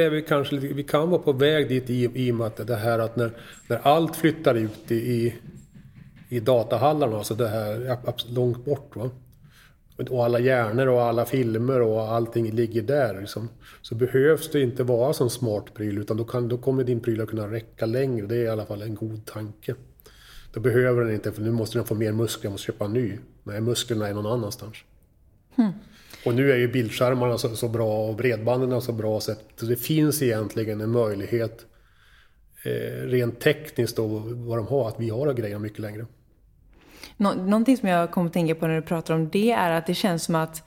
är 0.00 0.10
vi 0.10 0.22
kanske 0.22 0.56
vi 0.56 0.82
kan 0.82 1.10
vara 1.10 1.22
på 1.22 1.32
väg 1.32 1.68
dit 1.68 1.90
i, 1.90 2.10
i 2.14 2.30
och 2.32 2.34
med 2.34 2.46
att 2.46 2.66
det 2.66 2.76
här 2.76 2.98
att 2.98 3.16
när, 3.16 3.30
när 3.68 3.80
allt 3.82 4.16
flyttar 4.16 4.54
ut 4.54 4.90
i, 4.90 4.94
i, 4.94 5.34
i 6.28 6.40
datahallarna, 6.40 7.16
alltså 7.16 7.34
det 7.34 7.48
här 7.48 7.98
långt 8.34 8.64
bort 8.64 8.96
va. 8.96 9.10
Och 10.10 10.24
alla 10.24 10.38
hjärnor 10.38 10.86
och 10.86 11.02
alla 11.02 11.24
filmer 11.24 11.80
och 11.80 12.12
allting 12.12 12.50
ligger 12.50 12.82
där 12.82 13.20
liksom. 13.20 13.48
Så 13.82 13.94
behövs 13.94 14.50
det 14.50 14.60
inte 14.60 14.82
vara 14.82 15.12
som 15.12 15.30
smart 15.30 15.74
pryl 15.74 15.98
utan 15.98 16.16
då, 16.16 16.24
kan, 16.24 16.48
då 16.48 16.58
kommer 16.58 16.84
din 16.84 17.00
pryl 17.00 17.20
att 17.20 17.28
kunna 17.28 17.50
räcka 17.50 17.86
längre. 17.86 18.26
Det 18.26 18.36
är 18.36 18.44
i 18.44 18.48
alla 18.48 18.66
fall 18.66 18.82
en 18.82 18.94
god 18.94 19.26
tanke. 19.26 19.74
Då 20.54 20.60
behöver 20.60 21.04
den 21.04 21.14
inte, 21.14 21.32
för 21.32 21.42
nu 21.42 21.50
måste 21.50 21.78
den 21.78 21.86
få 21.86 21.94
mer 21.94 22.12
muskler, 22.12 22.44
jag 22.44 22.52
måste 22.52 22.66
köpa 22.66 22.84
en 22.84 22.92
ny. 22.92 23.18
Nej, 23.42 23.60
musklerna 23.60 24.08
är 24.08 24.14
någon 24.14 24.26
annanstans. 24.26 24.76
Och 26.26 26.34
nu 26.34 26.52
är 26.52 26.56
ju 26.56 26.68
bildskärmarna 26.68 27.38
så, 27.38 27.56
så 27.56 27.68
bra 27.68 28.08
och 28.08 28.16
bredbanden 28.16 28.82
så 28.82 28.92
bra 28.92 29.20
så 29.20 29.32
att 29.32 29.58
det 29.60 29.76
finns 29.76 30.22
egentligen 30.22 30.80
en 30.80 30.90
möjlighet 30.90 31.66
eh, 32.64 33.06
rent 33.06 33.40
tekniskt 33.40 33.96
då 33.96 34.06
vad 34.26 34.58
de 34.58 34.66
har, 34.66 34.88
att 34.88 35.00
vi 35.00 35.10
har 35.10 35.32
grejerna 35.32 35.58
mycket 35.58 35.78
längre. 35.78 36.06
Nå- 37.16 37.34
någonting 37.34 37.76
som 37.76 37.88
jag 37.88 38.10
kommer 38.10 38.26
att 38.26 38.32
tänka 38.32 38.54
på 38.54 38.66
när 38.66 38.76
du 38.76 38.82
pratar 38.82 39.14
om 39.14 39.28
det 39.28 39.50
är 39.50 39.70
att 39.70 39.86
det 39.86 39.94
känns 39.94 40.24
som 40.24 40.34
att, 40.34 40.62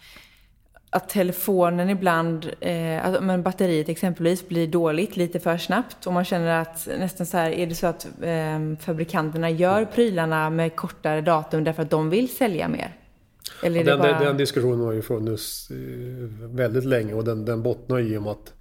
att 0.89 1.09
telefonen 1.09 1.89
ibland, 1.89 2.51
eh, 2.59 3.05
att, 3.05 3.23
men 3.23 3.43
batteriet 3.43 3.89
exempelvis 3.89 4.47
blir 4.47 4.67
dåligt 4.67 5.17
lite 5.17 5.39
för 5.39 5.57
snabbt 5.57 6.07
och 6.07 6.13
man 6.13 6.25
känner 6.25 6.61
att 6.61 6.87
nästan 6.99 7.25
så 7.25 7.37
här, 7.37 7.51
är 7.51 7.67
det 7.67 7.75
så 7.75 7.87
att 7.87 8.07
eh, 8.21 8.59
fabrikanterna 8.79 9.49
gör 9.49 9.85
prylarna 9.85 10.49
med 10.49 10.75
kortare 10.75 11.21
datum 11.21 11.63
därför 11.63 11.83
att 11.83 11.89
de 11.89 12.09
vill 12.09 12.29
sälja 12.29 12.67
mer? 12.67 12.95
Eller 13.63 13.83
det 13.83 13.91
Den, 13.91 13.99
bara... 13.99 14.19
den, 14.19 14.37
diskussionen 14.37 14.85
har 14.85 14.93
ju 14.93 15.01
funnits 15.01 15.71
eh, 15.71 15.77
väldigt 16.55 16.85
länge 16.85 17.13
och 17.13 17.23
den, 17.23 17.45
den 17.45 17.63
bottnar 17.63 17.97
ju 17.97 18.13
i 18.13 18.17
om 18.17 18.27
att 18.27 18.53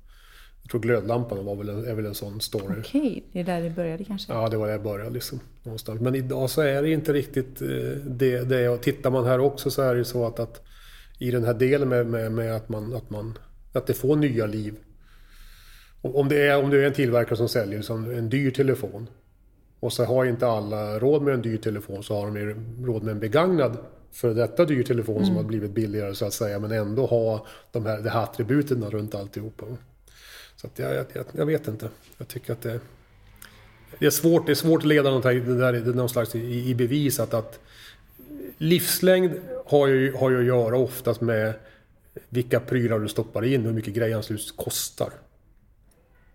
jag 0.63 0.71
tror 0.71 0.81
glödlampan 0.81 1.45
var 1.45 1.57
väl 1.57 1.69
en, 1.69 1.87
är 1.87 1.95
väl 1.95 2.07
en 2.07 2.15
sån 2.15 2.41
story. 2.41 2.81
Okej, 2.81 3.25
det 3.33 3.41
är 3.41 3.45
där 3.45 3.61
det 3.61 3.71
började 3.71 4.05
kanske. 4.05 4.33
Ja, 4.33 4.49
det 4.49 4.57
var 4.57 4.67
där 4.67 4.73
jag 4.73 4.83
började 4.83 5.11
liksom. 5.11 5.41
Någonstans. 5.63 6.01
Men 6.01 6.15
idag 6.15 6.51
så 6.51 6.61
är 6.61 6.83
det 6.83 6.91
inte 6.91 7.13
riktigt 7.13 7.63
eh, 7.63 7.69
det, 8.07 8.41
det. 8.49 8.69
Och 8.69 8.81
tittar 8.81 9.11
man 9.11 9.25
här 9.25 9.41
också 9.41 9.71
så 9.71 9.83
är 9.83 9.93
det 9.93 9.99
ju 9.99 10.05
så 10.05 10.27
att, 10.27 10.41
att 10.41 10.67
i 11.19 11.31
den 11.31 11.45
här 11.45 11.55
delen 11.55 11.89
med, 11.89 12.07
med, 12.07 12.33
med 12.33 12.57
att, 12.57 12.69
man, 12.69 12.95
att, 12.95 13.11
man, 13.11 13.39
att 13.73 13.87
det 13.87 13.95
får 13.95 14.17
nya 14.17 14.47
liv. 14.47 14.75
Om 16.01 16.29
det 16.29 16.47
är, 16.47 16.65
om 16.65 16.71
det 16.71 16.83
är 16.83 16.87
en 16.87 16.93
tillverkare 16.93 17.37
som 17.37 17.49
säljer 17.49 17.77
liksom 17.77 18.11
en 18.11 18.29
dyr 18.29 18.51
telefon 18.51 19.09
och 19.81 19.93
så 19.93 20.05
har 20.05 20.25
inte 20.25 20.47
alla 20.47 20.99
råd 20.99 21.23
med 21.23 21.35
en 21.35 21.43
dyr 21.43 21.57
telefon 21.57 22.03
så 22.03 22.21
har 22.21 22.27
de 22.27 22.55
råd 22.87 23.03
med 23.03 23.13
en 23.13 23.21
begagnad 23.21 23.79
för 24.13 24.35
detta 24.35 24.65
dyr 24.65 24.83
telefon 24.83 25.27
som 25.27 25.37
har 25.37 25.43
blivit 25.43 25.71
billigare 25.71 26.15
så 26.15 26.27
att 26.27 26.33
säga 26.33 26.59
men 26.59 26.73
ändå 26.73 27.07
ha 27.07 27.47
de 27.73 27.87
här, 27.87 28.03
de 28.03 28.09
här 28.09 28.23
attributen 28.23 28.91
runt 28.91 29.15
alltihopa. 29.15 29.67
Så 30.57 30.67
att 30.67 30.79
jag, 30.79 30.95
jag, 30.95 31.25
jag, 31.33 31.47
vet 31.47 31.69
inte. 31.69 31.89
Jag 32.19 32.29
tycker 32.29 32.53
att 32.53 32.63
det, 32.63 32.81
det 33.99 34.07
är 34.07 34.11
svårt, 34.11 34.47
det 34.47 34.53
är 34.53 34.55
svårt 34.55 34.81
att 34.81 34.89
leda 34.89 35.11
något, 35.11 35.23
det 35.23 35.59
där, 35.59 35.95
någon 35.95 36.09
slags 36.09 36.35
i, 36.35 36.71
i 36.71 36.75
bevis 36.75 37.21
att, 37.21 37.35
att 37.35 37.61
livslängd 38.59 39.31
har 39.67 39.87
ju, 39.87 40.13
har 40.13 40.31
ju 40.31 40.39
att 40.39 40.45
göra 40.45 40.79
oftast 40.79 41.21
med 41.21 41.55
vilka 42.29 42.61
prylar 42.61 42.99
du 42.99 43.09
stoppar 43.09 43.45
in, 43.45 43.65
hur 43.65 43.73
mycket 43.73 43.95
grejen 43.95 44.23
kostar. 44.57 45.11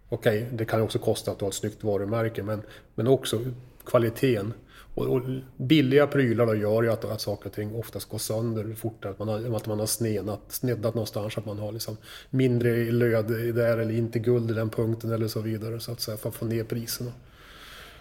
Okej, 0.10 0.50
det 0.54 0.66
kan 0.66 0.80
ju 0.80 0.84
också 0.84 1.00
kosta 1.00 1.32
att 1.32 1.40
du 1.40 1.46
har 1.46 1.50
ett 1.50 1.56
snyggt 1.56 1.84
varumärke, 1.84 2.44
men, 2.44 2.62
men 2.96 3.08
också 3.08 3.40
kvaliteten. 3.86 4.54
Och, 4.96 5.08
och 5.08 5.22
billiga 5.58 6.08
prylar 6.08 6.46
då 6.46 6.56
gör 6.56 6.84
ju 6.84 6.92
att, 6.92 7.06
att 7.06 7.22
saker 7.22 7.50
och 7.50 7.56
ting 7.56 7.76
oftast 7.76 8.10
går 8.10 8.18
sönder 8.18 8.76
fortare. 8.76 9.12
Att 9.12 9.20
man 9.20 9.28
har, 9.28 9.56
att 9.56 9.68
man 9.68 9.80
har 9.80 9.86
sneddat, 9.86 10.42
sneddat 10.48 10.96
någonstans, 10.96 11.38
att 11.38 11.46
man 11.46 11.60
har 11.60 11.72
liksom 11.72 11.98
mindre 12.30 12.92
löd 12.92 13.28
där 13.56 13.78
eller 13.78 13.94
inte 13.94 14.20
guld 14.20 14.52
i 14.52 14.54
den 14.54 14.70
punkten 14.70 15.12
eller 15.12 15.28
så 15.28 15.42
vidare. 15.42 15.80
Så 15.80 15.92
att 15.92 16.02
säga, 16.02 16.18
för 16.18 16.30
att 16.30 16.36
få 16.36 16.46
ner 16.46 16.64
priserna. 16.64 17.12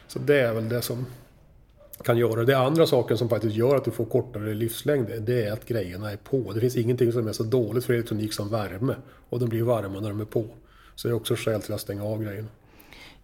Så 0.07 0.19
det 0.19 0.41
är 0.41 0.55
väl 0.55 0.69
det 0.69 0.83
som 0.83 1.07
kan 2.05 2.19
göra 2.19 2.45
det. 2.45 2.59
Andra 2.59 2.87
saken 2.87 3.19
som 3.19 3.29
faktiskt 3.29 3.57
gör 3.57 3.77
att 3.77 3.85
du 3.85 3.91
får 3.91 4.05
kortare 4.05 4.55
livslängd, 4.55 5.11
det 5.21 5.45
är 5.45 5.53
att 5.53 5.67
grejerna 5.67 6.13
är 6.13 6.17
på. 6.17 6.53
Det 6.53 6.61
finns 6.61 6.77
ingenting 6.77 7.13
som 7.13 7.29
är 7.29 7.33
så 7.33 7.43
dåligt 7.43 7.85
för 7.85 7.95
elektronik 7.95 8.33
som 8.33 8.49
värme. 8.49 8.95
Och 9.29 9.41
de 9.41 9.49
blir 9.49 9.63
varma 9.63 10.01
när 10.01 10.09
de 10.09 10.21
är 10.21 10.25
på. 10.25 10.45
Så 10.95 11.09
det 11.09 11.13
är 11.13 11.17
också 11.17 11.35
skäl 11.37 11.63
till 11.63 11.75
att 11.75 11.81
stänga 11.81 12.05
av 12.05 12.23
grejerna. 12.23 12.49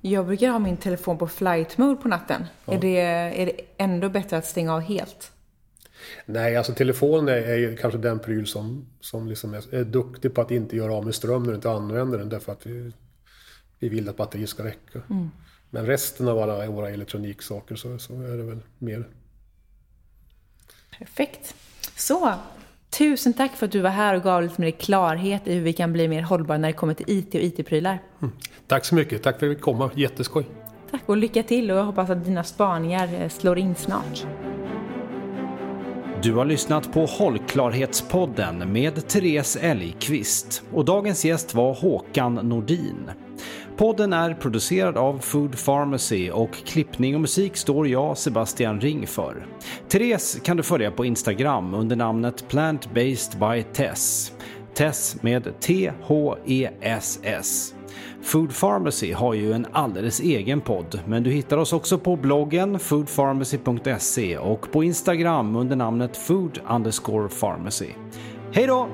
Jag 0.00 0.26
brukar 0.26 0.50
ha 0.50 0.58
min 0.58 0.76
telefon 0.76 1.18
på 1.18 1.28
flight 1.28 1.78
mode 1.78 2.02
på 2.02 2.08
natten. 2.08 2.44
Är, 2.66 2.78
det, 2.78 3.00
är 3.00 3.46
det 3.46 3.60
ändå 3.76 4.08
bättre 4.08 4.36
att 4.36 4.46
stänga 4.46 4.74
av 4.74 4.80
helt? 4.80 5.32
Nej, 6.26 6.56
alltså 6.56 6.72
telefonen 6.72 7.28
är, 7.28 7.48
är 7.48 7.76
kanske 7.76 7.98
den 7.98 8.18
pryl 8.18 8.46
som, 8.46 8.86
som 9.00 9.28
liksom 9.28 9.54
är, 9.54 9.74
är 9.74 9.84
duktig 9.84 10.34
på 10.34 10.40
att 10.40 10.50
inte 10.50 10.76
göra 10.76 10.94
av 10.94 11.04
med 11.04 11.14
ström 11.14 11.42
när 11.42 11.50
du 11.50 11.54
inte 11.54 11.70
använder 11.70 12.18
den. 12.18 12.28
Därför 12.28 12.52
att 12.52 12.66
vi, 12.66 12.92
vi 13.78 13.88
vill 13.88 14.08
att 14.08 14.16
batteriet 14.16 14.48
ska 14.48 14.64
räcka. 14.64 15.02
Men 15.70 15.86
resten 15.86 16.28
av 16.28 16.38
alla 16.38 16.70
våra 16.70 16.90
elektroniksaker 16.90 17.76
så, 17.76 17.98
så 17.98 18.12
är 18.12 18.36
det 18.36 18.42
väl 18.42 18.60
mer 18.78 19.08
Perfekt. 20.98 21.54
Så, 21.96 22.34
Tusen 22.90 23.32
tack 23.32 23.56
för 23.56 23.66
att 23.66 23.72
du 23.72 23.80
var 23.80 23.90
här 23.90 24.14
och 24.14 24.22
gav 24.22 24.42
lite 24.42 24.60
mer 24.60 24.70
klarhet 24.70 25.46
i 25.46 25.54
hur 25.54 25.62
vi 25.62 25.72
kan 25.72 25.92
bli 25.92 26.08
mer 26.08 26.22
hållbara 26.22 26.58
när 26.58 26.68
det 26.68 26.72
kommer 26.72 26.94
till 26.94 27.06
IT 27.08 27.34
och 27.34 27.40
IT-prylar. 27.40 28.02
Mm. 28.22 28.34
Tack 28.66 28.84
så 28.84 28.94
mycket. 28.94 29.22
Tack 29.22 29.38
för 29.38 29.46
att 29.46 29.50
vi 29.50 29.54
fick 29.54 29.64
komma. 29.64 29.90
Jätteskoj. 29.94 30.46
Tack 30.90 31.02
och 31.06 31.16
lycka 31.16 31.42
till 31.42 31.70
och 31.70 31.78
jag 31.78 31.84
hoppas 31.84 32.10
att 32.10 32.24
dina 32.24 32.44
spaningar 32.44 33.22
eh, 33.22 33.28
slår 33.28 33.58
in 33.58 33.74
snart. 33.74 34.26
Du 36.22 36.34
har 36.34 36.44
lyssnat 36.44 36.92
på 36.92 37.06
Hållklarhetspodden 37.06 38.72
med 38.72 39.08
Therese 39.08 39.56
Elgqvist 39.56 40.62
och 40.72 40.84
dagens 40.84 41.24
gäst 41.24 41.54
var 41.54 41.74
Håkan 41.74 42.34
Nordin. 42.34 43.10
Podden 43.76 44.12
är 44.12 44.34
producerad 44.34 44.96
av 44.96 45.18
Food 45.18 45.64
Pharmacy 45.64 46.30
och 46.30 46.54
klippning 46.54 47.14
och 47.14 47.20
musik 47.20 47.56
står 47.56 47.88
jag, 47.88 48.18
Sebastian 48.18 48.80
Ring, 48.80 49.06
för. 49.06 49.46
Therese 49.88 50.40
kan 50.44 50.56
du 50.56 50.62
följa 50.62 50.90
på 50.90 51.04
Instagram 51.04 51.74
under 51.74 51.96
namnet 51.96 52.44
Plant-Based 52.48 53.38
by 53.38 53.62
Tess. 53.72 54.32
Tess 54.74 55.22
med 55.22 55.60
T-H-E-S-S. 55.60 57.74
Food 58.22 58.60
Pharmacy 58.60 59.12
har 59.12 59.34
ju 59.34 59.52
en 59.52 59.66
alldeles 59.72 60.20
egen 60.20 60.60
podd, 60.60 61.00
men 61.06 61.22
du 61.22 61.30
hittar 61.30 61.56
oss 61.56 61.72
också 61.72 61.98
på 61.98 62.16
bloggen 62.16 62.78
foodpharmacy.se 62.78 64.38
och 64.38 64.72
på 64.72 64.84
Instagram 64.84 65.56
under 65.56 65.76
namnet 65.76 66.16
food 66.16 66.60
underscore 66.68 67.28
pharmacy. 67.28 67.88
Hej 68.52 68.66
då! 68.66 68.88